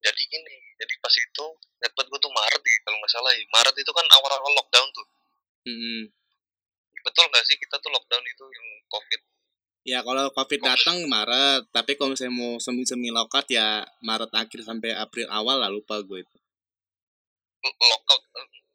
jadi 0.00 0.22
gini 0.32 0.56
jadi 0.80 0.94
pas 1.04 1.12
itu 1.12 1.44
dapat 1.76 2.04
gue 2.08 2.20
tuh 2.20 2.32
Maret 2.32 2.62
ya 2.64 2.76
kalau 2.84 2.96
nggak 2.96 3.12
salah 3.12 3.32
ya 3.36 3.44
Maret 3.52 3.76
itu 3.76 3.92
kan 3.92 4.06
awal-awal 4.16 4.52
lockdown 4.56 4.88
tuh 4.96 5.06
Hmm. 5.60 6.08
betul 7.04 7.24
nggak 7.28 7.44
sih 7.44 7.56
kita 7.60 7.76
tuh 7.76 7.92
lockdown 7.92 8.24
itu 8.24 8.44
yang 8.48 8.66
covid 8.88 9.20
Ya 9.80 10.04
kalau 10.04 10.28
Covid 10.28 10.60
datang 10.60 11.08
Maret, 11.08 11.72
tapi 11.72 11.96
kalau 11.96 12.12
misalnya 12.12 12.36
mau 12.36 12.60
semi-semi 12.60 13.08
lokat 13.08 13.48
ya 13.48 13.80
Maret 14.00 14.28
akhir 14.30 14.60
sampai 14.60 14.92
April 14.92 15.24
awal 15.26 15.56
lah 15.56 15.68
lupa 15.68 15.98
gue 16.00 16.20
itu. 16.20 16.36
lockout 17.60 18.22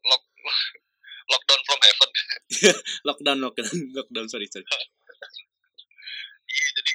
lock 0.04 0.24
lockdown 1.32 1.62
from 1.64 1.80
heaven 1.82 2.10
Lockdown, 3.08 3.38
lockdown, 3.42 3.70
lockdown, 3.98 4.26
sorry, 4.26 4.46
sorry. 4.48 4.66
iya 6.46 6.68
jadi 6.74 6.92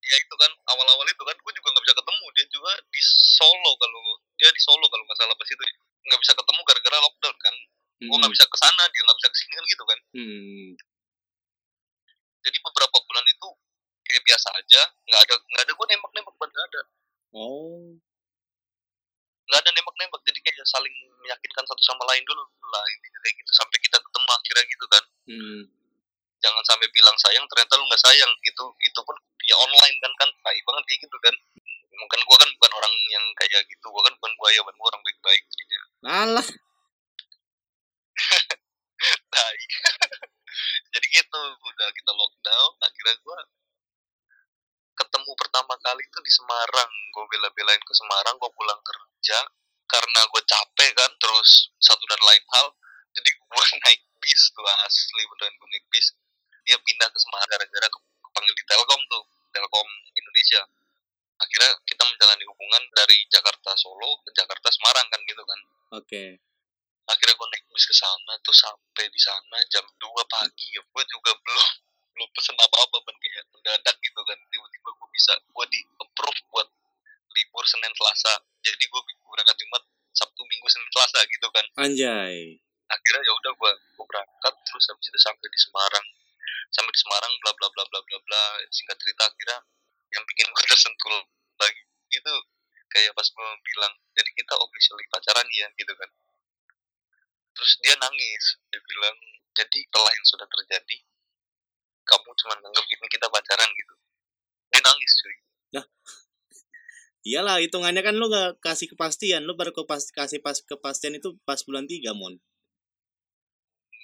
ya 0.00 0.16
itu 0.16 0.34
kan 0.34 0.50
awal-awal 0.68 1.02
itu 1.04 1.20
kan 1.20 1.34
gue 1.34 1.52
juga 1.52 1.68
nggak 1.68 1.84
bisa 1.84 1.94
ketemu 1.94 2.24
dia 2.32 2.46
juga 2.48 2.72
di 2.86 3.00
Solo 3.34 3.72
kalau 3.76 4.02
dia 4.34 4.48
di 4.48 4.60
Solo 4.62 4.86
kalau 4.86 5.02
nggak 5.04 5.18
salah 5.18 5.34
pas 5.34 5.46
itu 5.46 5.64
nggak 6.06 6.20
bisa 6.22 6.32
ketemu 6.32 6.60
gara-gara 6.64 6.98
lockdown 7.02 7.36
kan 7.38 7.54
gue 7.98 8.08
nggak 8.08 8.24
Hmm. 8.24 8.34
bisa 8.34 8.46
ke 8.46 8.56
sana 8.56 8.82
dia 8.88 9.02
nggak 9.02 9.18
bisa 9.18 9.28
ke 9.28 9.36
sini 9.36 9.52
kan 9.52 9.64
gitu 9.66 9.84
kan 9.84 9.98
Hmm. 10.14 10.68
Jadi 12.42 12.58
beberapa 12.62 12.96
bulan 13.04 13.24
itu 13.28 13.48
kayak 14.08 14.22
biasa 14.24 14.48
aja 14.56 14.82
nggak 15.04 15.20
ada 15.28 15.34
nggak 15.36 15.62
ada 15.68 15.72
gue 15.76 15.86
nembak 15.92 16.12
nembak 16.16 16.34
nggak 16.38 16.66
ada. 16.72 16.82
Oh. 17.36 17.92
nggak 19.48 19.60
ada 19.64 19.70
nembak 19.72 19.96
nembak 19.96 20.20
jadi 20.28 20.38
kayak 20.44 20.64
saling 20.68 20.92
meyakinkan 21.24 21.64
satu 21.64 21.82
sama 21.84 22.04
lain 22.08 22.24
dulu 22.24 22.44
lah 22.72 22.84
intinya 22.96 23.18
kayak 23.24 23.36
gitu. 23.36 23.50
Sampai 23.52 23.76
kita 23.84 23.96
ketemu 24.00 24.28
akhirnya 24.32 24.64
gitu 24.68 24.86
kan. 24.88 25.04
Hmm. 25.28 25.62
jangan 26.38 26.62
sampai 26.70 26.86
bilang 26.94 27.18
sayang 27.18 27.42
ternyata 27.50 27.74
lu 27.76 27.84
nggak 27.88 28.02
sayang. 28.04 28.32
Itu 28.46 28.64
itu 28.80 29.00
pun 29.02 29.16
ya 29.44 29.56
online 29.58 29.96
kan 30.00 30.12
kan. 30.20 30.30
Tai 30.44 30.58
banget 30.64 30.84
kayak 30.88 31.00
gitu 31.04 31.16
kan. 31.20 31.34
Mungkin 31.98 32.20
gua 32.30 32.36
kan 32.38 32.50
bukan 32.54 32.72
orang 32.78 32.94
yang 33.10 33.24
kayak 33.36 33.66
gitu. 33.66 33.86
Gua 33.90 34.02
kan 34.06 34.14
bukan 34.22 34.32
buaya 34.38 34.60
bukan 34.62 34.78
orang 34.78 35.02
baik-baik 35.02 35.42
jadinya. 35.50 35.80
Alah. 36.06 36.48
tai 39.32 39.58
jadi 40.94 41.06
gitu 41.08 41.40
udah 41.58 41.88
kita 41.92 42.12
lockdown 42.12 42.72
akhirnya 42.82 43.16
gua 43.22 43.38
ketemu 44.98 45.30
pertama 45.38 45.74
kali 45.78 46.02
itu 46.02 46.18
di 46.26 46.32
Semarang. 46.34 46.90
Gua 47.14 47.24
bela-belain 47.30 47.78
ke 47.78 47.94
Semarang 47.94 48.34
gua 48.42 48.50
pulang 48.50 48.80
kerja. 48.82 49.46
Karena 49.88 50.20
gue 50.28 50.42
capek 50.44 50.90
kan 51.00 51.08
terus 51.16 51.72
satu 51.80 52.04
dan 52.12 52.20
lain 52.20 52.44
hal 52.52 52.68
jadi 53.16 53.30
gua 53.40 53.64
naik 53.88 54.04
bis 54.20 54.42
tuh 54.52 54.68
asli 54.84 55.22
beneran 55.24 55.54
gue 55.56 55.68
naik 55.72 55.86
bis. 55.88 56.12
Dia 56.68 56.76
pindah 56.76 57.08
ke 57.08 57.16
Semarang 57.16 57.48
gara-gara 57.48 57.88
ke- 57.88 58.04
kepanggil 58.20 58.52
di 58.52 58.64
Telkom 58.68 59.00
tuh 59.08 59.24
Telkom 59.48 59.88
Indonesia. 60.12 60.62
Akhirnya 61.40 61.72
kita 61.88 62.02
menjalani 62.04 62.44
hubungan 62.50 62.82
dari 62.92 63.16
Jakarta 63.32 63.72
Solo 63.80 64.20
ke 64.26 64.30
Jakarta 64.36 64.68
Semarang 64.68 65.06
kan 65.08 65.20
gitu 65.24 65.40
kan. 65.40 65.60
Oke. 65.96 66.36
Akhirnya 67.08 67.34
gue 67.40 67.48
naik 67.48 67.64
bis 67.72 67.86
ke 67.88 67.96
sana 67.96 68.32
tuh 68.44 68.52
sampai 68.52 69.04
di 69.08 69.20
sana 69.20 69.56
jam 69.72 69.84
2 69.96 70.04
pagi. 70.28 70.76
Ya 70.76 70.82
gue 70.84 71.02
juga 71.08 71.32
belum 71.40 71.68
belum 72.12 72.28
pesen 72.36 72.56
apa 72.58 72.76
apa 72.76 72.96
kan 73.00 73.16
kayak 73.16 73.44
mendadak 73.54 73.96
gitu 74.04 74.20
kan. 74.22 74.38
Tiba-tiba 74.52 74.88
gue 74.92 75.08
bisa 75.16 75.32
gue 75.40 75.66
di 75.72 75.80
approve 76.04 76.40
buat 76.52 76.68
libur 77.32 77.64
Senin 77.64 77.92
Selasa. 77.96 78.32
Jadi 78.60 78.84
gue 78.84 79.00
berangkat 79.24 79.56
Jumat 79.56 79.82
Sabtu 80.12 80.42
Minggu 80.44 80.68
Senin 80.68 80.90
Selasa 80.92 81.18
gitu 81.26 81.48
kan. 81.50 81.64
Anjay. 81.80 82.60
akhirnya 82.88 83.20
ya 83.20 83.32
udah 83.36 83.52
gue 83.52 83.72
gue 84.00 84.06
berangkat 84.08 84.54
terus 84.64 84.84
habis 84.88 85.06
itu 85.12 85.20
sampai 85.20 85.48
di 85.48 85.58
Semarang. 85.60 86.06
Sampai 86.72 86.92
di 86.92 87.00
Semarang 87.00 87.32
bla 87.44 87.52
bla 87.56 87.68
bla 87.72 87.84
bla 87.84 88.00
bla 88.00 88.18
bla. 88.24 88.44
Singkat 88.72 88.96
cerita 88.96 89.28
akhirnya 89.28 89.58
yang 90.12 90.24
bikin 90.24 90.46
gue 90.48 90.64
tersentuh 90.72 91.24
lagi 91.60 91.82
itu 92.08 92.34
kayak 92.88 93.12
pas 93.12 93.28
gue 93.28 93.48
bilang 93.60 93.92
jadi 94.16 94.30
kita 94.32 94.54
officially 94.56 95.04
pacaran 95.12 95.44
ya 95.52 95.68
gitu 95.76 95.92
kan 95.92 96.08
terus 97.58 97.72
dia 97.82 97.94
nangis 97.98 98.44
dia 98.70 98.78
bilang 98.86 99.16
jadi 99.58 99.78
setelah 99.82 100.12
yang 100.14 100.26
sudah 100.30 100.46
terjadi 100.46 100.96
kamu 102.06 102.30
cuma 102.38 102.54
nganggap 102.62 102.86
ini 102.86 103.06
kita 103.10 103.26
pacaran 103.26 103.70
gitu 103.74 103.94
dia 104.70 104.80
nangis 104.86 105.12
cuy 105.18 105.36
Iyalah, 107.28 107.60
hitungannya 107.60 108.00
kan 108.00 108.16
lu 108.16 108.32
gak 108.32 108.56
kasih 108.64 108.88
kepastian. 108.88 109.44
Lu 109.44 109.52
baru 109.52 109.74
kepas 109.74 110.08
kasih 110.16 110.40
pas 110.40 110.56
kepastian 110.64 111.12
itu 111.12 111.36
pas 111.44 111.60
bulan 111.60 111.84
3, 111.84 112.16
Mon. 112.16 112.40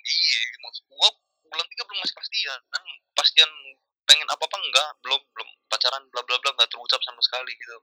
iya 0.05 0.41
maksud 0.61 0.85
gua 0.93 1.09
bulan 1.49 1.67
tiga 1.73 1.83
belum 1.89 1.99
masih 2.05 2.17
pastian 2.17 2.61
kan 2.69 2.85
pastian 3.17 3.51
pengen 4.05 4.29
apa 4.29 4.45
apa 4.45 4.57
enggak 4.61 4.89
belum 5.01 5.21
belum 5.33 5.49
pacaran 5.73 6.03
bla 6.13 6.21
bla 6.29 6.37
bla 6.45 6.51
nggak 6.53 6.69
terucap 6.69 7.01
sama 7.01 7.21
sekali 7.25 7.53
gitu 7.57 7.79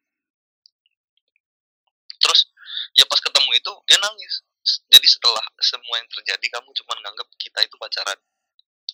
terus 2.21 2.45
ya 2.93 3.03
pas 3.09 3.17
ketemu 3.17 3.49
itu 3.57 3.71
dia 3.89 3.97
nangis 3.97 4.45
jadi 4.61 5.07
setelah 5.09 5.45
semua 5.57 5.97
yang 5.97 6.09
terjadi 6.13 6.45
kamu 6.53 6.69
cuma 6.77 6.93
nganggap 7.01 7.27
kita 7.41 7.59
itu 7.65 7.75
pacaran. 7.81 8.19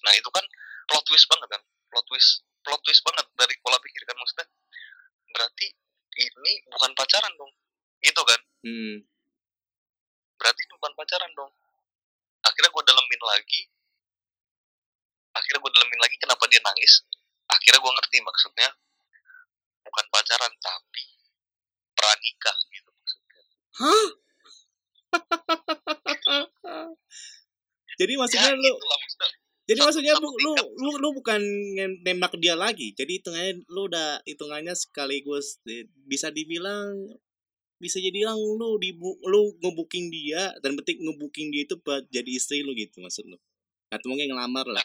Nah 0.04 0.14
itu 0.16 0.30
kan 0.32 0.46
plot 0.88 1.04
twist 1.04 1.28
banget 1.28 1.48
kan? 1.52 1.62
Plot 1.92 2.06
twist 2.08 2.48
plot 2.64 2.80
twist 2.84 3.04
banget 3.04 3.26
dari 3.36 3.56
pola 3.60 3.76
pikir 3.84 4.02
kan 4.08 4.16
maksudnya. 4.16 4.48
Berarti 5.36 5.68
ini 6.18 6.54
bukan 6.72 6.92
pacaran 6.96 7.34
dong. 7.36 7.52
Gitu 8.00 8.22
kan? 8.24 8.42
Hmm. 8.68 8.98
berarti 10.38 10.62
ini 10.62 10.74
bukan 10.78 10.94
pacaran 10.94 11.32
dong. 11.34 11.52
Akhirnya 12.46 12.70
gue 12.70 12.84
dalemin 12.86 13.22
lagi. 13.26 13.62
Akhirnya 15.34 15.60
gue 15.66 15.72
dalemin 15.74 16.00
lagi 16.00 16.16
kenapa 16.22 16.46
dia 16.46 16.62
nangis. 16.62 17.02
Akhirnya 17.50 17.82
gue 17.82 17.94
ngerti 17.98 18.18
maksudnya. 18.22 18.70
Bukan 19.82 20.06
pacaran 20.14 20.54
tapi 20.62 21.06
pranikah 21.98 22.58
gitu 22.70 22.90
maksudnya. 22.94 23.44
Hah? 23.82 24.27
Jadi 27.98 28.14
maksudnya 28.14 28.54
ya, 28.54 28.62
lu 28.62 28.72
itulah 28.78 28.98
maksudnya 29.02 29.30
jadi 29.68 29.84
satu- 29.84 29.88
maksudnya 29.92 30.16
satu 30.16 30.28
lu, 30.32 30.52
tingkat. 30.56 30.68
lu 30.80 30.92
lu 30.96 31.10
bukan 31.12 31.42
nembak 32.08 32.34
dia 32.40 32.56
lagi. 32.56 32.96
Jadi 32.96 33.20
hitungannya 33.20 33.68
lu 33.68 33.92
udah 33.92 34.24
hitungannya 34.24 34.72
sekaligus 34.72 35.60
eh, 35.68 35.92
bisa 36.08 36.32
dibilang 36.32 37.12
bisa 37.78 38.00
jadi 38.00 38.16
bilang 38.26 38.40
lu 38.40 38.80
di 38.80 38.96
lu 39.28 39.42
ngebooking 39.60 40.08
dia 40.08 40.56
dan 40.64 40.80
betik 40.80 40.98
ngebooking 41.04 41.52
dia 41.52 41.68
itu 41.68 41.76
buat 41.84 42.08
jadi 42.08 42.32
istri 42.32 42.64
lu 42.64 42.72
gitu 42.80 43.04
maksud 43.04 43.28
lu. 43.28 43.36
Atau 43.92 44.08
mungkin 44.08 44.32
ngelamar 44.32 44.64
lah. 44.72 44.84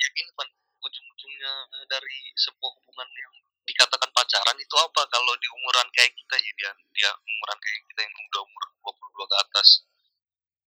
ya 0.00 0.06
ini 0.10 0.32
kan 0.34 0.48
ujung-ujungnya 0.82 1.52
dari 1.86 2.18
sebuah 2.34 2.72
hubungan 2.82 3.08
yang 3.14 3.34
dikatakan 3.62 4.09
pacaran 4.30 4.54
itu 4.62 4.76
apa? 4.78 5.02
Kalau 5.10 5.34
di 5.42 5.48
umuran 5.50 5.90
kayak 5.90 6.14
kita 6.14 6.38
ya 6.38 6.52
dia 6.54 6.70
dia 6.94 7.10
umuran 7.18 7.58
kayak 7.58 7.82
kita 7.90 8.00
yang 8.06 8.14
udah 8.14 8.40
umur 8.46 8.62
22 9.26 9.26
ke 9.26 9.36
atas 9.42 9.68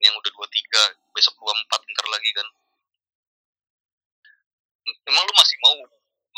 yang 0.03 0.13
udah 0.19 0.31
23 0.35 1.15
besok 1.15 1.31
24 1.39 1.71
ntar 1.95 2.07
lagi 2.11 2.29
kan. 2.35 2.47
Emang 5.07 5.23
lu 5.23 5.33
masih 5.39 5.55
mau 5.63 5.79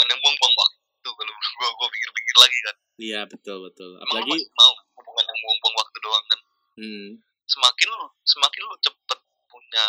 yang 0.05 0.21
buang-buang 0.21 0.53
waktu 0.53 1.09
kalau 1.09 1.33
gua 1.57 1.69
gua 1.81 1.87
pikir-pikir 1.89 2.35
lagi 2.37 2.57
kan. 2.61 2.75
Iya 3.01 3.19
betul 3.25 3.57
betul. 3.65 3.97
emang 4.05 4.21
lu 4.21 4.29
masih 4.29 4.53
mau 4.53 4.73
hubungan 5.01 5.25
yang 5.25 5.39
buang-buang 5.41 5.75
waktu 5.81 5.97
doang 6.05 6.25
kan. 6.29 6.39
Hmm, 6.77 7.09
semakin 7.49 7.87
lu 7.89 8.07
semakin 8.21 8.61
lu 8.69 8.75
cepet 8.85 9.19
punya 9.49 9.85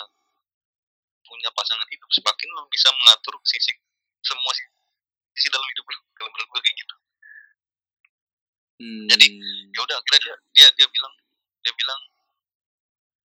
punya 1.20 1.50
pasangan 1.52 1.84
hidup 1.92 2.08
semakin 2.16 2.48
lu 2.48 2.64
bisa 2.72 2.88
mengatur 2.96 3.36
sisi 3.44 3.76
semua 4.24 4.52
sisi, 4.56 4.72
sisi 5.36 5.48
dalam 5.52 5.68
hidup 5.68 5.84
lu 5.84 6.00
kalau 6.16 6.32
menurut 6.32 6.48
gue 6.48 6.62
kayak 6.64 6.78
gitu 6.80 6.95
hmm, 8.80 9.06
Jadi, 9.10 9.26
ya 9.72 9.80
udah 9.84 9.96
akhirnya 9.98 10.20
dia 10.24 10.36
dia 10.54 10.68
dia 10.76 10.88
bilang 10.90 11.14
dia 11.64 11.74
bilang 11.74 12.00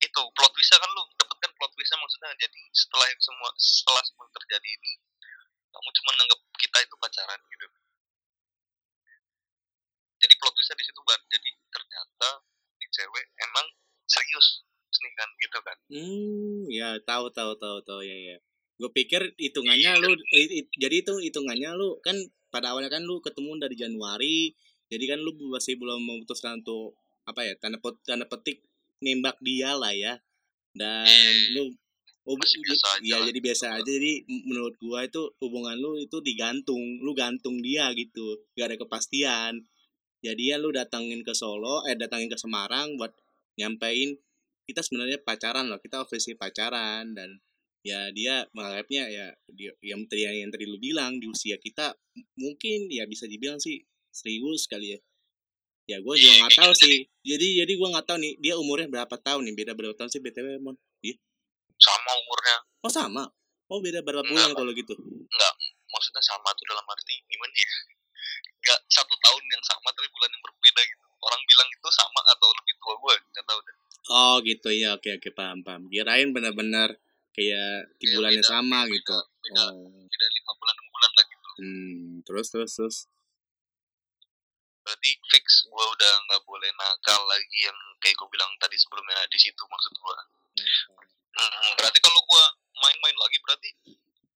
itu 0.02 0.22
plot 0.34 0.52
twistnya 0.58 0.82
kan 0.82 0.90
lu 0.98 1.04
dapatkan 1.14 1.52
plot 1.56 1.72
twistnya 1.78 1.98
maksudnya. 2.02 2.32
Jadi 2.42 2.62
setelah 2.74 3.06
yang 3.06 3.22
semua 3.22 3.50
setelah 3.58 4.02
semua 4.02 4.26
terjadi 4.34 4.68
ini 4.68 4.92
kamu 5.72 5.90
cuma 6.02 6.12
nanggap 6.18 6.40
kita 6.58 6.78
itu 6.84 6.96
pacaran 6.98 7.40
gitu. 7.48 7.66
Jadi 10.22 10.34
plot 10.38 10.54
twistnya 10.58 10.78
di 10.78 10.86
situ 10.90 11.02
ban. 11.06 11.22
Jadi 11.30 11.50
ternyata 11.70 12.30
di 12.82 12.88
cewek 12.90 13.26
emang 13.46 13.66
serius 14.10 14.48
nih 14.92 15.14
kan 15.16 15.30
gitu 15.40 15.58
kan. 15.64 15.78
Hmm, 15.88 16.62
ya 16.68 16.90
tahu 17.08 17.32
tahu 17.32 17.56
tahu 17.56 17.78
tahu 17.88 18.02
ya 18.04 18.18
ya. 18.34 18.38
Gue 18.76 18.92
pikir 18.92 19.22
hitungannya 19.38 20.02
lu 20.02 20.18
i- 20.36 20.66
i- 20.66 20.70
jadi 20.82 21.06
itu 21.06 21.14
hitungannya 21.22 21.78
lu 21.78 22.02
kan 22.02 22.18
pada 22.52 22.74
awalnya 22.76 22.92
kan 22.92 23.06
lu 23.06 23.24
ketemu 23.24 23.56
dari 23.62 23.76
Januari 23.78 24.38
jadi 24.92 25.16
kan 25.16 25.20
lu 25.24 25.32
masih 25.56 25.80
belum 25.80 26.04
memutuskan 26.04 26.60
untuk 26.60 27.00
apa 27.24 27.48
ya 27.48 27.54
tanda 27.56 27.80
pet- 27.80 28.04
tanda 28.04 28.26
petik 28.28 28.60
nembak 29.00 29.40
dia 29.40 29.72
lah 29.80 29.96
ya. 29.96 30.20
Dan 30.76 31.08
Eh, 31.08 31.36
lu 31.56 31.64
oh, 32.28 32.36
biasa 32.38 32.88
aja 33.00 33.08
ya 33.08 33.18
jadi 33.28 33.40
biasa 33.40 33.66
aja. 33.80 33.88
Jadi 33.88 34.12
m- 34.28 34.46
menurut 34.52 34.76
gua 34.84 35.08
itu 35.08 35.22
hubungan 35.40 35.76
lu 35.80 35.96
itu 36.00 36.20
digantung 36.20 37.00
lu 37.00 37.12
gantung 37.16 37.64
dia 37.64 37.88
gitu. 37.96 38.44
Gak 38.60 38.76
ada 38.76 38.78
kepastian. 38.78 39.64
Jadi 40.22 40.54
ya 40.54 40.58
lu 40.62 40.70
datangin 40.76 41.24
ke 41.26 41.34
Solo 41.34 41.82
eh 41.90 41.96
datangin 41.98 42.30
ke 42.30 42.38
Semarang 42.38 43.00
buat 43.00 43.12
nyampein 43.58 44.14
kita 44.70 44.86
sebenarnya 44.86 45.20
pacaran 45.24 45.66
loh 45.72 45.80
kita 45.82 46.04
official 46.04 46.36
pacaran. 46.38 47.16
Dan 47.18 47.40
ya 47.82 48.14
dia 48.14 48.46
menganggapnya 48.54 49.04
ya 49.10 49.28
dia 49.50 49.72
yang 49.82 50.06
tadi 50.06 50.28
yang 50.28 50.52
tadi 50.54 50.66
lu 50.70 50.78
bilang 50.78 51.18
di 51.18 51.26
usia 51.26 51.58
kita 51.58 51.98
mungkin 52.38 52.86
ya 52.94 53.10
bisa 53.10 53.26
dibilang 53.26 53.58
sih 53.58 53.82
serius 54.12 54.68
kali 54.68 54.96
ya. 54.96 55.00
Ya 55.90 55.98
gue 56.00 56.14
juga 56.14 56.32
Iya, 56.32 56.40
nggak 56.46 56.56
tahu 56.62 56.74
sih. 56.78 56.96
Jadi 57.26 57.48
jadi 57.64 57.72
gue 57.74 57.88
nggak 57.90 58.06
tahu 58.06 58.18
nih 58.22 58.34
dia 58.38 58.54
umurnya 58.60 58.88
berapa 58.88 59.16
tahun 59.18 59.50
nih? 59.50 59.56
Beda 59.58 59.72
berapa 59.74 59.96
tahun 59.98 60.12
sih 60.14 60.22
btw 60.22 60.62
mon? 60.62 60.76
Sama 61.82 62.12
umurnya. 62.22 62.58
Oh 62.86 62.92
sama? 62.92 63.24
Oh 63.72 63.82
beda 63.82 64.06
berapa 64.06 64.22
Enggak. 64.22 64.52
bulan 64.52 64.52
kalau 64.54 64.72
gitu? 64.76 64.94
Maksudnya 65.92 66.24
sama 66.24 66.48
tuh 66.56 66.66
dalam 66.70 66.86
arti 66.88 67.16
gimana 67.26 67.56
ya 67.56 67.68
nggak 68.62 68.80
satu 68.94 69.16
tahun 69.18 69.44
yang 69.50 69.64
sama 69.66 69.90
tapi 69.90 70.06
bulan 70.14 70.30
yang 70.30 70.44
berbeda 70.46 70.82
gitu. 70.86 71.06
Orang 71.22 71.42
bilang 71.50 71.70
itu 71.74 71.90
sama 71.90 72.22
atau 72.30 72.48
lebih 72.54 72.74
tua 72.78 72.96
gue 73.02 73.14
nggak 73.34 73.46
tahu 73.50 73.60
deh. 73.66 73.76
Oh 74.12 74.36
gitu. 74.46 74.70
Ya 74.70 74.90
oke 74.94 75.10
oke 75.18 75.30
paham 75.34 75.66
paham. 75.66 75.90
Kirain 75.90 76.30
benar-benar 76.30 76.94
kayak 77.34 77.96
di 77.98 78.06
Iya, 78.12 78.14
bulannya 78.20 78.44
beda, 78.44 78.52
sama 78.52 78.80
beda, 78.86 78.94
gitu. 78.96 79.16
beda 79.18 79.64
oh. 79.72 80.04
beda 80.08 80.28
lima 80.30 80.52
bulan 80.60 80.76
enam 80.78 80.88
bulan 80.94 81.12
lah 81.12 81.26
gitu. 81.26 81.50
Hmm 81.58 82.12
terus 82.28 82.48
terus 82.54 82.72
terus 82.78 82.98
berarti 84.82 85.10
fix 85.30 85.66
gue 85.66 85.86
udah 85.94 86.14
nggak 86.26 86.42
boleh 86.44 86.70
nakal 86.74 87.22
lagi 87.26 87.60
yang 87.62 87.78
kayak 88.00 88.18
gue 88.18 88.30
bilang 88.30 88.50
tadi 88.58 88.76
sebelumnya 88.76 89.22
di 89.30 89.38
situ 89.38 89.62
maksud 89.62 89.94
gue 89.94 90.18
Hmm, 91.32 91.72
berarti 91.80 92.00
kalau 92.04 92.20
gue 92.22 92.44
main-main 92.76 93.16
lagi 93.16 93.38
berarti 93.40 93.70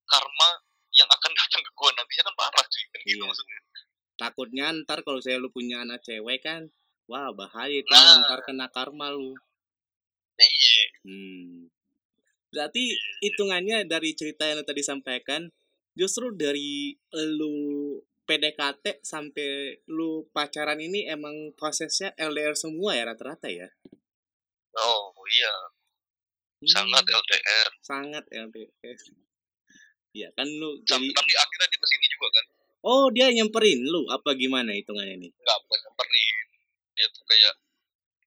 karma 0.08 0.50
yang 0.96 1.10
akan 1.12 1.32
datang 1.40 1.60
ke 1.60 1.72
gue 1.72 1.90
nantinya 1.92 2.24
kan 2.24 2.36
parah 2.38 2.66
cuy 2.66 2.84
kan 2.88 3.00
gitu 3.04 3.20
Iya. 3.20 3.26
maksudnya 3.28 3.60
takutnya 4.16 4.66
ntar 4.82 5.04
kalau 5.04 5.20
saya 5.20 5.36
lu 5.36 5.52
punya 5.52 5.84
anak 5.84 6.00
cewek 6.02 6.40
kan 6.40 6.72
wah 7.06 7.36
bahaya 7.36 7.84
itu 7.84 7.92
Nah. 7.92 8.24
ntar 8.24 8.40
kena 8.48 8.72
karma 8.72 9.12
lu 9.12 9.36
iya 10.40 10.86
Hmm. 11.04 11.68
Berarti 12.48 12.96
hitungannya 13.20 13.84
dari 13.84 14.16
cerita 14.16 14.48
yang 14.48 14.64
tadi 14.64 14.80
sampaikan, 14.80 15.52
justru 15.92 16.32
dari 16.32 16.96
lu 17.12 18.00
PDKT 18.26 19.06
sampai 19.06 19.80
lu 19.86 20.26
pacaran 20.34 20.82
ini 20.82 21.06
emang 21.06 21.54
prosesnya 21.54 22.12
LDR 22.18 22.58
semua 22.58 22.98
ya 22.98 23.06
rata-rata 23.06 23.48
ya? 23.48 23.70
oh 24.76 25.14
iya. 25.30 25.56
Hmm, 26.60 26.68
sangat 26.68 27.04
LDR 27.06 27.70
sangat 27.86 28.26
LDR. 28.34 29.00
Ya 30.16 30.28
kan 30.34 30.48
lu 30.50 30.82
jadi 30.82 31.06
di 31.06 31.36
akhirnya 31.38 31.68
dia 31.70 31.80
ke 31.80 31.88
sini 31.88 32.06
juga 32.10 32.28
kan? 32.34 32.46
Oh, 32.86 33.10
dia 33.10 33.30
nyamperin 33.34 33.82
lu 33.86 34.06
apa 34.10 34.34
gimana 34.38 34.74
hitungannya 34.74 35.18
nih? 35.22 35.32
nggak 35.34 35.58
bukan 35.66 35.80
nyamperin 35.86 36.46
dia 36.96 37.08
tuh 37.12 37.24
kayak 37.28 37.54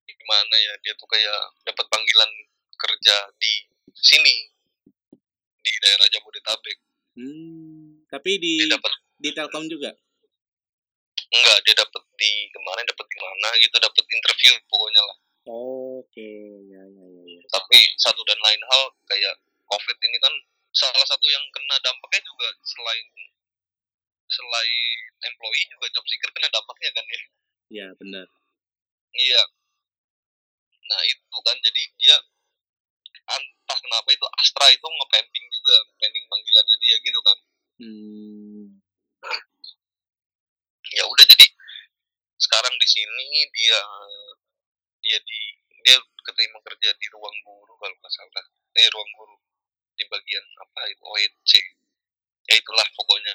gimana 0.04 0.54
ya 0.60 0.72
dia 0.84 0.92
tuh 0.98 1.08
kayak 1.08 1.40
dapat 1.64 1.86
panggilan 1.90 2.30
kerja 2.78 3.16
di 3.40 3.52
sini. 3.98 4.36
Di 5.58 5.72
daerah 5.82 6.06
Jabodetabek. 6.08 6.78
Hmm, 7.18 8.06
tapi 8.06 8.38
di 8.38 8.62
dia 8.62 8.78
dapat 8.78 8.92
di 9.18 9.30
Telkom 9.30 9.66
juga. 9.66 9.90
enggak 11.28 11.58
dia 11.60 11.74
dapat 11.76 12.02
di 12.16 12.48
kemarin 12.48 12.88
dapat 12.88 13.04
di 13.04 13.18
mana 13.20 13.48
gitu 13.60 13.76
dapat 13.76 14.04
interview 14.08 14.52
pokoknya 14.64 15.02
lah 15.04 15.16
Oke, 15.48 16.30
ya 16.66 16.80
ya 16.80 17.04
ya 17.04 17.22
ya. 17.26 17.40
tapi 17.48 17.76
satu 17.96 18.20
dan 18.24 18.36
lain 18.38 18.62
hal 18.64 18.82
kayak 19.04 19.34
covid 19.66 19.96
ini 19.98 20.16
kan 20.18 20.32
salah 20.70 21.04
satu 21.04 21.26
yang 21.26 21.44
kena 21.50 21.76
dampaknya 21.80 22.20
juga 22.22 22.48
selain 22.64 23.06
selain 24.24 24.98
employee 25.22 25.68
juga 25.68 25.86
job 25.90 26.04
seeker 26.04 26.30
kena 26.32 26.48
dampaknya 26.48 26.90
kan 26.92 27.04
ya 27.06 27.20
Ya, 27.68 27.86
benar. 28.00 28.24
iya 29.12 29.42
nah 30.82 31.00
itu 31.04 31.38
kan 31.38 31.56
jadi 31.60 31.82
dia 31.98 32.16
entah 33.28 33.78
kenapa 33.78 34.08
itu 34.08 34.24
Astra 34.40 34.64
itu 34.72 34.80
nge-pending 34.80 35.46
juga 35.52 35.76
pending 36.00 36.24
panggilannya 36.24 36.76
dia 36.80 36.96
gitu 37.02 37.20
kan 37.20 37.38
Hmm. 37.78 38.80
Ya 40.94 41.04
udah 41.04 41.26
jadi 41.28 41.46
sekarang 42.38 42.74
di 42.78 42.88
sini 42.88 43.28
dia 43.50 43.80
dia 45.02 45.18
di 45.22 45.40
dia 45.84 45.96
keterima 46.24 46.58
kerja 46.62 46.90
di 46.94 47.06
ruang 47.14 47.36
guru 47.44 47.74
kalau 47.78 47.94
nggak 47.98 48.12
salah 48.12 48.44
eh 48.78 48.88
ruang 48.92 49.10
guru 49.18 49.36
di 49.98 50.04
bagian 50.06 50.44
apa 50.62 50.80
itu 50.90 51.02
OEC 51.02 51.52
ya 52.48 52.54
itulah 52.56 52.86
pokoknya 52.94 53.34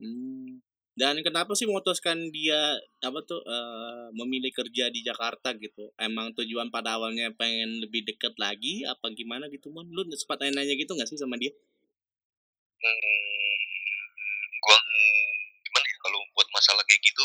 Hmm. 0.00 0.64
Dan 0.96 1.20
kenapa 1.20 1.52
sih 1.56 1.68
memutuskan 1.68 2.32
dia 2.32 2.56
apa 3.04 3.20
tuh 3.24 3.40
eh, 3.44 4.08
memilih 4.16 4.52
kerja 4.52 4.88
di 4.88 5.00
Jakarta 5.04 5.52
gitu? 5.56 5.92
Emang 6.00 6.32
tujuan 6.36 6.72
pada 6.72 6.96
awalnya 6.96 7.28
pengen 7.36 7.84
lebih 7.84 8.04
deket 8.08 8.34
lagi 8.40 8.84
apa 8.88 9.12
gimana 9.12 9.48
gitu 9.52 9.68
mon? 9.68 9.86
Lu 9.92 10.04
sempat 10.16 10.40
nanya 10.40 10.74
gitu 10.76 10.92
nggak 10.96 11.08
sih 11.08 11.20
sama 11.20 11.36
dia? 11.36 11.52
hmm, 12.80 14.44
gua 14.64 14.78
kalau 16.00 16.18
buat 16.32 16.48
masalah 16.50 16.82
kayak 16.84 17.00
gitu 17.00 17.24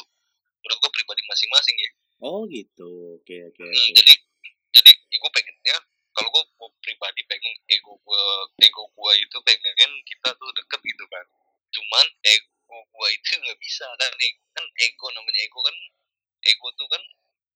menurut 0.62 0.78
gua 0.80 0.92
pribadi 0.92 1.22
masing-masing 1.26 1.78
ya 1.78 1.92
Oh 2.24 2.48
gitu. 2.48 3.20
Oke 3.20 3.36
oke 3.44 3.60
Hmm, 3.60 3.76
oke. 3.76 3.92
jadi 3.92 4.14
jadi 4.72 4.92
gue 4.96 5.32
pengennya 5.32 5.78
kalau 6.16 6.32
gue 6.32 6.44
pribadi 6.80 7.22
pengen 7.28 7.54
ego 7.68 8.00
gue 8.00 8.22
ego 8.64 8.88
gue 8.88 9.12
itu 9.20 9.38
pengen 9.44 9.92
kita 10.08 10.30
tuh 10.36 10.50
deket 10.56 10.80
gitu 10.80 11.04
kan 11.12 11.26
cuman 11.76 12.06
ego 12.24 12.78
gue 12.88 13.08
itu 13.12 13.30
nggak 13.44 13.60
bisa 13.60 13.84
kan 14.00 14.12
ego, 14.16 14.40
kan 14.56 14.66
ego 14.80 15.06
namanya 15.12 15.40
ego 15.44 15.60
kan 15.60 15.76
ego 16.48 16.68
tuh 16.76 16.88
kan 16.88 17.04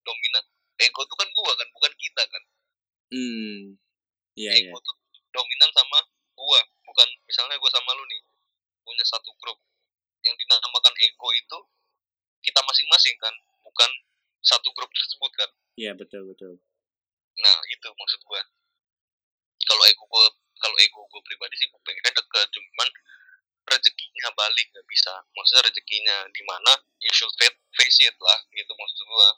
dominan 0.04 0.44
ego 0.80 1.02
tuh 1.08 1.18
kan 1.18 1.28
gue 1.32 1.54
kan 1.56 1.68
bukan 1.72 1.94
kita 1.96 2.24
kan 2.28 2.44
Hmm. 3.10 3.74
Iya 4.38 4.52
iya. 4.54 4.70
ego 4.70 4.78
tuh 4.84 4.96
dominan 5.32 5.72
sama 5.72 6.00
gue 6.36 6.60
bukan 6.84 7.08
misalnya 7.26 7.56
gue 7.58 7.72
sama 7.72 7.96
lu 7.96 8.04
nih 8.06 8.22
punya 8.84 9.06
satu 9.08 9.32
grup 9.40 9.58
yang 10.30 10.38
dinamakan 10.38 10.94
ego 11.02 11.30
itu 11.34 11.58
kita 12.46 12.62
masing-masing 12.62 13.18
kan 13.18 13.34
bukan 13.66 13.90
satu 14.40 14.70
grup 14.78 14.88
tersebut 14.94 15.34
kan 15.36 15.50
Iya 15.80 15.96
betul 15.96 16.28
betul. 16.28 16.60
Nah 17.40 17.58
itu 17.72 17.88
maksud 17.88 18.20
gue. 18.20 18.42
Kalau 19.64 19.84
ego 19.88 20.04
gue, 20.12 20.26
kalau 20.60 20.76
ego 20.76 21.08
gue 21.08 21.22
pribadi 21.24 21.56
sih 21.56 21.72
gue 21.72 21.80
pengen 21.88 22.04
deket, 22.04 22.48
cuman 22.52 22.90
rezekinya 23.64 24.28
balik 24.36 24.68
nggak 24.76 24.88
bisa. 24.92 25.14
Maksudnya 25.32 25.72
rezekinya 25.72 26.28
di 26.36 26.44
mana, 26.44 26.76
you 27.00 27.12
should 27.16 27.32
fa- 27.40 27.64
face 27.80 28.04
it 28.04 28.18
lah, 28.20 28.40
gitu 28.52 28.72
maksud 28.76 29.00
gue. 29.08 29.30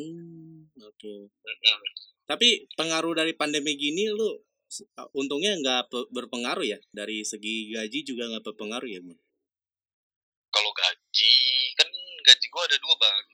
Hmm. 0.00 0.56
Oke. 0.80 1.28
Mm-mm. 1.28 1.78
Tapi 2.24 2.64
pengaruh 2.72 3.12
dari 3.20 3.36
pandemi 3.36 3.76
gini 3.76 4.08
lu 4.08 4.40
untungnya 5.12 5.60
nggak 5.60 5.92
pe- 5.92 6.08
berpengaruh 6.14 6.62
ya 6.62 6.78
dari 6.94 7.26
segi 7.26 7.74
gaji 7.74 8.00
juga 8.06 8.32
nggak 8.32 8.48
berpengaruh 8.48 8.88
ya 8.88 9.04
mon? 9.04 9.18
Kalau 10.60 10.76
gaji, 10.76 11.36
kan 11.72 11.88
gaji 12.20 12.46
gue 12.52 12.62
ada 12.68 12.76
dua 12.84 12.92
bang. 13.00 13.26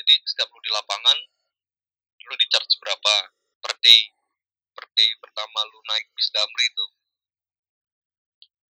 Jadi 0.00 0.24
setiap 0.24 0.48
lu 0.48 0.56
di 0.64 0.72
lapangan, 0.72 1.18
lu 2.16 2.32
di 2.32 2.48
charge 2.48 2.80
berapa 2.80 3.14
per 3.60 3.76
day. 3.84 4.08
Per 4.72 4.88
day 4.96 5.12
pertama 5.20 5.68
lu 5.68 5.76
naik 5.84 6.08
bis 6.16 6.32
damri 6.32 6.64
itu 6.64 6.86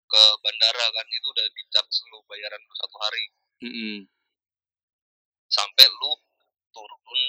ke 0.07 0.23
bandara 0.47 0.87
kan 0.95 1.07
itu 1.11 1.27
udah 1.27 1.43
di 1.51 1.63
charge 1.75 2.07
lu 2.07 2.23
bayaran 2.23 2.63
lu 2.63 2.75
satu 2.79 2.95
hari 3.03 3.23
Hmm. 3.63 4.07
sampai 5.51 5.87
lu 5.87 6.11
turun 6.71 7.21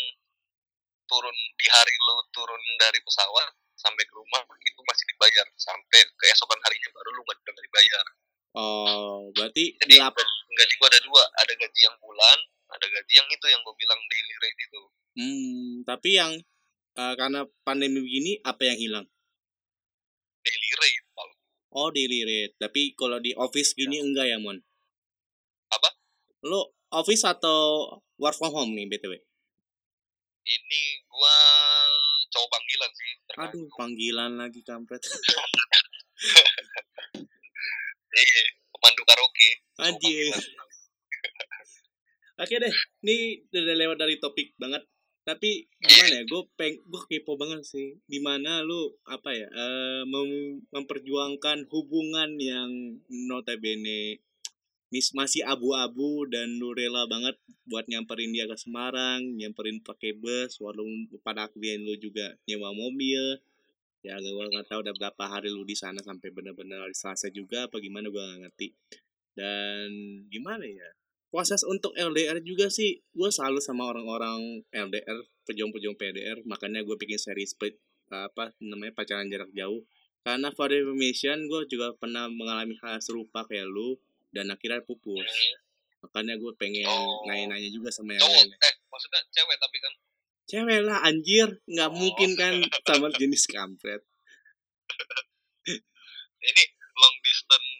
turun 1.06 1.36
di 1.58 1.66
hari 1.70 1.94
lu 2.10 2.16
turun 2.30 2.62
dari 2.78 2.98
pesawat 3.02 3.54
sampai 3.74 4.02
ke 4.06 4.14
rumah 4.14 4.42
itu 4.42 4.80
masih 4.86 5.04
dibayar 5.14 5.46
sampai 5.58 6.02
keesokan 6.18 6.58
harinya 6.62 6.90
baru 6.94 7.10
lu 7.14 7.22
nggak 7.26 7.54
dibayar 7.58 8.06
Oh 8.54 9.34
berarti 9.34 9.74
jadi 9.82 9.98
delap- 9.98 10.14
gaji 10.54 10.74
gua 10.78 10.88
ada 10.88 11.00
dua 11.02 11.22
ada 11.42 11.52
gaji 11.52 11.80
yang 11.82 11.96
bulan 11.98 12.38
ada 12.70 12.86
gaji 12.86 13.12
yang 13.18 13.26
itu 13.26 13.46
yang 13.50 13.60
gua 13.66 13.74
bilang 13.74 14.00
daily 14.06 14.34
rate 14.38 14.60
itu 14.62 14.82
Hmm, 15.14 15.86
tapi 15.86 16.18
yang 16.18 16.32
eh, 16.94 17.14
karena 17.14 17.46
pandemi 17.62 18.02
begini 18.02 18.42
apa 18.42 18.66
yang 18.66 18.74
hilang? 18.74 19.06
daily 20.42 20.70
rate 20.74 21.06
kalau 21.14 21.34
Oh, 21.74 21.90
daily 21.90 22.22
rate. 22.22 22.54
Tapi 22.54 22.94
kalau 22.94 23.18
di 23.18 23.34
office 23.34 23.74
gini 23.74 23.98
enggak 23.98 24.30
ya, 24.30 24.38
Mon? 24.38 24.62
Apa? 25.70 25.90
Lo 26.46 26.74
office 26.90 27.26
atau 27.26 27.90
work 28.14 28.38
from 28.38 28.54
home 28.54 28.74
nih, 28.74 28.86
BTW? 28.86 29.14
ini 30.44 30.82
gua 31.08 31.36
cowok 32.28 32.48
panggilan 32.52 32.90
sih. 32.94 33.10
Aduh, 33.40 33.66
panggilan 33.74 34.32
lagi 34.38 34.60
kampret. 34.62 35.02
iya 38.14 38.42
pemandu 38.72 39.02
karaoke 39.06 39.50
Anjir. 39.82 40.30
Oke 42.34 42.58
deh, 42.58 42.74
ini 43.06 43.46
udah 43.46 43.76
lewat 43.78 43.98
dari 44.02 44.18
topik 44.18 44.58
banget. 44.58 44.82
Tapi 45.22 45.70
gimana 45.80 46.20
ya, 46.20 46.22
gue 46.26 46.42
peng, 46.58 46.74
gue 46.82 47.02
kepo 47.06 47.38
banget 47.38 47.62
sih. 47.62 47.96
Di 48.04 48.18
mana 48.20 48.60
lu 48.66 48.90
apa 49.06 49.30
ya, 49.32 49.46
eh, 49.46 50.02
mem- 50.04 50.66
memperjuangkan 50.74 51.70
hubungan 51.70 52.34
yang 52.36 53.00
notabene 53.30 54.18
mis 54.92 55.10
masih 55.10 55.42
abu-abu 55.42 56.22
dan 56.30 56.54
lu 56.60 56.70
rela 56.70 57.02
banget 57.10 57.34
buat 57.66 57.82
nyamperin 57.90 58.30
dia 58.30 58.46
ke 58.46 58.54
Semarang, 58.54 59.26
nyamperin 59.34 59.82
pakai 59.82 60.14
bus, 60.14 60.54
walaupun 60.62 61.10
pada 61.26 61.50
akhirnya 61.50 61.82
lu 61.82 61.98
juga 61.98 62.38
nyewa 62.46 62.70
mobil. 62.70 63.42
Ya 64.04 64.20
gue 64.20 64.30
nggak 64.52 64.68
tahu 64.68 64.84
udah 64.84 64.94
berapa 65.00 65.24
hari 65.24 65.48
lu 65.48 65.64
di 65.64 65.72
sana 65.72 66.04
sampai 66.04 66.28
bener-bener 66.28 66.76
hari 66.76 66.92
Selasa 66.92 67.32
juga 67.32 67.64
apa 67.66 67.80
gimana 67.80 68.12
gue 68.12 68.20
nggak 68.20 68.40
ngerti. 68.44 68.68
Dan 69.34 69.88
gimana 70.28 70.62
ya? 70.68 70.90
proses 71.34 71.66
untuk 71.66 71.90
LDR 71.98 72.38
juga 72.46 72.70
sih 72.70 73.02
gue 73.10 73.26
selalu 73.26 73.58
sama 73.58 73.90
orang-orang 73.90 74.62
LDR 74.70 75.18
pejuang-pejuang 75.42 75.98
PDR 75.98 76.38
makanya 76.46 76.86
gue 76.86 76.94
bikin 76.94 77.18
seri 77.18 77.42
split 77.42 77.74
apa 78.06 78.54
namanya 78.62 78.94
pacaran 78.94 79.26
jarak 79.26 79.50
jauh 79.50 79.82
karena 80.22 80.54
for 80.54 80.70
information 80.70 81.50
gue 81.50 81.66
juga 81.66 81.90
pernah 81.98 82.30
mengalami 82.30 82.78
hal 82.78 83.02
serupa 83.02 83.42
kayak 83.50 83.66
lu 83.66 83.98
dan 84.30 84.46
akhirnya 84.46 84.86
pupus 84.86 85.26
makanya 86.06 86.38
gue 86.38 86.54
pengen 86.54 86.86
Oh. 86.86 87.26
nanya-nanya 87.26 87.66
juga 87.66 87.90
sama 87.90 88.14
yang 88.14 88.22
lain 88.22 88.54
eh 88.54 88.74
maksudnya 88.86 89.18
cewek 89.34 89.58
tapi 89.58 89.82
kan 89.82 89.90
cewek 90.48 90.80
lah 90.84 91.00
anjir. 91.04 91.60
Nggak 91.68 91.90
Oh. 91.90 91.96
mungkin 91.96 92.30
kan 92.36 92.54
sama 92.84 93.08
jenis 93.14 93.48
kampret. 93.48 94.02
Ini 96.44 96.62
long 96.94 97.16
distance 97.24 97.70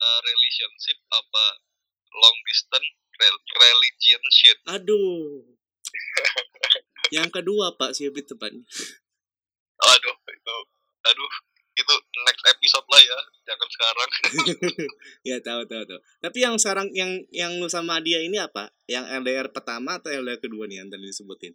uh, 0.00 0.20
relationship 0.24 0.98
apa 1.12 1.44
long 2.16 2.36
distance 2.48 2.88
rel 3.16 3.36
relationship? 3.60 4.56
Aduh. 4.72 5.44
Yang 7.12 7.30
kedua 7.40 7.76
pak 7.76 7.92
sih 7.92 8.08
lebih 8.08 8.24
tepatnya. 8.24 8.64
Aduh 9.76 10.16
itu 10.32 10.56
aduh 11.06 11.32
itu 11.76 11.94
next 12.24 12.44
episode 12.48 12.86
lah 12.88 13.02
ya 13.04 13.18
jangan 13.44 13.68
sekarang. 13.68 14.10
Ya 15.28 15.36
tahu 15.44 15.68
tahu 15.68 15.82
tahu. 15.84 16.00
Tapi 16.24 16.38
yang 16.40 16.56
sekarang 16.56 16.88
yang 16.96 17.12
yang 17.34 17.52
lu 17.60 17.68
sama 17.68 18.00
dia 18.00 18.24
ini 18.24 18.40
apa? 18.40 18.72
Yang 18.88 19.04
LDR 19.20 19.48
pertama 19.52 20.00
atau 20.00 20.08
LDR 20.08 20.40
kedua 20.40 20.64
nih 20.64 20.80
yang 20.80 20.88
tadi 20.88 21.04
disebutin 21.04 21.52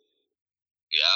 ya 1.01 1.13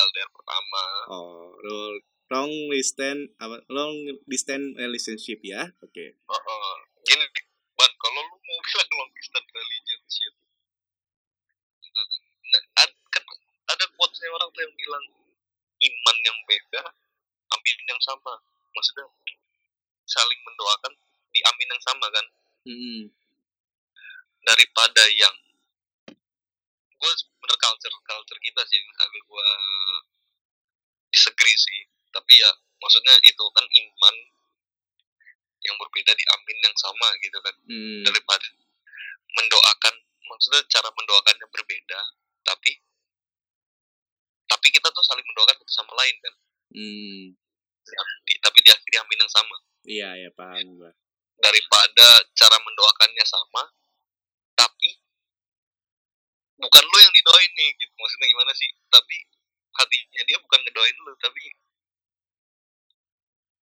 LDR 0.00 0.30
pertama. 0.32 0.84
Oh 1.12 1.52
lu 1.60 2.00
long 2.32 2.52
distance 2.72 3.30
apa 3.38 3.60
long 3.68 3.94
distance 4.26 4.74
relationship 4.80 5.38
ya? 5.44 5.68
Oke. 5.84 6.16
Heeh. 6.16 6.74
gini 7.06 7.26
ban 7.78 7.92
kalau 8.02 8.20
lu 8.24 8.36
mau 8.40 8.58
bilang 8.66 8.88
long 8.98 9.10
distance 9.14 9.48
relationship 9.52 10.32
nah, 12.50 12.62
ad- 12.82 12.98
kan 13.14 13.22
ada 13.70 13.84
quotes 13.94 14.18
orang 14.26 14.50
tuh 14.50 14.62
yang 14.64 14.74
bilang 14.74 15.04
iman 15.76 16.16
yang 16.24 16.38
beda 16.48 16.82
amin 17.52 17.78
yang 17.86 18.00
sama. 18.02 18.34
Maksudnya 18.74 19.06
saling 20.08 20.40
mendoakan 20.42 20.92
di 21.30 21.40
amin 21.46 21.68
yang 21.70 21.82
sama 21.84 22.06
kan? 22.10 22.26
Hmm 22.66 23.14
daripada 24.46 25.02
yang 25.18 25.34
gue 26.96 27.10
sebenernya 27.12 27.58
culture 27.60 27.96
culture 28.04 28.40
kita 28.40 28.60
sih 28.68 28.76
yang 28.80 28.88
agak 29.00 29.22
gue 29.22 29.48
disagree 31.12 31.56
sih. 31.56 31.80
Tapi 32.12 32.32
ya 32.40 32.50
maksudnya 32.80 33.14
itu 33.24 33.44
kan 33.52 33.64
iman 33.64 34.16
yang 35.66 35.76
berbeda 35.80 36.12
di 36.14 36.24
amin 36.24 36.58
yang 36.64 36.76
sama 36.76 37.08
gitu 37.20 37.38
kan. 37.44 37.54
Hmm. 37.68 38.02
Daripada 38.04 38.48
mendoakan 39.36 39.94
maksudnya 40.26 40.62
cara 40.72 40.88
mendoakannya 40.90 41.46
berbeda 41.52 42.00
tapi 42.46 42.72
tapi 44.46 44.66
kita 44.70 44.88
tuh 44.94 45.02
saling 45.02 45.26
mendoakan 45.26 45.58
satu 45.58 45.74
sama 45.74 45.92
lain 45.98 46.16
kan. 46.22 46.34
Hmm. 46.70 47.22
Di- 48.26 48.40
tapi 48.42 48.58
diakhiri 48.62 48.96
amin 49.02 49.18
yang 49.22 49.32
sama. 49.32 49.56
Iya 49.86 50.08
ya 50.26 50.30
paham 50.34 50.78
gua. 50.78 50.90
Daripada 51.36 52.08
cara 52.34 52.56
mendoakannya 52.62 53.24
sama 53.26 53.62
bukan 56.56 56.84
lu 56.84 56.98
yang 57.00 57.12
didoain 57.12 57.52
nih 57.56 57.70
gitu. 57.76 57.92
Maksudnya 57.96 58.28
gimana 58.32 58.52
sih? 58.56 58.68
Tapi 58.88 59.16
hatinya 59.76 60.22
dia 60.24 60.38
bukan 60.40 60.60
ngedoain 60.64 60.96
lu 61.04 61.12
tapi 61.20 61.42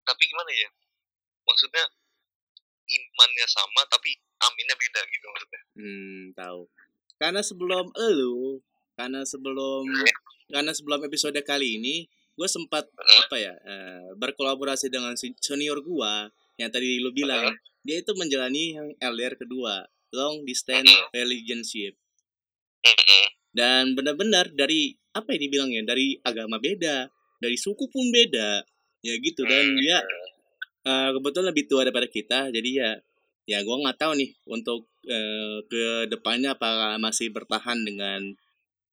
tapi 0.07 0.23
gimana 0.23 0.51
ya? 0.55 0.69
Maksudnya 1.43 1.83
imannya 2.87 3.45
sama 3.51 3.83
tapi 3.91 4.15
aminnya 4.39 4.75
beda 4.79 5.01
gitu 5.11 5.25
maksudnya. 5.27 5.61
Hmm 5.75 6.23
tahu. 6.31 6.61
Karena 7.19 7.41
sebelum 7.43 7.91
elu 7.95 8.63
karena 8.95 9.21
sebelum 9.27 9.83
karena 10.53 10.71
sebelum 10.71 11.03
episode 11.03 11.37
kali 11.43 11.77
ini 11.81 12.07
gue 12.37 12.45
sempat 12.47 12.85
apa 13.25 13.35
ya 13.35 13.53
eh, 13.57 14.13
berkolaborasi 14.13 14.93
dengan 14.93 15.17
senior 15.17 15.81
gua 15.81 16.29
yang 16.55 16.71
tadi 16.71 17.03
lu 17.03 17.11
bilang. 17.11 17.51
Dia 17.87 18.03
itu 18.03 18.11
menjalani 18.19 18.75
yang 18.75 18.87
LDR 18.99 19.39
kedua 19.39 19.87
long 20.11 20.43
distance 20.47 20.91
relationship. 21.11 21.95
Dan 23.57 23.97
benar-benar 23.97 24.53
dari 24.53 24.93
apa 25.17 25.33
ya 25.33 25.39
dibilangnya 25.41 25.81
dari 25.81 26.13
agama 26.21 26.61
beda 26.61 27.09
dari 27.41 27.57
suku 27.57 27.89
pun 27.89 28.13
beda 28.13 28.61
ya 29.01 29.13
gitu. 29.17 29.45
Dan 29.45 29.77
dia 29.77 30.01
eh, 30.85 31.09
kebetulan 31.17 31.53
lebih 31.53 31.65
tua 31.65 31.81
daripada 31.85 32.09
kita 32.09 32.53
jadi 32.53 32.69
ya 32.69 32.91
ya 33.47 33.57
gua 33.63 33.81
nggak 33.81 33.97
tahu 33.97 34.13
nih 34.19 34.31
untuk 34.45 34.85
eh, 35.07 35.63
ke 35.65 36.05
depannya 36.11 36.53
apakah 36.53 37.01
masih 37.01 37.33
bertahan 37.33 37.81
dengan 37.81 38.35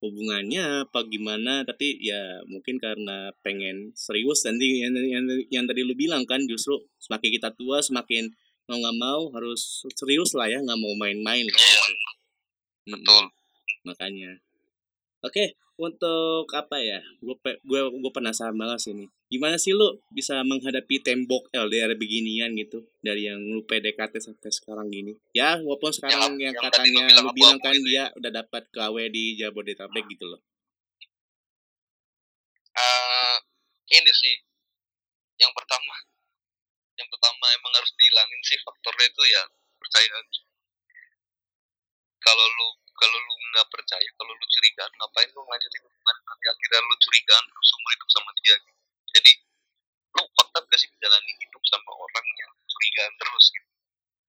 hubungannya 0.04 0.84
apa 0.84 1.00
gimana 1.08 1.64
tapi 1.64 1.96
ya 1.96 2.44
mungkin 2.44 2.76
karena 2.76 3.32
pengen 3.40 3.96
serius 3.96 4.44
nanti 4.44 4.84
yang, 4.84 4.92
yang, 4.92 5.24
yang 5.48 5.64
tadi 5.64 5.80
lu 5.80 5.96
bilang 5.96 6.28
kan 6.28 6.44
justru 6.44 6.76
semakin 7.00 7.30
kita 7.40 7.48
tua 7.56 7.80
semakin 7.80 8.28
mau 8.68 8.76
nggak 8.80 8.96
mau 9.00 9.32
harus 9.32 9.88
serius 9.96 10.36
lah 10.36 10.44
ya 10.44 10.60
nggak 10.60 10.76
mau 10.76 10.92
main-main 11.00 11.48
Iya, 11.48 11.56
gitu. 11.56 11.92
Mm-mm. 12.92 13.00
Betul 13.00 13.43
makanya. 13.84 14.40
Oke 15.24 15.56
untuk 15.74 16.46
apa 16.54 16.80
ya? 16.80 17.00
Gue 17.20 17.36
gue 17.40 17.80
gue 17.92 18.12
penasaran 18.12 18.56
banget 18.56 18.78
sih 18.80 18.92
ini 18.96 19.06
gimana 19.34 19.58
sih 19.58 19.74
lu 19.74 19.98
bisa 20.14 20.46
menghadapi 20.46 21.02
tembok 21.02 21.50
LDR 21.50 21.98
beginian 21.98 22.54
gitu? 22.54 22.86
Dari 23.02 23.26
yang 23.26 23.42
lu 23.42 23.66
PDKT 23.66 24.22
sampai 24.22 24.50
sekarang 24.54 24.86
gini. 24.88 25.18
Ya 25.34 25.58
walaupun 25.58 25.90
sekarang 25.90 26.38
yang, 26.38 26.54
yang 26.54 26.54
lu 26.54 26.62
katanya 26.62 27.04
bilang 27.10 27.24
lu 27.26 27.30
bilang 27.34 27.58
kan 27.58 27.74
itu 27.74 27.82
dia 27.90 28.04
udah 28.14 28.30
dapat 28.30 28.62
KW 28.70 28.96
di 29.10 29.34
Jabodetabek 29.40 30.04
gitu 30.06 30.24
loh. 30.30 30.40
Eh, 32.74 33.36
ini 33.98 34.12
sih. 34.14 34.34
Yang 35.42 35.52
pertama. 35.58 35.94
Yang 36.94 37.08
pertama 37.10 37.44
emang 37.58 37.72
harus 37.74 37.90
dihilangin 37.98 38.40
sih 38.46 38.58
faktornya 38.62 39.06
itu 39.10 39.22
ya 39.34 39.42
percaya 39.82 40.16
kalau 42.24 42.46
lu 42.48 42.68
kalau 42.94 43.18
lu 43.18 43.34
nggak 43.50 43.66
percaya 43.70 44.08
kalau 44.14 44.32
lu 44.32 44.46
curigaan 44.46 44.92
ngapain 44.98 45.28
lu 45.34 45.42
ngajarin 45.42 45.82
hubungan 45.82 46.16
nanti 46.26 46.46
akhirnya 46.46 46.80
lu 46.86 46.96
curigaan 47.02 47.44
terus 47.50 47.66
seumur 47.70 47.90
hidup 47.94 48.08
sama 48.10 48.30
dia. 48.38 48.54
Gitu. 48.54 48.72
jadi 49.14 49.32
lu 50.14 50.22
fakta 50.38 50.58
gak 50.62 50.78
sih 50.78 50.88
menjalani 50.94 51.32
hidup 51.42 51.62
sama 51.66 51.90
orang 51.90 52.26
yang 52.38 52.52
curigaan 52.70 53.14
terus 53.18 53.44
gitu? 53.50 53.70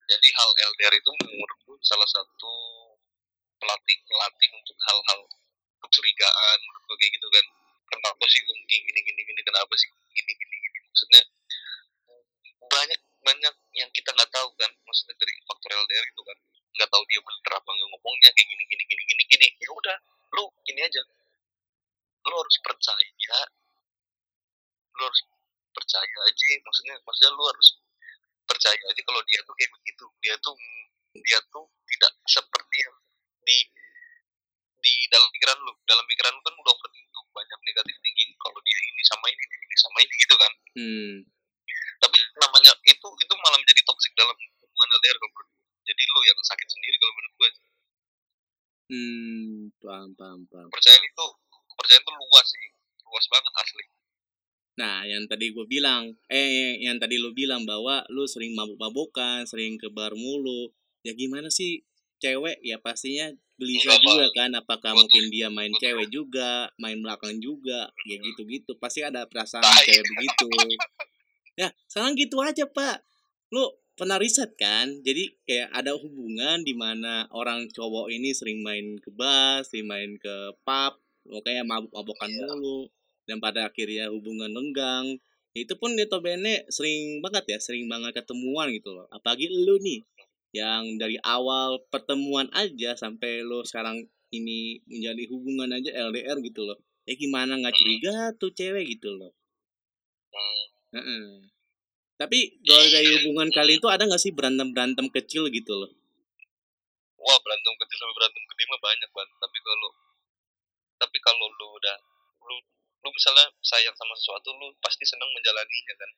Jadi 0.05 0.27
hal 0.37 0.49
LDR 0.73 0.93
itu 0.97 1.09
menurutku 1.25 1.73
salah 1.81 2.05
satu 2.09 2.53
pelatih 3.57 3.97
pelatih 4.05 4.49
untuk 4.53 4.77
hal-hal 4.85 5.21
kecurigaan 5.81 6.57
menurut 6.61 6.83
gue 6.89 6.97
kayak 7.01 7.13
gitu 7.17 7.27
kan. 7.29 7.45
Kenapa 7.85 8.23
sih 8.29 8.41
kamu 8.41 8.63
gini 8.65 8.99
gini 9.01 9.21
gini 9.25 9.41
kenapa 9.45 9.73
sih 9.77 9.89
gini 10.13 10.31
gini 10.33 10.55
gini? 10.61 10.77
Maksudnya 10.89 11.21
banyak 12.65 13.01
banyak 13.25 13.55
yang 13.77 13.89
kita 13.93 14.09
nggak 14.13 14.29
tahu 14.33 14.49
kan. 14.57 14.71
Maksudnya 14.85 15.15
dari 15.17 15.33
faktor 15.45 15.69
LDR 15.73 16.05
itu 16.05 16.21
kan 16.25 16.37
nggak 16.75 16.89
tahu 16.91 17.03
dia 17.07 17.19
bener 17.23 17.51
apa 17.55 17.69
nggak 17.71 17.89
ngomongnya 17.95 18.29
kayak 18.35 18.47
gini 18.51 18.63
gini 18.67 18.83
gini 18.83 19.03
gini 19.07 19.23
gini. 19.31 19.47
Ya 19.63 19.69
udah 19.71 19.95
lu 20.35 20.45
ini 20.67 20.81
aja. 20.83 21.01
Lu 22.27 22.35
harus 22.35 22.57
percaya. 22.59 23.39
Lu 24.95 25.03
harus 25.07 25.21
percaya 25.75 26.17
aja 26.23 26.45
maksudnya 26.63 26.95
maksudnya 27.03 27.31
lu 27.35 27.43
harus 27.51 27.67
percaya 28.47 28.83
aja 28.87 29.01
kalau 29.03 29.21
dia 29.27 29.39
tuh 29.47 29.55
kayak 29.55 29.71
begitu. 29.71 30.05
Dia 30.19 30.35
tuh 30.43 30.55
dia 31.15 31.39
tuh 31.51 31.65
tidak 31.87 32.11
seperti 32.27 32.77
yang 32.83 32.97
di 33.47 33.57
di 34.83 34.93
dalam 35.07 35.29
pikiran 35.31 35.57
lu. 35.63 35.73
Dalam 35.87 36.05
pikiran 36.05 36.31
lu 36.35 36.41
kan 36.43 36.53
udah 36.59 36.71
overthinking 36.75 37.27
banyak 37.31 37.59
negatif 37.63 37.95
tinggi. 38.03 38.23
Kalau 38.35 38.59
dia 38.63 38.77
ini 38.83 39.03
sama 39.07 39.25
ini 39.31 39.43
ini 39.43 39.75
sama 39.79 39.97
ini 40.03 40.13
gitu 40.19 40.35
kan. 40.35 40.51
Hmm. 40.75 41.15
Tapi 42.03 42.17
namanya 42.37 42.71
itu 42.83 43.07
itu 43.07 43.33
malah 43.39 43.59
menjadi 43.59 43.81
toksik 43.87 44.11
dalam 44.19 44.35
hubungan 44.35 44.89
LDR 44.99 45.17
kalau. 45.23 45.54
Jadi 45.85 46.01
lu 46.03 46.19
yang 46.23 46.39
sakit 46.43 46.67
sendiri 46.67 46.95
kalau 46.97 47.13
menurut 47.13 47.33
gue 47.35 47.49
hmm 48.85 49.73
paham 49.79 50.09
paham 50.13 50.41
paham 50.45 50.67
kepercayaan 50.69 51.03
itu 51.03 51.25
kepercayaan 51.71 52.03
itu 52.03 52.11
luas 52.13 52.47
sih 52.47 52.65
luas 53.03 53.25
banget 53.27 53.53
asli 53.55 53.85
Nah, 54.75 55.07
yang 55.07 55.23
tadi 55.23 55.55
gue 55.55 55.63
bilang, 55.63 56.11
eh 56.27 56.75
yang 56.83 56.99
tadi 56.99 57.15
lu 57.15 57.31
bilang 57.31 57.63
bahwa 57.63 58.03
lu 58.11 58.27
sering 58.27 58.51
mabuk-mabukan, 58.51 59.47
sering 59.47 59.79
ke 59.79 59.87
bar 59.87 60.11
mulu. 60.19 60.67
Ya 60.99 61.15
gimana 61.15 61.47
sih 61.47 61.79
cewek 62.19 62.59
ya 62.59 62.75
pastinya 62.75 63.31
gelisah 63.55 63.95
juga 63.95 64.27
kan 64.35 64.51
apakah 64.51 64.91
Gua- 64.91 64.99
mungkin 64.99 65.31
dia 65.31 65.47
main 65.47 65.71
gua- 65.71 65.79
cewek 65.79 66.11
juga, 66.11 66.67
main 66.75 66.99
belakang 66.99 67.39
juga, 67.39 67.87
ya 68.03 68.19
gitu-gitu. 68.19 68.75
Pasti 68.75 68.99
ada 68.99 69.23
perasaan 69.23 69.63
Tai. 69.63 69.79
cewek 69.87 70.03
begitu. 70.11 70.47
Ya, 71.55 71.71
sekarang 71.87 72.19
gitu 72.19 72.43
aja, 72.43 72.67
Pak. 72.67 72.99
Lu 73.55 73.63
pernah 73.95 74.19
riset 74.19 74.53
kan? 74.59 75.01
Jadi 75.01 75.31
kayak 75.47 75.71
ada 75.71 75.95
hubungan 75.95 76.61
di 76.67 76.75
mana 76.75 77.25
orang 77.31 77.71
cowok 77.71 78.11
ini 78.11 78.35
sering 78.35 78.59
main 78.61 78.99
ke 78.99 79.09
bar, 79.15 79.63
sering 79.63 79.87
main 79.87 80.11
ke 80.19 80.35
pub, 80.67 80.93
kayak 81.43 81.65
mabuk-mabukan 81.65 82.29
Iya. 82.29 82.45
mulu. 82.51 82.79
Dan 83.25 83.41
pada 83.41 83.71
akhirnya 83.71 84.13
hubungan 84.13 84.51
lenggang 84.53 85.17
itu 85.55 85.71
pun 85.79 85.95
notabene 85.95 86.67
sering 86.67 87.23
banget 87.23 87.55
ya 87.55 87.57
sering 87.63 87.87
banget 87.87 88.11
ketemuan 88.21 88.69
gitu 88.75 88.91
loh. 88.91 89.07
Apalagi 89.09 89.47
lu 89.47 89.79
nih 89.79 90.03
yang 90.51 90.99
dari 90.99 91.15
awal 91.23 91.79
pertemuan 91.87 92.51
aja 92.51 92.93
sampai 92.99 93.41
lo 93.41 93.63
sekarang 93.63 94.03
ini 94.35 94.83
menjadi 94.87 95.23
hubungan 95.31 95.71
aja 95.71 95.89
LDR 96.11 96.43
gitu 96.43 96.67
loh. 96.67 96.77
Ya 97.07 97.15
gimana? 97.15 97.55
Nggak 97.55 97.75
curiga 97.79 98.15
tuh 98.35 98.51
cewek 98.51 98.99
gitu 98.99 99.15
loh. 99.15 99.31
Hmm. 100.91 101.54
Tapi 102.15 102.59
kalau 102.61 102.85
dari 102.85 103.09
hubungan 103.19 103.49
kalian 103.51 103.77
itu 103.77 103.87
ada 103.87 104.03
nggak 104.03 104.21
sih 104.21 104.31
berantem 104.31 104.71
berantem 104.71 105.07
kecil 105.09 105.47
gitu 105.49 105.73
loh? 105.75 105.91
Wah 107.17 107.37
berantem 107.41 107.73
kecil 107.75 107.97
sampai 107.97 108.15
berantem 108.15 108.43
gede 108.45 108.63
mah 108.65 108.79
banyak 108.79 109.09
banget 109.11 109.37
tapi 109.37 109.57
kalau 109.59 109.89
tapi 110.95 111.17
kalau 111.19 111.45
lu 111.49 111.67
udah 111.75 111.97
lu 112.41 112.55
lu 113.03 113.09
misalnya 113.09 113.45
sayang 113.59 113.93
sama 113.93 114.15
sesuatu 114.15 114.49
lu 114.53 114.71
pasti 114.79 115.03
senang 115.03 115.27
menjalaninya 115.29 115.93
kan? 115.95 116.11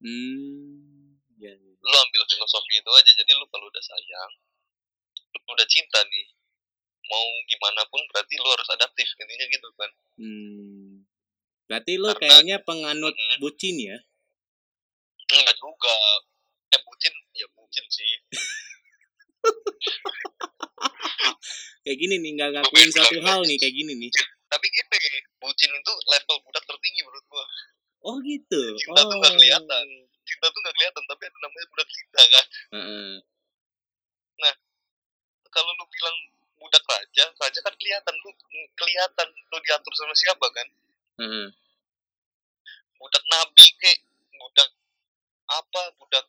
Hmm 0.00 1.18
ya, 1.36 1.50
ya. 1.50 1.72
lu 1.76 1.96
ambil 1.98 2.22
filosofi 2.24 2.78
itu 2.78 2.90
aja. 2.90 3.10
Jadi 3.10 3.30
lu 3.32 3.44
kalau 3.48 3.66
udah 3.66 3.82
sayang 3.82 4.30
lu 5.30 5.38
udah 5.50 5.66
cinta 5.66 5.98
nih 6.04 6.26
mau 7.06 7.26
gimana 7.48 7.82
pun 7.90 7.98
berarti 8.06 8.38
lu 8.38 8.46
harus 8.46 8.68
adaptif 8.70 9.08
intinya 9.18 9.46
gitu 9.48 9.68
kan? 9.74 9.90
Hmm. 10.14 11.02
Berarti 11.66 11.92
lo 11.96 12.14
Karena- 12.14 12.20
kayaknya 12.20 12.56
penganut 12.62 13.14
Mhm. 13.14 13.36
bucin 13.42 13.76
ya 13.78 13.98
enggak 15.38 15.58
juga. 15.58 15.96
Eh 16.74 16.80
bucin. 16.82 17.14
Ya 17.38 17.46
bucin 17.54 17.84
sih. 17.86 18.10
Kayak 21.80 21.96
gini 21.96 22.14
nih 22.20 22.30
nggak 22.36 22.50
ngakuin 22.54 22.90
satu 22.92 23.18
hal 23.24 23.40
nih 23.48 23.56
kayak 23.56 23.74
gini 23.74 23.92
nih. 23.96 24.10
Tapi 24.46 24.66
gini 24.68 24.96
bucin 25.40 25.70
itu 25.72 25.92
level 26.12 26.36
budak 26.44 26.64
tertinggi 26.68 27.00
menurut 27.08 27.24
gua. 27.32 27.44
Oh 28.04 28.16
gitu? 28.20 28.62
Cinta 28.76 29.00
tuh 29.00 29.16
nggak 29.16 29.32
oh. 29.32 29.36
Kelihatan. 29.40 29.86
cinta 30.28 30.46
tuh 30.46 30.60
nggak 30.62 30.74
kelihatan 30.76 31.02
tapi 31.08 31.22
ada 31.26 31.38
namanya 31.40 31.66
budak 31.72 31.88
cinta 31.88 32.20
kan? 32.22 32.46
Heeh. 32.76 33.12
kalau 35.50 35.74
lu 35.74 35.84
bilang 35.90 36.16
budak 36.62 36.84
raja 36.86 37.24
raja 37.26 37.58
kan 37.64 37.74
kelihatan. 37.80 38.14
Lu 38.22 38.30
kelihatan 38.76 39.28
lu 39.50 39.56
diatur 39.64 39.92
sama 39.96 40.14
siapa 40.14 40.46
kan? 40.52 40.68
Heeh. 41.24 41.48
budak 43.00 43.24
nabi 43.32 43.66
kek. 43.80 43.98
Budak 44.36 44.68
apa 45.50 45.82
budak 45.98 46.26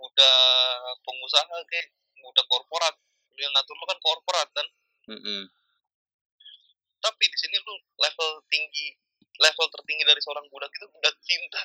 budak 0.00 0.96
pengusaha 1.04 1.56
kek 1.68 1.86
budak 2.20 2.46
korporat. 2.48 2.94
Yang 3.34 3.50
ngatur 3.52 3.74
lu 3.76 3.86
kan 3.88 3.98
korporat 4.00 4.48
kan? 4.54 4.66
Heeh. 5.04 5.44
tapi 7.04 7.28
di 7.28 7.36
sini 7.36 7.60
lu 7.60 7.76
level 8.00 8.40
tinggi 8.48 8.96
level 9.36 9.66
tertinggi 9.68 10.04
dari 10.08 10.20
seorang 10.24 10.48
budak 10.48 10.72
itu 10.72 10.86
budak 10.88 11.14
cinta. 11.20 11.62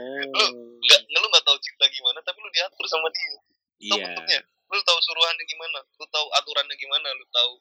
Oh. 0.00 0.50
Nggak 0.82 1.00
lu 1.06 1.26
nggak 1.30 1.44
tahu 1.46 1.58
cinta 1.62 1.84
gimana 1.86 2.18
tapi 2.24 2.42
lu 2.42 2.50
diatur 2.50 2.86
sama 2.90 3.06
dia. 3.14 3.38
Tahu 3.86 3.98
iya. 4.00 4.04
bentuknya? 4.10 4.40
Lu 4.70 4.82
tahu 4.82 4.98
suruhannya 4.98 5.44
gimana? 5.46 5.78
Lu 5.98 6.06
tahu 6.10 6.26
aturannya 6.42 6.74
gimana? 6.74 7.08
Lu 7.14 7.26
tahu 7.30 7.52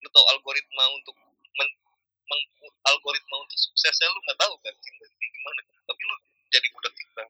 lu 0.00 0.08
tahu 0.08 0.24
algoritma 0.32 0.84
untuk 0.96 1.14
men, 1.54 1.68
meng- 2.26 2.50
algoritma 2.90 3.36
untuk 3.38 3.58
suksesnya 3.60 4.08
lu 4.10 4.18
nggak 4.26 4.38
tahu 4.40 4.54
kan 4.64 4.74
cinta 4.80 5.04
gimana. 5.06 5.60
Tapi 5.86 6.00
lu 6.02 6.14
jadi 6.50 6.68
budak 6.74 6.94
cinta 6.98 7.24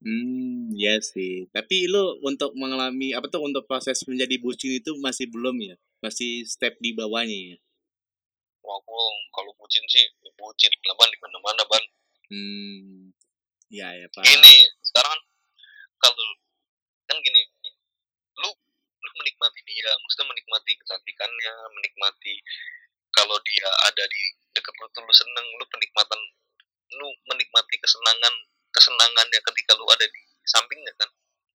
Hmm, 0.00 0.72
ya 0.80 0.96
sih. 1.04 1.44
Tapi 1.52 1.84
lu 1.84 2.16
untuk 2.24 2.56
mengalami 2.56 3.12
apa 3.12 3.28
tuh 3.28 3.44
untuk 3.44 3.68
proses 3.68 4.00
menjadi 4.08 4.40
bucin 4.40 4.80
itu 4.80 4.96
masih 4.96 5.28
belum 5.28 5.60
ya? 5.60 5.76
Masih 6.00 6.48
step 6.48 6.80
di 6.80 6.96
bawahnya 6.96 7.36
ya? 7.52 7.56
wah 8.70 8.78
kalau 9.34 9.50
bucin 9.58 9.82
sih 9.90 10.04
bucin 10.38 10.70
lah 10.86 10.94
ban 10.96 11.08
di 11.10 11.18
mana 11.20 11.38
mana 11.42 11.64
ban 11.66 11.84
Hmm. 12.30 13.10
Ya 13.74 13.90
ya, 13.90 14.06
Pak. 14.14 14.22
gini 14.22 14.54
sekarang 14.86 15.10
kan 15.10 15.20
kalau 15.98 16.26
kan 17.10 17.18
gini 17.18 17.42
lu 18.38 18.50
lu 19.02 19.10
menikmati 19.18 19.58
dia 19.66 19.90
maksudnya 19.98 20.30
menikmati 20.30 20.78
kecantikannya 20.78 21.54
menikmati 21.74 22.34
kalau 23.10 23.34
dia 23.42 23.66
ada 23.90 24.04
di 24.06 24.22
dekat 24.54 24.74
lu 24.78 24.86
tuh 24.94 25.02
lu 25.02 25.10
seneng 25.10 25.46
lu 25.58 25.64
penikmatan 25.74 26.20
lu 26.96 27.08
menikmati 27.28 27.76
kesenangan 27.78 28.34
kesenangannya 28.70 29.38
ketika 29.42 29.72
lu 29.78 29.86
ada 29.90 30.06
di 30.06 30.20
sampingnya 30.46 30.94
kan 30.98 31.10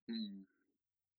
Hmm. 0.06 0.46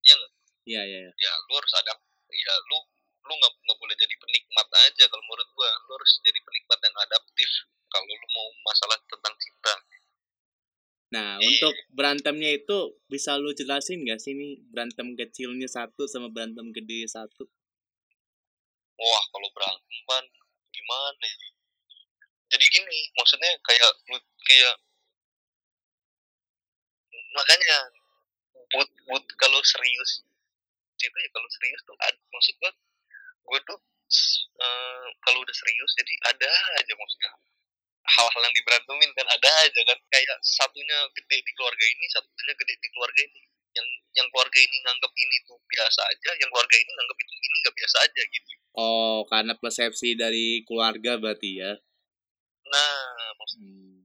Iya 0.07 0.15
nggak? 0.15 0.33
Iya, 0.71 0.83
iya, 0.87 0.99
iya. 1.07 1.13
ya 1.19 1.33
lu 1.51 1.53
harus 1.59 1.75
ada 1.75 1.91
ya 2.31 2.55
lu 2.71 2.79
lu 3.27 3.33
nggak 3.35 3.53
nggak 3.67 3.79
boleh 3.83 3.97
jadi 3.99 4.15
penikmat 4.15 4.69
aja 4.87 5.05
kalau 5.11 5.23
menurut 5.27 5.49
gua 5.59 5.71
lu 5.91 5.91
harus 5.99 6.13
jadi 6.23 6.39
penikmat 6.39 6.79
yang 6.87 6.97
adaptif 7.03 7.51
kalau 7.91 8.07
lu 8.07 8.27
mau 8.31 8.49
masalah 8.67 8.99
tentang 9.11 9.35
cinta 9.43 9.75
Nah, 11.07 11.39
Iya. 11.39 11.47
untuk 11.47 11.75
berantemnya 11.95 12.51
itu 12.59 12.99
bisa 13.07 13.39
lu 13.39 13.55
jelasin 13.55 14.03
gak 14.03 14.19
sih 14.19 14.35
nih 14.35 14.59
berantem 14.75 15.15
kecilnya 15.15 15.71
satu 15.71 16.03
sama 16.11 16.27
berantem 16.35 16.67
gede 16.75 17.07
satu? 17.07 17.47
wah 18.99 19.25
kalau 19.31 19.49
berantem 19.55 19.97
ban 20.09 20.25
gimana 20.75 21.25
ya 21.31 21.49
jadi 22.53 22.65
gini 22.71 23.01
maksudnya 23.19 23.53
kayak 23.67 23.93
kayak 24.47 24.75
makanya 27.37 27.77
but 28.73 28.89
but 29.11 29.25
kalau 29.37 29.61
serius 29.63 30.25
itu 30.97 31.17
ya 31.21 31.29
kalau 31.31 31.49
serius 31.53 31.81
tuh 31.85 31.97
ada 32.01 32.19
maksud 32.33 32.55
gua 32.59 32.73
gua 33.47 33.61
tuh 33.69 33.79
eh, 34.63 35.07
kalau 35.23 35.39
udah 35.43 35.55
serius 35.55 35.91
jadi 35.99 36.15
ada 36.35 36.51
aja 36.81 36.93
maksudnya. 36.95 37.33
Hal-hal 38.07 38.39
yang 38.39 38.55
diberantemin 38.55 39.11
kan 39.19 39.27
ada 39.27 39.51
aja 39.67 39.81
kan 39.83 39.99
kayak 40.15 40.39
satunya 40.39 40.99
gede 41.11 41.43
di 41.43 41.53
keluarga 41.59 41.85
ini 41.91 42.07
satunya 42.15 42.55
gede 42.55 42.75
di 42.79 42.89
keluarga 42.95 43.21
ini. 43.27 43.43
Yang 43.75 43.87
yang 44.17 44.27
keluarga 44.31 44.59
ini 44.63 44.77
nganggap 44.87 45.13
ini 45.19 45.37
tuh 45.45 45.59
biasa 45.67 46.01
aja 46.07 46.31
yang 46.39 46.49
keluarga 46.55 46.77
ini 46.79 46.91
nganggap 46.95 47.19
itu 47.19 47.33
ini 47.35 47.57
nggak 47.67 47.77
biasa 47.77 47.97
aja 48.07 48.23
gitu. 48.31 48.51
Oh, 48.77 49.21
karena 49.27 49.53
persepsi 49.59 50.15
dari 50.15 50.63
keluarga 50.63 51.19
berarti 51.19 51.51
ya. 51.59 51.73
Nah 52.73 53.33
maksud 53.37 53.61
Hmm. 53.63 54.03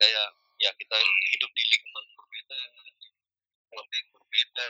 kayak 0.00 0.28
ya 0.56 0.70
kita 0.80 0.96
hidup 1.36 1.50
di 1.52 1.62
lingkungan 1.68 2.04
berbeda 2.16 2.58
keluarga 3.68 3.94
yang 4.00 4.10
berbeda 4.16 4.64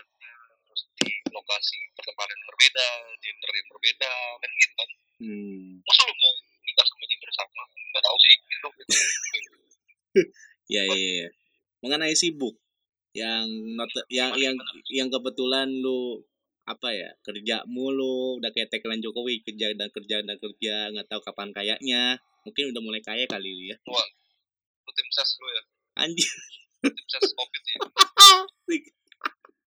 terus 0.66 0.83
di 0.99 1.11
lokasi 1.31 1.78
pertemanan 1.95 2.35
yang 2.35 2.49
berbeda 2.51 2.87
gender 3.22 3.51
yang 3.55 3.68
berbeda 3.70 4.12
kan 4.43 4.51
gitu 4.51 4.74
kan 4.74 4.91
Hmm. 5.20 5.85
masa 5.85 6.03
lu 6.09 6.14
mau 6.16 6.33
nikah 6.64 6.87
sama 6.89 7.05
gender 7.07 7.31
sama 7.37 7.62
nggak 7.68 8.03
tahu 8.03 8.16
sih 8.18 8.35
gitu 8.49 8.68
Ya, 10.70 10.87
ya, 10.87 10.95
ya. 10.95 11.28
Mengenai 11.83 12.14
sibuk 12.14 12.55
yang 13.11 13.47
not 13.74 13.91
yang 14.07 14.35
yang 14.39 14.55
yang 14.87 15.09
kebetulan 15.11 15.66
lu 15.66 16.22
apa 16.62 16.95
ya 16.95 17.11
kerja 17.26 17.66
mulu 17.66 18.39
udah 18.39 18.55
kayak 18.55 18.70
tagline 18.70 19.03
Jokowi 19.03 19.43
kerja 19.43 19.74
dan 19.74 19.91
kerja 19.91 20.22
dan 20.22 20.39
kerja 20.39 20.95
nggak 20.95 21.11
tahu 21.11 21.18
kapan 21.26 21.51
kayaknya 21.51 22.22
mungkin 22.43 22.64
udah 22.72 22.82
mulai 22.82 23.03
kaya 23.03 23.24
kali 23.26 23.51
lu 23.51 23.64
ya. 23.68 23.76
Lu 23.84 24.91
tim 24.93 25.09
ses 25.12 25.30
lu 25.38 25.49
ya? 25.51 25.62
Anjir 26.01 26.30
tim 26.82 27.07
ses 27.09 27.30
covid 27.36 27.62
ya? 27.64 27.78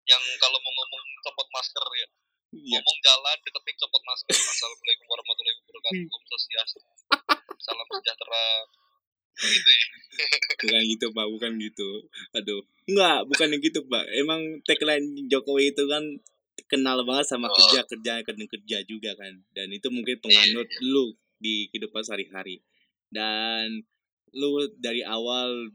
Yang 0.04 0.22
kalau 0.36 0.58
mau 0.60 0.72
ngomong 0.74 1.02
copot 1.24 1.48
masker 1.48 1.84
ya? 1.96 2.08
Iya. 2.54 2.78
Ngomong 2.78 2.98
jalan 3.02 3.36
deket 3.42 3.62
mic 3.64 3.76
copot 3.80 4.02
masker. 4.04 4.34
Assalamualaikum 4.36 5.06
warahmatullahi 5.08 5.56
wabarakatuh. 5.58 6.04
Om 6.12 6.22
swastiastu. 6.28 6.80
Salam 7.58 7.88
sejahtera. 7.88 8.44
Gitu 9.34 9.70
ya. 9.70 9.86
Bukan 10.62 10.82
gitu 10.92 11.06
pak. 11.10 11.26
Bukan 11.26 11.50
gitu. 11.58 11.88
Aduh. 12.36 12.60
Nggak 12.86 13.18
bukan 13.32 13.46
yang 13.56 13.62
gitu 13.64 13.80
pak. 13.88 14.04
Emang 14.14 14.40
tagline 14.62 15.26
Jokowi 15.26 15.72
itu 15.74 15.82
kan 15.88 16.04
kenal 16.70 17.02
banget 17.02 17.26
sama 17.26 17.50
Oh. 17.50 17.56
kerja 17.56 17.82
kerja 17.88 18.22
kerja 18.22 18.44
kerja 18.46 18.78
juga 18.86 19.10
kan. 19.18 19.34
Dan 19.56 19.72
itu 19.74 19.88
mungkin 19.90 20.20
penganut 20.22 20.68
lu 20.84 21.16
di 21.38 21.68
kehidupan 21.72 22.02
sehari-hari. 22.02 22.62
Dan 23.08 23.84
lu 24.34 24.66
dari 24.78 25.06
awal 25.06 25.70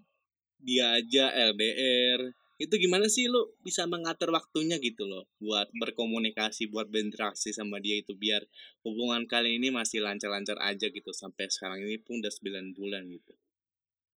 dia 0.60 1.00
aja 1.00 1.32
LDR 1.32 2.36
itu 2.60 2.76
gimana 2.76 3.08
sih 3.08 3.32
lu 3.32 3.56
bisa 3.64 3.88
mengatur 3.88 4.36
waktunya 4.36 4.76
gitu 4.84 5.08
loh 5.08 5.24
buat 5.40 5.72
berkomunikasi 5.80 6.68
buat 6.68 6.92
berinteraksi 6.92 7.56
sama 7.56 7.80
dia 7.80 8.04
itu 8.04 8.12
biar 8.20 8.44
hubungan 8.84 9.24
kalian 9.32 9.64
ini 9.64 9.72
masih 9.72 10.04
lancar-lancar 10.04 10.60
aja 10.60 10.92
gitu 10.92 11.12
sampai 11.16 11.48
sekarang 11.48 11.88
ini 11.88 11.96
pun 12.04 12.20
udah 12.20 12.28
9 12.28 12.76
bulan 12.76 13.08
gitu. 13.08 13.32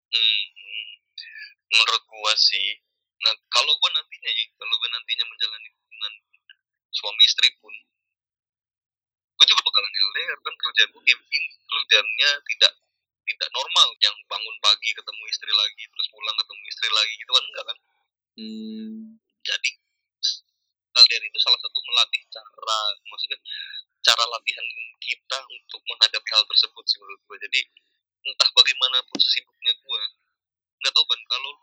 Hmm, 0.10 0.44
menurut 1.70 2.04
gua 2.10 2.34
sih 2.34 2.82
nah 3.22 3.34
kalau 3.54 3.78
gua 3.78 3.94
nantinya 3.94 4.32
ya 4.34 4.46
kalau 4.58 4.74
gua 4.82 4.90
nantinya 4.90 5.26
menjalani 5.30 5.70
hubungan 5.78 6.14
suami 6.90 7.22
istri 7.30 7.50
pun 7.62 7.74
gua 9.42 9.50
juga 9.50 9.66
bakalan 9.66 9.90
LDR 9.90 10.38
kan 10.46 10.54
kerjaan 10.54 10.90
gua 10.94 11.02
kayak 11.02 11.18
begini 11.18 11.50
kerjaannya 11.66 12.30
tidak 12.46 12.72
tidak 13.26 13.50
normal 13.58 13.90
yang 14.06 14.14
bangun 14.30 14.56
pagi 14.62 14.94
ketemu 14.94 15.24
istri 15.34 15.50
lagi 15.50 15.84
terus 15.90 16.08
pulang 16.14 16.38
ketemu 16.38 16.62
istri 16.70 16.90
lagi 16.94 17.14
gitu 17.18 17.32
kan 17.34 17.44
enggak 17.50 17.66
kan 17.66 17.78
hmm. 18.38 19.18
jadi 19.42 19.70
LDR 20.94 21.24
itu 21.26 21.40
salah 21.42 21.58
satu 21.58 21.80
melatih 21.90 22.22
cara 22.30 22.80
maksudnya 23.10 23.40
cara 24.06 24.24
latihan 24.30 24.68
kita 25.02 25.40
untuk 25.50 25.82
menghadapi 25.90 26.30
hal 26.38 26.46
tersebut 26.46 26.84
sih 26.86 27.02
menurut 27.02 27.22
gue 27.26 27.38
jadi 27.50 27.60
entah 28.22 28.50
bagaimanapun 28.54 29.18
sibuknya 29.18 29.74
gue 29.74 30.02
nggak 30.86 30.94
tahu 30.94 31.06
kan 31.10 31.22
kalau 31.26 31.54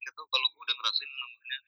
nggak 0.00 0.14
tahu 0.16 0.26
kalau 0.32 0.46
gue 0.48 0.62
udah 0.64 0.76
ngerasain 0.80 1.10
namanya 1.12 1.58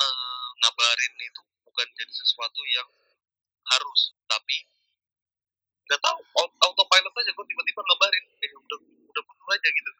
uh, 0.00 0.48
ngabarin 0.64 1.14
itu 1.20 1.40
bukan 1.68 1.86
jadi 1.92 2.12
sesuatu 2.16 2.60
yang 2.72 2.88
harus 3.68 4.00
tapi 4.24 4.56
nggak 5.90 6.00
tahu 6.00 6.18
autopilot 6.38 7.14
aja 7.18 7.30
gue 7.34 7.46
tiba-tiba 7.50 7.80
ngabarin 7.82 8.24
eh, 8.40 8.50
udah 8.54 8.78
udah 9.10 9.22
penuh 9.26 9.48
aja 9.50 9.68
gitu 9.68 9.90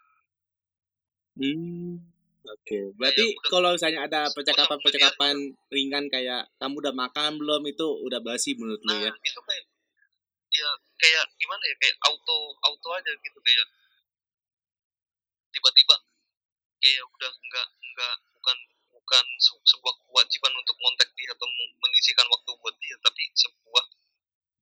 hmm 1.41 1.95
Oke, 2.41 2.73
okay. 2.73 2.85
berarti 2.97 3.37
kalau 3.53 3.77
misalnya 3.77 4.09
ada 4.09 4.33
percakapan-percakapan 4.33 5.53
ringan 5.69 6.09
kayak 6.09 6.49
kamu 6.57 6.81
udah 6.81 6.95
makan 6.97 7.37
belum 7.37 7.69
itu 7.69 7.85
udah 7.85 8.17
basi 8.25 8.57
menurut 8.57 8.81
nah, 8.89 8.97
lu 8.97 9.05
ya? 9.05 9.13
itu 9.13 9.41
kayak 9.45 9.65
ya 10.51 10.71
kayak 10.97 11.25
gimana 11.37 11.63
ya 11.69 11.77
kayak 11.77 11.97
auto 12.01 12.57
auto 12.65 12.89
aja 12.97 13.13
gitu 13.13 13.39
kayak 13.45 13.67
tiba-tiba 15.53 15.97
kayak 16.81 17.05
udah 17.07 17.33
enggak 17.45 17.69
enggak 17.77 18.15
bukan 18.33 18.59
bukan 19.11 19.27
sebuah 19.67 19.95
kewajiban 20.07 20.55
untuk 20.55 20.79
kontak 20.79 21.11
dia 21.19 21.35
atau 21.35 21.43
mengisikan 21.83 22.23
waktu 22.31 22.51
buat 22.63 22.75
dia 22.79 22.95
tapi 23.03 23.27
sebuah 23.35 23.85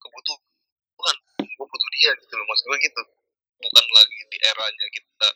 kebutuhan 0.00 1.16
gue 1.36 1.66
butuh 1.68 1.90
dia 2.00 2.16
gitu 2.16 2.32
loh 2.32 2.48
maksud 2.48 2.64
gue 2.72 2.78
gitu. 2.80 3.02
Bukan 3.60 3.84
lagi 3.92 4.18
di 4.32 4.38
eranya 4.40 4.86
kita 4.88 5.28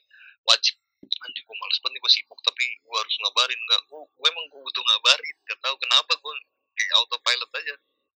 wajib 0.49 0.81
anjing 1.29 1.45
gue 1.45 1.57
males 1.61 1.79
banget 1.85 2.01
gue 2.01 2.13
sibuk 2.17 2.41
tapi 2.41 2.65
gue 2.65 2.97
harus 2.97 3.15
ngabarin. 3.21 3.61
Nggak 3.69 3.81
gue 3.85 4.01
gue 4.01 4.29
emang 4.33 4.47
gue 4.49 4.61
butuh 4.65 4.81
ngabarin 4.81 5.37
gak 5.45 5.61
tahu 5.61 5.77
kenapa 5.77 6.13
gue 6.17 6.35
kayak 6.73 6.93
autopilot 7.05 7.51
aja 7.53 7.75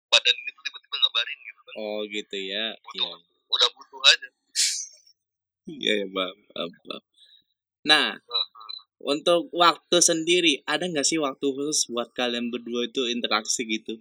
badan 0.08 0.32
ini 0.32 0.50
tuh 0.56 0.62
tiba-tiba 0.64 0.96
ngabarin 0.96 1.38
gitu 1.44 1.60
kan. 1.60 1.74
Oh 1.76 2.00
gitu 2.08 2.36
ya 2.40 2.72
butuh 2.80 3.04
ya. 3.04 3.16
udah 3.52 3.68
butuh 3.76 4.00
aja. 4.16 4.28
Iya 5.66 5.92
ya 5.98 6.06
bang, 6.14 6.36
bang, 6.54 6.70
bang. 6.86 7.02
nah 7.82 8.14
uh, 8.14 8.45
untuk 9.02 9.52
waktu 9.52 9.96
sendiri 10.00 10.64
ada 10.64 10.88
nggak 10.88 11.04
sih 11.04 11.20
waktu 11.20 11.44
khusus 11.44 11.88
buat 11.92 12.10
kalian 12.16 12.48
berdua 12.48 12.88
itu 12.88 13.04
interaksi 13.12 13.68
gitu 13.68 14.00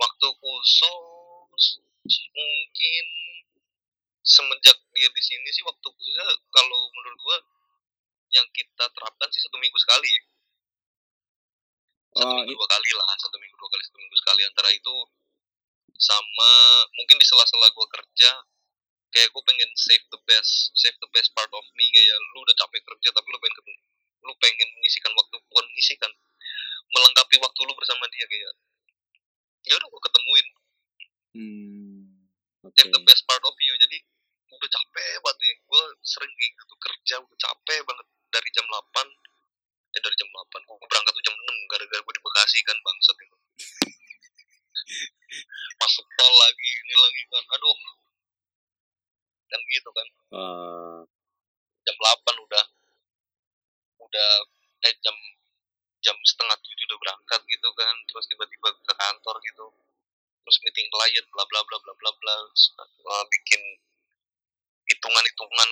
waktu 0.00 0.26
khusus 0.40 1.64
mungkin 2.10 3.04
semenjak 4.24 4.76
dia 4.94 5.08
di 5.08 5.22
sini 5.22 5.48
sih 5.52 5.64
waktu 5.64 5.86
khususnya 5.86 6.26
kalau 6.52 6.80
menurut 6.92 7.18
gua 7.24 7.38
yang 8.30 8.46
kita 8.54 8.84
terapkan 8.94 9.28
sih 9.32 9.42
satu 9.42 9.58
minggu 9.58 9.78
sekali 9.80 10.06
ya. 10.06 10.22
Satu 12.10 12.26
oh, 12.26 12.36
minggu 12.42 12.54
dua 12.58 12.66
kali 12.66 12.90
lah, 12.94 13.06
satu 13.18 13.36
minggu 13.38 13.56
dua 13.58 13.70
kali, 13.70 13.82
satu 13.86 13.98
minggu 13.98 14.16
sekali 14.18 14.42
antara 14.46 14.70
itu 14.74 14.94
sama 16.00 16.52
mungkin 16.94 17.16
di 17.18 17.26
sela-sela 17.26 17.68
gua 17.74 17.86
kerja 17.90 18.30
kayak 19.10 19.28
gue 19.30 19.42
pengen 19.42 19.70
save 19.74 20.06
the 20.14 20.20
best 20.26 20.70
save 20.78 20.96
the 21.02 21.10
best 21.10 21.34
part 21.34 21.50
of 21.50 21.64
me 21.74 21.86
kayak 21.90 22.16
lu 22.34 22.46
udah 22.46 22.56
capek 22.56 22.80
kerja 22.86 23.08
tapi 23.10 23.26
lu 23.30 23.38
pengen 23.42 23.56
ketemu 23.58 23.80
lu 24.20 24.32
pengen 24.38 24.68
mengisikan 24.76 25.12
waktu 25.16 25.36
bukan 25.48 25.64
mengisikan 25.72 26.12
melengkapi 26.90 27.36
waktu 27.38 27.60
lu 27.64 27.72
bersama 27.78 28.04
dia 28.10 28.26
kayak 28.26 28.52
ya. 29.66 29.74
Udah 29.78 29.88
gue 29.88 30.02
ketemuin. 30.10 30.46
Hmm, 31.30 31.98
okay. 32.66 32.82
save 32.82 32.90
the 32.90 33.02
best 33.06 33.22
part 33.30 33.42
of 33.46 33.54
you 33.62 33.74
jadi 33.78 33.96
udah 34.50 34.70
capek 34.70 35.06
banget 35.22 35.36
nih. 35.46 35.54
Gue 35.64 35.84
sering 36.02 36.32
gitu 36.34 36.74
kerja 36.76 37.14
udah 37.22 37.38
capek 37.38 37.80
banget. 37.86 38.06
Dari 38.30 38.48
jam 38.54 38.66
8 38.66 39.90
ya 39.90 39.98
dari 39.98 40.14
jam 40.14 40.28
8 40.30 40.66
gue 40.66 40.86
berangkat 40.86 41.12
tuh 41.14 41.24
jam 41.26 41.34
6 41.34 41.70
gara-gara 41.70 42.00
gue 42.02 42.14
di 42.14 42.22
Bekasi 42.22 42.58
kan 42.66 42.76
bangsat 42.82 43.16
itu. 43.22 43.36
Masuk 45.80 46.06
tol 46.18 46.34
lagi 46.34 46.70
ini 46.82 46.94
lagi 46.98 47.22
kan. 47.30 47.44
Aduh 47.58 47.74
kan 49.50 49.60
gitu 49.68 49.90
kan. 49.90 50.08
Uh. 50.30 51.00
jam 51.80 51.96
8 51.96 52.46
udah 52.46 52.64
udah 54.00 54.30
eh 54.86 54.94
jam 55.02 55.16
jam 56.00 56.16
setengah 56.24 56.56
tujuh 56.64 56.86
udah 56.88 56.98
berangkat 57.02 57.40
gitu 57.50 57.68
kan 57.76 57.94
terus 58.08 58.24
tiba-tiba 58.30 58.68
ke 58.72 58.94
kantor 58.94 59.36
gitu. 59.44 59.66
Terus 60.40 60.56
meeting 60.64 60.88
klien 60.88 61.26
bla 61.34 61.44
bla 61.50 61.60
bla 61.66 61.78
bla 61.82 61.92
bla 61.98 62.10
bla 62.16 62.36
uh, 62.40 63.24
bikin 63.28 63.62
hitungan-hitungan 64.90 65.70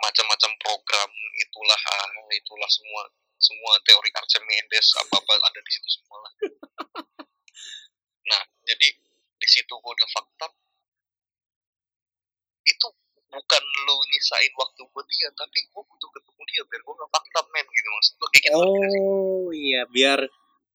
macam-macam 0.00 0.50
program 0.60 1.10
itulah 1.38 1.80
ah, 1.80 2.08
itulah 2.32 2.70
semua 2.72 3.02
semua 3.36 3.72
teori 3.84 4.10
Archimedes 4.14 4.88
apa 5.04 5.20
apa 5.20 5.32
ada 5.36 5.60
di 5.60 5.70
situ 5.70 5.88
semua 6.00 6.18
lah 6.24 6.32
nah 8.30 8.42
jadi 8.64 8.88
di 9.36 9.48
situ 9.48 9.72
gue 9.72 9.92
udah 9.92 10.08
fakta 10.16 10.48
itu 12.64 12.88
bukan 13.34 13.62
lu 13.86 13.96
nisain 14.14 14.52
waktu 14.54 14.82
buat 14.94 15.06
dia 15.10 15.28
tapi 15.34 15.58
gue 15.66 15.82
butuh 15.82 16.10
ketemu 16.14 16.42
dia 16.54 16.62
biar 16.70 16.80
gue 16.86 16.94
gak 16.94 17.10
fakta 17.10 17.40
men 17.50 17.66
gitu 17.66 17.88
maksud 17.90 18.12
gue 18.14 18.28
kayak 18.30 18.44
gitu 18.46 18.56
oh 18.62 19.46
iya 19.50 19.82
biar 19.90 20.20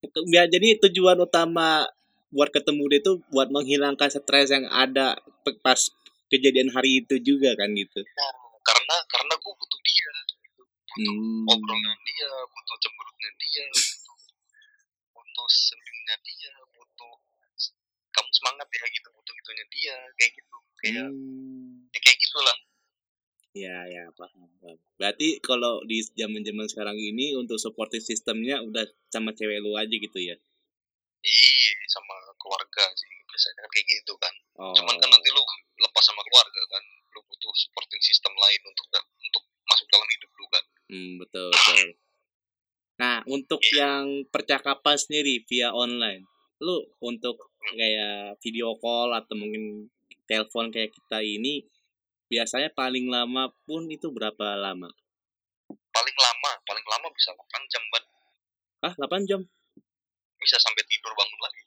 biar 0.03 0.45
jadi 0.51 0.68
tujuan 0.88 1.18
utama 1.24 1.88
buat 2.30 2.51
ketemu 2.51 2.84
dia 2.91 2.99
itu 3.01 3.14
buat 3.32 3.49
menghilangkan 3.49 4.10
stres 4.12 4.51
yang 4.51 4.68
ada 4.70 5.18
pas 5.64 5.80
kejadian 6.30 6.70
hari 6.76 7.01
itu 7.01 7.18
juga 7.24 7.55
kan 7.57 7.74
gitu 7.74 7.99
nah, 8.03 8.34
karena 8.62 8.95
karena 9.10 9.34
gue 9.39 9.53
butuh 9.55 9.80
dia 9.82 10.10
gitu. 10.28 10.64
butuh 10.68 11.16
hmm. 11.16 11.51
obrolan 11.55 11.99
dia 12.05 12.30
butuh 12.45 12.78
cemberutnya 12.78 13.30
dia 13.39 13.66
butuh 13.74 14.18
butuh 15.16 15.47
senyumnya 15.49 16.16
dia 16.22 16.53
butuh 16.76 17.14
kamu 18.14 18.30
semangat 18.36 18.68
ya 18.70 18.86
gitu 18.93 19.07
butuh 19.10 19.34
itunya 19.34 19.66
dia 19.74 19.95
kayak 20.20 20.32
gitu 20.38 20.57
kayak 20.82 21.08
hmm. 21.12 21.88
ya, 21.92 22.00
kayak 22.00 22.20
gitulah 22.20 22.58
Ya, 23.58 23.82
ya, 23.90 24.06
paham, 24.14 24.46
paham. 24.62 24.78
Berarti 25.02 25.42
kalau 25.42 25.82
di 25.82 26.06
zaman-zaman 26.14 26.70
sekarang 26.70 26.94
ini 26.94 27.34
untuk 27.34 27.58
supporting 27.58 27.98
sistemnya 27.98 28.62
udah 28.62 28.86
sama 29.10 29.34
cewek 29.34 29.58
lu 29.66 29.74
aja 29.74 29.90
gitu 29.90 30.20
ya? 30.22 30.38
Iya, 31.26 31.76
sama 31.90 32.16
keluarga 32.38 32.86
sih 32.94 33.10
biasanya 33.26 33.56
kan 33.60 33.70
kayak 33.74 33.88
gitu 33.90 34.14
kan. 34.22 34.34
Oh. 34.62 34.74
Cuman 34.78 34.96
kan 35.02 35.10
nanti 35.10 35.30
lu 35.34 35.42
lepas 35.82 36.04
sama 36.06 36.22
keluarga 36.30 36.62
kan, 36.70 36.84
lu 37.18 37.20
butuh 37.26 37.54
supporting 37.58 38.02
system 38.06 38.32
lain 38.38 38.62
untuk 38.70 38.86
untuk 39.02 39.44
masuk 39.66 39.88
dalam 39.90 40.08
hidup 40.08 40.32
lu 40.32 40.46
kan. 40.54 40.64
Hmm, 40.90 41.14
betul, 41.18 41.50
betul. 41.50 41.90
Nah, 43.00 43.18
untuk 43.32 43.62
yeah. 43.72 43.76
yang 43.80 44.30
percakapan 44.30 44.98
sendiri 45.00 45.42
via 45.50 45.74
online, 45.74 46.30
lu 46.62 46.86
untuk 47.02 47.40
hmm. 47.40 47.76
kayak 47.76 48.38
video 48.46 48.78
call 48.78 49.10
atau 49.18 49.34
mungkin 49.34 49.90
telepon 50.30 50.70
kayak 50.70 50.94
kita 50.94 51.26
ini 51.26 51.66
biasanya 52.30 52.70
paling 52.78 53.10
lama 53.10 53.50
pun 53.66 53.90
itu 53.90 54.14
berapa 54.14 54.54
lama? 54.54 54.94
Paling 55.90 56.18
lama, 56.22 56.52
paling 56.70 56.86
lama 56.86 57.08
bisa 57.18 57.34
8 57.34 57.74
jam, 57.74 57.84
Ban. 57.90 58.04
Ah, 58.86 58.94
8 58.96 59.26
jam? 59.26 59.42
bisa 60.40 60.56
sampai 60.64 60.84
tidur 60.88 61.12
bangun 61.14 61.40
lagi 61.44 61.64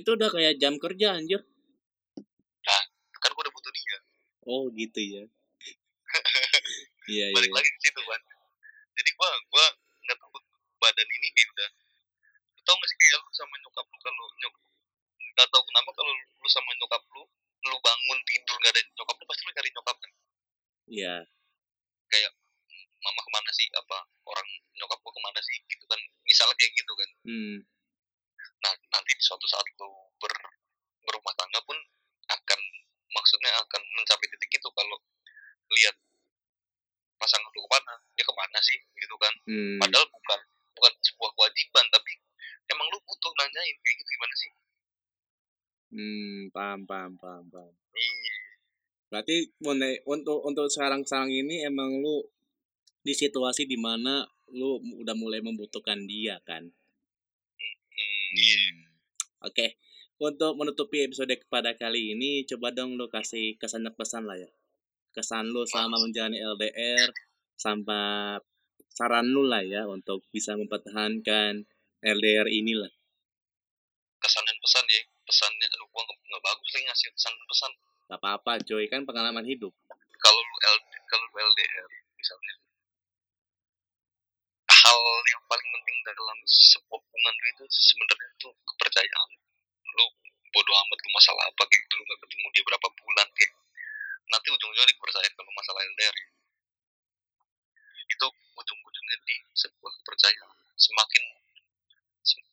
itu 0.00 0.08
udah 0.16 0.28
kayak 0.32 0.56
jam 0.56 0.74
kerja 0.80 1.16
anjir 1.16 1.40
nah 2.64 2.82
kan 3.20 3.30
gue 3.32 3.42
udah 3.44 3.52
butuh 3.52 3.72
dia 3.72 3.98
oh 4.48 4.64
gitu 4.72 5.00
ya 5.00 5.24
iya 7.12 7.26
balik 7.36 7.52
iya. 7.52 7.56
lagi 7.56 7.68
ke 7.68 7.78
situ 7.84 8.00
kan 8.00 8.20
jadi 8.96 9.10
gue 9.12 9.28
gue 9.28 9.66
nggak 10.08 10.16
tahu 10.16 10.30
badan 10.80 11.08
ini 11.08 11.28
lu 12.56 12.60
tau 12.64 12.76
gak 12.76 12.88
sih 12.88 12.96
kayak 12.96 13.20
lu 13.20 13.30
sama 13.32 13.54
nyokap 13.60 13.84
lu 13.84 13.98
kalau 14.00 14.26
nyokap 14.40 14.62
nggak 15.36 15.48
tahu 15.52 15.62
kenapa 15.68 15.90
kalau 15.92 16.12
lu 16.16 16.48
sama 16.48 16.70
nyokap 16.80 17.02
lu 17.12 17.22
lu 17.68 17.78
bangun 17.84 18.18
tidur 18.24 18.56
nggak 18.58 18.72
ada 18.72 18.82
nyokap 18.96 19.16
lu 19.20 19.24
pasti 19.28 19.42
lu 19.44 19.52
cari 19.52 19.70
nyokap 19.70 19.96
kan? 19.96 20.10
Iya. 20.88 21.14
Kayak 22.08 22.32
mama 23.04 23.20
ke 23.20 23.30
mana 23.30 23.50
sih? 23.52 23.68
Apa 23.76 23.98
orang 24.26 24.48
nyokap 24.74 24.98
gua 25.04 25.12
ke 25.12 25.22
mana 25.22 25.40
sih? 25.44 25.56
Gitu 25.68 25.84
kan 25.84 26.00
misalnya 26.24 26.54
kayak 26.56 26.72
gitu 26.74 26.92
kan. 26.96 27.10
Hmm. 27.28 27.56
Nah 28.64 28.72
nanti 28.96 29.10
di 29.14 29.22
suatu 29.22 29.46
saat 29.46 29.66
lu 29.78 29.90
ber, 30.18 30.32
berumah 31.04 31.34
tangga 31.36 31.60
pun 31.68 31.78
akan 32.28 32.60
maksudnya 33.08 33.52
akan 33.64 33.82
mencapai 33.96 34.26
titik 34.28 34.60
itu 34.60 34.68
kalau 34.72 34.98
lihat 35.68 35.96
pasangan 37.18 37.50
lu 37.52 37.60
ke 37.60 37.70
mana 37.70 37.94
dia 38.16 38.24
ke 38.24 38.34
mana 38.34 38.58
sih? 38.64 38.78
Gitu 38.96 39.16
kan. 39.20 39.34
Hmm. 39.48 39.78
padahal 39.80 40.06
bukan 40.08 40.40
bukan 40.78 40.92
sebuah 41.02 41.30
kewajiban 41.34 41.86
tapi 41.90 42.12
emang 42.70 42.86
lu 42.92 42.98
butuh 43.02 43.32
nanyain 43.34 43.76
kayak 43.82 43.96
gitu 43.98 44.10
gimana 44.14 44.34
sih 44.38 44.50
Hmm, 45.88 46.52
paham, 46.52 46.84
paham, 46.84 47.12
paham, 47.16 47.44
paham. 47.48 47.72
iya 47.96 48.36
Berarti 49.08 49.36
mone- 49.64 50.04
untuk 50.04 50.44
untuk 50.44 50.66
sekarang-sekarang 50.68 51.32
ini 51.32 51.64
emang 51.64 51.90
lu 52.04 52.16
di 53.00 53.16
situasi 53.16 53.64
di 53.64 53.78
mana 53.80 54.14
lu 54.52 54.80
udah 55.00 55.16
mulai 55.16 55.40
membutuhkan 55.40 56.04
dia 56.04 56.36
kan? 56.44 56.64
Hmm, 57.96 58.28
iya 58.36 58.60
Oke, 59.48 59.78
untuk 60.18 60.52
menutupi 60.58 61.06
episode 61.06 61.30
pada 61.48 61.72
kali 61.78 62.12
ini, 62.12 62.42
coba 62.44 62.74
dong 62.74 62.98
lu 62.98 63.06
kasih 63.08 63.54
kesan 63.56 63.86
dan 63.86 63.94
pesan 63.94 64.26
lah 64.26 64.34
ya. 64.34 64.50
Kesan 65.14 65.48
lu 65.54 65.62
selama 65.64 65.96
menjalani 66.02 66.42
LDR, 66.42 67.08
sampai 67.54 68.42
saran 68.90 69.30
lu 69.30 69.46
lah 69.46 69.62
ya 69.62 69.86
untuk 69.86 70.26
bisa 70.34 70.58
mempertahankan 70.58 71.64
LDR 72.02 72.50
inilah. 72.50 72.90
kesan 74.18 74.42
dan 74.42 74.56
pesan 74.58 74.84
ya 74.90 75.02
pesannya. 75.28 75.66
Aduh 75.76 75.86
gua 75.92 76.02
nggak 76.08 76.18
nggak 76.24 76.42
bagus 76.48 76.68
lagi 76.72 76.84
ngasih 76.88 77.08
kesan 77.12 77.32
dan 77.36 77.46
pesan. 77.46 77.72
Gak 78.08 78.20
apa-apa 78.24 78.52
coy, 78.64 78.84
kan 78.88 79.04
pengalaman 79.04 79.44
hidup. 79.44 79.72
kalau 80.18 80.40
lu 80.40 80.56
LD, 80.58 80.92
kalau 81.06 81.24
lu 81.28 81.36
LDR 81.38 81.90
misalnya. 82.16 82.54
Hal 84.68 85.00
yang 85.28 85.42
paling 85.46 85.68
penting 85.68 85.96
dalam 86.08 86.38
sebuah 86.48 86.98
hubungan 86.98 87.34
itu 87.52 87.64
sebenarnya 87.68 88.28
itu 88.32 88.48
kepercayaan. 88.48 89.30
Lu 90.00 90.06
bodoh 90.50 90.74
amat 90.74 90.98
lu 91.04 91.10
masalah 91.12 91.44
apa 91.44 91.62
kayak 91.68 91.80
gitu 91.84 91.94
lu 92.00 92.04
gak 92.08 92.20
ketemu 92.24 92.46
dia 92.56 92.64
berapa 92.64 92.88
bulan 92.88 93.28
kayak. 93.36 93.52
Nanti 94.32 94.48
ujung-ujungnya 94.52 94.88
dipercaya 94.88 95.28
kalau 95.36 95.52
masalah 95.52 95.80
LDR 95.84 96.16
itu 98.08 98.26
ujung-ujungnya 98.56 99.16
di 99.28 99.36
sebuah 99.52 99.92
kepercayaan. 100.00 100.50
Semakin 100.80 101.24
se- 102.24 102.44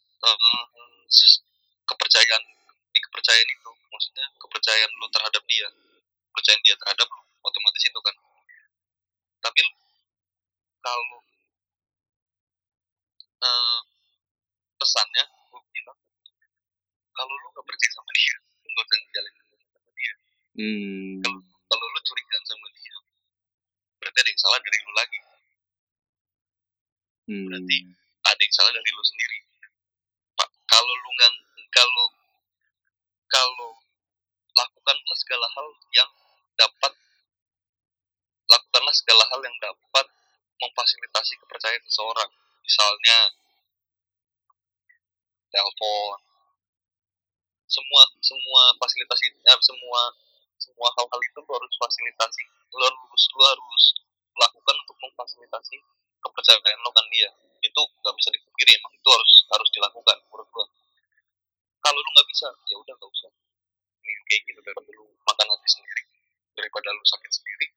s- 1.08 1.42
kepercayaan 1.88 2.44
kepercayaan 3.16 3.48
itu. 3.48 3.72
Maksudnya 3.88 4.28
kepercayaan 4.44 4.92
lu 5.00 5.08
terhadap 5.08 5.44
dia. 5.48 5.68
Kepercayaan 6.36 6.62
dia 6.68 6.76
terhadap 6.76 7.08
lu 7.08 7.22
otomatis 7.48 7.84
itu 7.88 8.00
kan. 8.04 8.16
Tapi 9.40 9.62
kalau 10.84 11.20
eh, 13.40 13.80
pesannya 14.76 15.24
gue 15.32 15.62
bilang 15.72 16.00
kalau 17.16 17.32
lu 17.32 17.48
gak 17.56 17.64
percaya 17.64 17.92
sama 17.96 18.12
dia 18.12 18.36
lu 18.36 18.68
gak 18.76 18.84
usah 18.84 18.98
ngejalanin 19.00 19.44
sama 19.72 19.90
dia. 19.96 20.14
Hmm, 20.60 21.24
kalau 21.72 21.86
lu 21.88 22.00
curiga 22.04 22.38
sama 22.44 22.68
dia 22.76 22.96
berarti 24.04 24.18
ada 24.20 24.30
yang 24.30 24.42
salah 24.44 24.60
dari 24.60 24.78
lu 24.84 24.94
lagi. 24.94 25.20
Hmm, 27.26 27.46
Berarti 27.50 27.78
ada 28.28 28.42
yang 28.44 28.54
salah 28.54 28.72
dari 28.76 28.90
lu 28.92 29.04
sendiri. 29.08 29.40
Pak 30.36 30.50
kalau 30.68 30.94
lu 30.94 31.10
nggak 31.16 31.34
kalau 31.74 32.05
kalau 33.36 33.72
lakukanlah 34.56 35.18
segala 35.20 35.48
hal 35.52 35.68
yang 35.92 36.12
dapat 36.56 36.94
lakukanlah 38.48 38.96
segala 38.96 39.28
hal 39.28 39.44
yang 39.44 39.58
dapat 39.60 40.06
memfasilitasi 40.56 41.36
kepercayaan 41.44 41.84
seseorang. 41.84 42.32
Misalnya 42.64 43.18
telepon. 45.52 46.20
Semua 47.68 48.08
semua 48.24 48.62
fasilitas 48.80 49.20
eh, 49.20 49.60
semua 49.60 50.02
semua 50.56 50.88
hal-hal 50.96 51.20
itu 51.20 51.40
lu 51.44 51.52
harus 51.52 51.74
fasilitasi. 51.76 52.44
Lu 52.72 52.80
harus 52.88 53.24
lu 53.36 53.44
harus 53.44 53.84
lakukan 54.40 54.76
untuk 54.80 54.98
memfasilitasi 55.04 55.76
kepercayaan 56.24 56.80
lo 56.80 56.92
kan 56.96 57.04
dia. 57.12 57.28
Itu 57.60 57.82
nggak 58.00 58.16
bisa 58.16 58.32
dipungkiri 58.32 58.80
emang 58.80 58.96
itu 58.96 59.10
harus 59.12 59.34
harus 59.52 59.70
dilakukan 59.76 60.16
menurut 60.32 60.48
gua 60.56 60.66
kalau 61.86 62.02
lu 62.02 62.10
nggak 62.10 62.28
bisa 62.34 62.50
ya 62.66 62.76
udah 62.82 62.94
nggak 62.98 63.12
usah. 63.14 63.32
Ini 64.02 64.22
kayak 64.26 64.42
gitu 64.50 64.60
daripada 64.66 64.90
lu 64.98 65.06
makan 65.22 65.46
hati 65.54 65.70
sendiri 65.70 66.04
daripada 66.58 66.88
lu 66.90 67.04
sakit 67.06 67.32
sendiri 67.36 67.68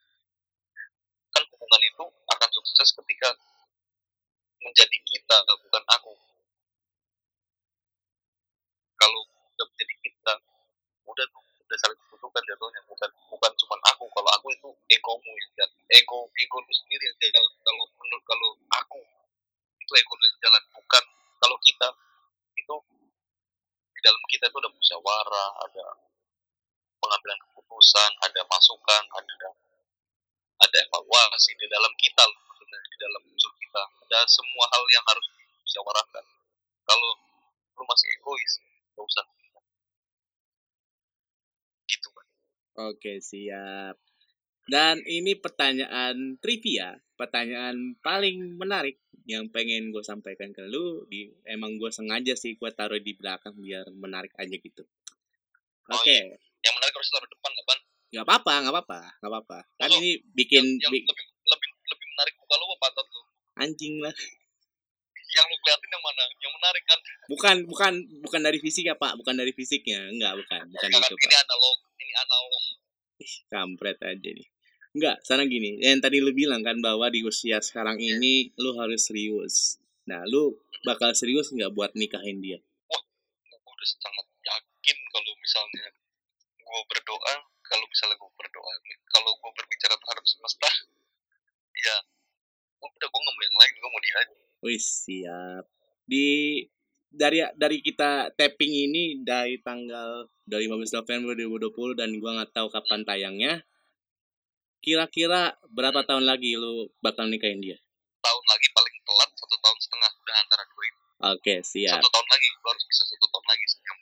kan 1.35 1.43
hubungan 1.53 1.83
itu 1.85 2.05
akan 2.09 2.51
sukses 2.57 2.89
ketika 2.97 3.29
menjadi 4.65 4.97
kita 5.05 5.37
bukan 5.61 5.85
aku. 5.93 6.13
Kalau 8.97 9.21
udah 9.29 9.67
menjadi 9.77 9.95
kita 10.01 10.35
udah 11.05 11.25
tuh 11.29 11.45
udah 11.69 11.77
saling 11.85 12.01
membutuhkan 12.09 12.43
jatuhnya 12.49 12.81
bukan 12.89 13.11
bukan 13.29 13.53
cuma 13.61 13.77
aku. 13.93 14.09
Kalau 14.09 14.31
aku 14.41 14.47
itu 14.57 14.69
egomu 14.89 15.31
yang 15.37 15.51
jalan 15.61 15.73
ego 15.93 16.33
ego 16.33 16.57
lu 16.65 16.73
sendiri 16.73 17.05
yang 17.13 17.19
jalan 17.29 17.53
kalau 17.61 17.85
menurut 18.01 18.25
kalau 18.25 18.49
aku 18.73 19.01
itu 19.85 19.93
ego 20.01 20.13
lu 20.17 20.25
yang 20.33 20.41
jalan. 20.49 20.63
Bukan 20.73 21.05
kalau 21.45 21.57
kita 21.61 21.89
dalam 24.09 24.23
kita 24.33 24.49
itu 24.49 24.57
ada 24.57 24.71
musyawarah 24.73 25.51
ada 25.69 25.85
pengambilan 26.97 27.39
keputusan 27.45 28.11
ada 28.25 28.41
masukan 28.49 29.05
ada 29.13 29.53
ada 30.59 30.79
evaluasi 30.89 31.53
di 31.55 31.67
dalam 31.69 31.93
kita 32.01 32.25
loh 32.25 32.49
di 32.69 32.97
dalam 33.01 33.23
unsur 33.31 33.53
kita. 33.57 33.83
Ada 34.09 34.21
semua 34.29 34.67
hal 34.69 34.85
yang 34.93 35.05
harus 35.07 35.27
dimusyawarahkan. 35.33 36.25
Kalau 36.85 37.11
lu 37.79 37.85
masih 37.87 38.09
egois 38.19 38.53
gak 38.97 39.05
usah. 39.07 39.27
Gitu 41.89 42.09
kan 42.13 42.27
Oke, 42.91 43.13
siap. 43.23 43.97
Dan 44.69 45.01
ini 45.09 45.33
pertanyaan 45.39 46.37
trivia, 46.45 47.01
pertanyaan 47.19 47.99
paling 47.99 48.55
menarik 48.55 49.03
yang 49.27 49.51
pengen 49.51 49.91
gue 49.91 50.01
sampaikan 50.07 50.55
ke 50.55 50.63
lu. 50.71 51.03
Di, 51.11 51.29
emang 51.51 51.75
gue 51.77 51.91
sengaja 51.91 52.39
sih 52.39 52.55
gue 52.55 52.71
taruh 52.71 53.03
di 53.03 53.13
belakang 53.19 53.59
biar 53.59 53.91
menarik 53.93 54.31
aja 54.39 54.55
gitu. 54.55 54.87
Oh, 55.91 55.99
Oke, 55.99 56.39
yang 56.63 56.75
menarik 56.79 56.95
harus 56.95 57.11
taruh 57.11 57.29
depan 57.29 57.51
kan 57.59 57.79
nggak 58.09 58.25
apa-apa, 58.25 58.53
nggak 58.65 58.75
apa-apa, 58.75 59.01
nggak 59.21 59.31
apa-apa. 59.35 59.59
Kan 59.77 59.89
Oh, 59.93 59.99
ini 60.01 60.11
bikin 60.33 60.65
yang, 60.65 60.89
yang 60.89 60.93
bi- 60.95 61.05
lebih 61.05 61.27
lebih 61.45 61.69
lebih 61.93 62.07
menarik 62.17 62.35
muka 62.41 62.55
lu 62.57 62.65
apa 62.65 62.77
pantat 62.89 63.07
lu 63.13 63.21
anjing 63.59 63.95
lah. 64.01 64.15
yang 65.29 65.45
lu 65.45 65.57
keliatin 65.61 65.91
yang 65.93 66.01
mana 66.01 66.25
yang 66.41 66.53
menarik 66.57 66.85
kan 66.89 66.99
Bukan, 67.29 67.57
bukan, 67.69 67.93
bukan 68.25 68.41
dari 68.41 68.57
fisik 68.65 68.89
ya 68.89 68.97
pak, 68.97 69.13
bukan 69.21 69.37
dari 69.37 69.53
fisiknya, 69.53 70.09
enggak, 70.09 70.41
bukan, 70.41 70.73
bukan 70.73 70.89
itu 70.89 71.05
pak. 71.05 71.21
ini 71.29 71.37
analog 71.37 71.77
ini 72.01 72.13
analog 72.17 72.65
Ih, 73.19 73.35
kampret 73.53 73.99
aja 74.01 74.31
nih. 74.33 74.49
Enggak, 74.97 75.21
sana 75.25 75.45
gini. 75.45 75.81
Yang 75.81 76.01
tadi 76.05 76.17
lu 76.25 76.33
bilang 76.33 76.65
kan 76.65 76.81
bahwa 76.81 77.09
di 77.13 77.21
usia 77.25 77.61
sekarang 77.61 78.01
ini 78.01 78.53
lu 78.57 78.77
harus 78.81 79.05
serius. 79.09 79.77
Nah, 80.09 80.25
lu 80.25 80.57
bakal 80.87 81.13
serius 81.13 81.53
nggak 81.53 81.75
buat 81.77 81.93
nikahin 81.93 82.41
dia? 82.41 82.59
gue 83.49 83.73
udah 83.73 83.89
sangat 83.89 84.27
yakin 84.45 84.99
kalau 85.13 85.33
misalnya 85.39 85.87
gue 86.59 86.81
berdoa 86.89 87.35
kalau 87.65 87.85
misalnya 87.89 88.17
gue 88.17 88.33
berdoa 88.33 88.73
kalau 89.13 89.31
gue 89.39 89.51
berbicara 89.57 89.95
terhadap 89.97 90.25
semesta 90.25 90.69
ya 91.79 91.97
udah 92.81 93.09
gue 93.09 93.21
nggak 93.23 93.35
mau 93.37 93.45
yang 93.45 93.57
lain 93.57 93.73
gue 93.79 93.91
mau 93.93 94.03
dia 94.03 94.17
aja 94.19 94.39
Wih, 94.59 94.83
siap. 94.83 95.65
Di 96.03 96.27
dari 97.09 97.39
dari 97.55 97.79
kita 97.79 98.35
tapping 98.35 98.91
ini 98.91 99.23
dari 99.23 99.63
tanggal 99.63 100.27
dari 100.43 100.67
15 100.67 100.99
November 100.99 101.33
2020 101.39 101.95
dan 101.95 102.11
gua 102.19 102.31
nggak 102.43 102.53
tahu 102.53 102.69
kapan 102.75 103.07
tayangnya. 103.07 103.63
Kira-kira 104.79 105.59
berapa 105.75 106.07
tahun 106.07 106.25
lagi 106.25 106.55
lu 106.55 106.89
bakal 107.03 107.27
nikahin 107.29 107.59
dia? 107.61 107.79
tahun 108.19 108.45
lagi 108.51 108.69
paling 108.75 108.97
telat 109.07 109.31
satu 109.39 109.57
tahun 109.57 109.79
setengah 109.79 110.11
udah 110.11 110.37
antara 110.43 110.63
dua 110.69 110.85
itu 110.85 111.01
Oke, 111.19 111.55
siap. 111.65 111.99
satu 112.03 112.11
tahun 112.13 112.29
lagi 112.29 112.47
lu 112.51 112.67
harus 112.69 112.85
bisa 112.87 113.03
satu 113.07 113.27
tahun 113.31 113.47
lagi 113.49 113.65
yang 113.69 113.99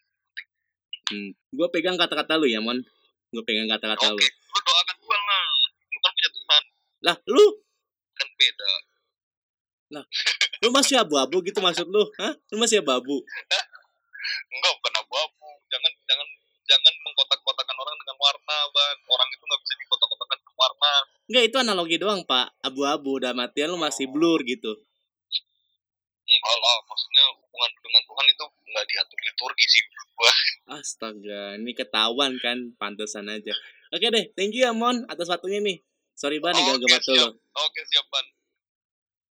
Hmm. 1.06 1.30
Gue 1.54 1.70
pegang 1.70 1.94
kata-kata 1.94 2.34
lu 2.34 2.50
ya, 2.50 2.58
Mon. 2.58 2.82
Gue 3.30 3.42
pegang 3.46 3.70
kata-kata 3.70 4.10
oke 4.10 4.18
lu. 4.18 4.26
lu 4.26 4.58
doakan 4.58 4.96
gue 4.98 5.16
lah 5.30 5.46
lu 5.86 5.98
kan 6.02 6.10
punya 6.10 6.30
Tuhan 6.34 6.62
Lah, 7.06 7.16
lu 7.30 7.46
kan 8.16 8.28
beda 8.34 8.70
lu 10.66 10.68
masih 10.74 10.98
abu-abu 10.98 11.46
gitu 11.46 11.62
maksud 11.62 11.86
lu? 11.86 12.10
Hah? 12.18 12.34
Lu 12.50 12.58
masih 12.58 12.82
abu-abu? 12.82 13.22
enggak 14.54 14.72
bukan 14.82 14.94
abu-abu 14.98 15.48
jangan 15.70 15.92
jangan 16.10 16.26
jangan 16.66 16.94
mengkotak-kotakan 17.06 17.76
orang 17.78 17.94
dengan 18.02 18.16
warna 18.18 18.56
ban 18.74 18.98
orang 19.06 19.28
itu 19.30 19.42
nggak 19.46 19.60
bisa 19.62 19.74
warna 19.78 19.95
Enggak, 21.26 21.44
itu 21.50 21.56
analogi 21.58 21.96
doang, 21.98 22.22
Pak. 22.22 22.54
Abu-abu 22.62 23.18
dalam 23.18 23.42
artian 23.42 23.74
lu 23.74 23.78
masih 23.78 24.06
blur 24.06 24.46
gitu. 24.46 24.78
enggak 26.26 26.58
lah 26.58 26.78
maksudnya 26.90 27.22
hubungan 27.38 27.70
dengan 27.86 28.02
Tuhan 28.02 28.26
itu 28.26 28.44
nggak 28.66 28.84
diatur 28.90 29.18
liturgi 29.22 29.66
sih 29.70 29.82
menurut 29.86 30.10
gua 30.18 30.32
Astaga, 30.74 31.42
ini 31.54 31.70
ketahuan 31.70 32.34
kan, 32.42 32.74
pantesan 32.74 33.30
aja. 33.30 33.54
Oke 33.94 34.10
deh, 34.10 34.34
thank 34.34 34.50
you 34.50 34.66
ya 34.66 34.74
Mon 34.74 35.06
atas 35.06 35.30
waktunya 35.30 35.62
nih. 35.62 35.78
Sorry 36.18 36.42
banget 36.42 36.66
nih 36.66 36.74
Oke, 36.74 36.82
gak 36.82 36.98
waktu 36.98 37.12
lo. 37.14 37.30
oke 37.38 37.80
siap 37.86 38.06
ban 38.10 38.26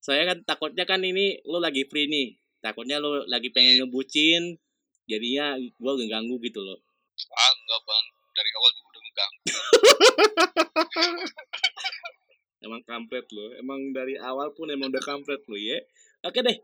Soalnya 0.03 0.25
kan 0.35 0.39
takutnya 0.45 0.85
kan 0.85 1.01
ini 1.01 1.41
lu 1.49 1.57
lagi 1.57 1.89
free 1.89 2.05
nih. 2.05 2.37
Takutnya 2.61 3.01
lu 3.01 3.25
lagi 3.25 3.49
pengen 3.49 3.81
ngebucin. 3.81 4.59
Jadinya 5.09 5.57
gua 5.81 5.97
ngeganggu 5.97 6.37
gitu 6.45 6.61
loh. 6.61 6.77
ah 7.33 7.51
enggak 7.57 7.81
bang 7.89 8.05
dari 8.37 8.49
awal 8.53 8.71
juga 8.77 8.92
emang 12.65 12.81
kampret 12.87 13.27
lo 13.35 13.51
emang 13.59 13.91
dari 13.91 14.15
awal 14.17 14.55
pun 14.55 14.71
emang 14.71 14.89
udah 14.89 15.03
kampret 15.03 15.43
lo 15.45 15.59
ya. 15.59 15.77
Oke 16.23 16.39
deh 16.39 16.55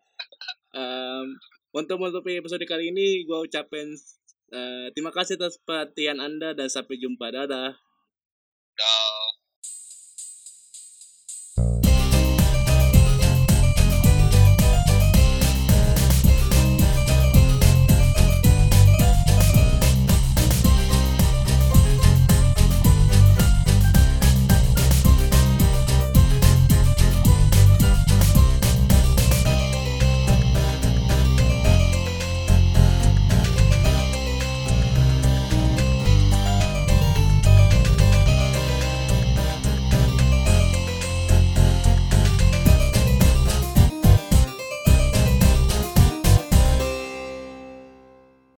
um, 0.74 1.38
untuk 1.76 2.02
menutupi 2.02 2.40
episode 2.40 2.64
kali 2.66 2.90
ini 2.90 3.28
gue 3.28 3.40
ucapin 3.46 3.94
uh, 4.54 4.88
terima 4.96 5.12
kasih 5.14 5.38
atas 5.38 5.62
perhatian 5.62 6.24
anda 6.24 6.58
dan 6.58 6.72
sampai 6.72 6.98
jumpa. 6.98 7.30
Dadah 7.30 7.78